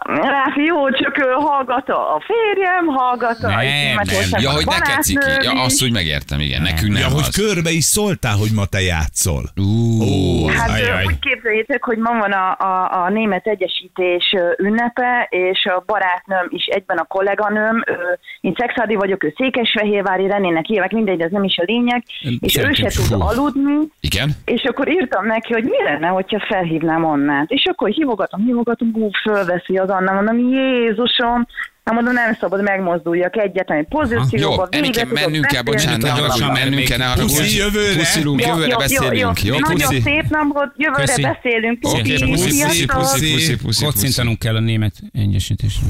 Ráfi, 0.06 0.64
jó, 0.64 0.90
csak 0.90 1.18
ő 1.18 1.30
hallgatta 1.32 2.14
a 2.16 2.22
férjem, 2.26 2.86
hallgatta 2.86 3.48
a 3.48 3.50
Nem, 3.50 3.96
nem. 4.32 4.42
Ja, 4.42 4.50
hogy 4.52 4.66
neked 4.66 5.02
ciki. 5.04 5.26
Ja, 5.42 5.62
azt 5.64 5.84
úgy 5.84 5.92
megértem, 5.92 6.40
igen. 6.40 6.62
Nekünk 6.62 6.92
nem 6.94 7.02
Ja, 7.02 7.08
hogy 7.08 7.26
az. 7.28 7.36
körbe 7.36 7.70
is 7.70 7.84
szóltál, 7.84 8.36
hogy 8.38 8.50
ma 8.56 8.66
te 8.66 8.82
játszol. 8.82 9.44
Ú, 9.56 10.48
Hát 10.48 10.70
Ajaj. 10.70 11.06
úgy 11.06 11.20
képzeljétek, 11.20 11.84
hogy 11.84 11.98
ma 11.98 12.12
van 12.20 12.32
a, 12.32 12.56
a, 12.60 13.04
a 13.06 13.10
német 13.10 13.46
egyesítés 13.48 14.36
ünnepe, 14.58 15.28
és 15.30 15.66
a 15.66 15.84
barátnőm 15.86 16.48
is 16.50 16.66
egyben 16.66 16.98
a 16.98 17.04
kolléganőm, 17.04 17.84
ö, 17.86 17.94
én 18.42 18.54
Szexádi 18.58 18.96
vagyok, 18.96 19.24
ő 19.24 19.34
Székesfehérvári 19.38 20.28
Renének 20.28 20.66
hívek, 20.66 20.92
mindegy, 20.92 21.18
de 21.18 21.24
ez 21.24 21.32
nem 21.32 21.44
is 21.44 21.58
a 21.58 21.64
lényeg, 21.66 22.04
és 22.40 22.58
ő 22.58 22.72
se 22.74 22.88
tud 22.88 23.06
fú. 23.06 23.22
aludni, 23.22 23.78
igen? 24.00 24.30
és 24.46 24.64
akkor 24.64 24.88
írtam 24.90 25.26
neki, 25.26 25.54
hogy 25.54 25.64
mi 25.64 25.84
lenne, 25.84 26.08
hogyha 26.08 26.46
felhívnám 26.48 27.06
Annát. 27.06 27.50
És 27.52 27.66
akkor 27.66 27.90
hívogatom, 27.90 28.42
hívogatom, 28.46 28.92
hú, 28.94 29.10
fölveszi 29.24 29.78
az 29.78 29.89
Anna, 29.90 30.12
mondom, 30.14 30.38
Jézusom, 30.38 31.48
Hát 31.84 31.98
mondom, 31.98 32.14
nem 32.14 32.38
szabad 32.40 32.62
megmozduljak 32.64 33.38
egyetlen 33.38 33.78
egy 33.78 33.88
Jó, 33.90 34.00
pozícióba. 34.00 34.68
Emike, 34.72 34.92
végre 34.92 35.02
tudok 35.02 35.14
mennünk 35.26 35.46
kell, 35.46 35.62
bocsánat, 35.62 36.02
ne 36.02 36.18
Gyorsan, 36.18 36.52
mennünk 36.52 36.84
kell, 36.84 36.98
ne 36.98 37.06
haragudj. 37.06 37.36
puszi 37.38 37.58
jövőre. 37.58 37.96
Puszilunk, 37.96 38.46
jövőre 38.46 38.76
beszélünk, 38.78 39.44
jó? 39.44 39.60
Nagyon 39.60 39.78
Puszi. 39.78 40.02
szép 40.02 40.24
napot, 40.30 40.74
jövőre 40.78 41.04
Köszi. 41.06 41.22
beszélünk. 41.22 41.78
Oké, 41.82 42.00
Puszi, 42.14 42.26
puszi, 42.26 42.86
puszi, 42.86 43.32
puszi, 43.34 43.56
puszi. 43.56 43.86
Kocintanunk 43.86 44.40
kell 44.40 44.56
a 44.56 44.60
német 44.60 44.94
egyesítésre. 45.14 45.82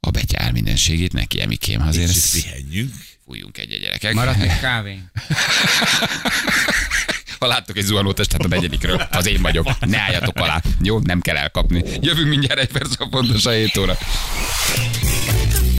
A 0.00 0.10
betyár 0.10 0.52
mindenségét 0.52 1.12
neki, 1.12 1.40
Emikém, 1.40 1.80
azért 1.86 2.08
ezt 2.08 2.32
pihenjünk. 2.42 2.90
fújjunk 3.26 3.58
egyet 3.58 3.80
gyerekek. 3.80 4.14
Maradt 4.14 4.38
még 4.38 4.50
kávé. 4.60 4.98
Ha 7.38 7.46
láttok 7.46 7.76
egy 7.76 7.84
zuhanótestet 7.84 8.44
a 8.44 8.48
negyedikről, 8.48 9.06
az 9.10 9.26
én 9.26 9.42
vagyok. 9.42 9.68
Ne 9.80 9.98
álljatok 9.98 10.36
alá. 10.36 10.62
Jó, 10.82 10.98
nem 10.98 11.20
kell 11.20 11.36
elkapni. 11.36 11.84
Jövünk 12.00 12.28
mindjárt 12.28 12.60
egy 12.60 12.72
perc, 12.72 13.00
a 13.00 13.06
pontosan 13.10 13.52
7 13.52 13.76
óra. 13.76 13.96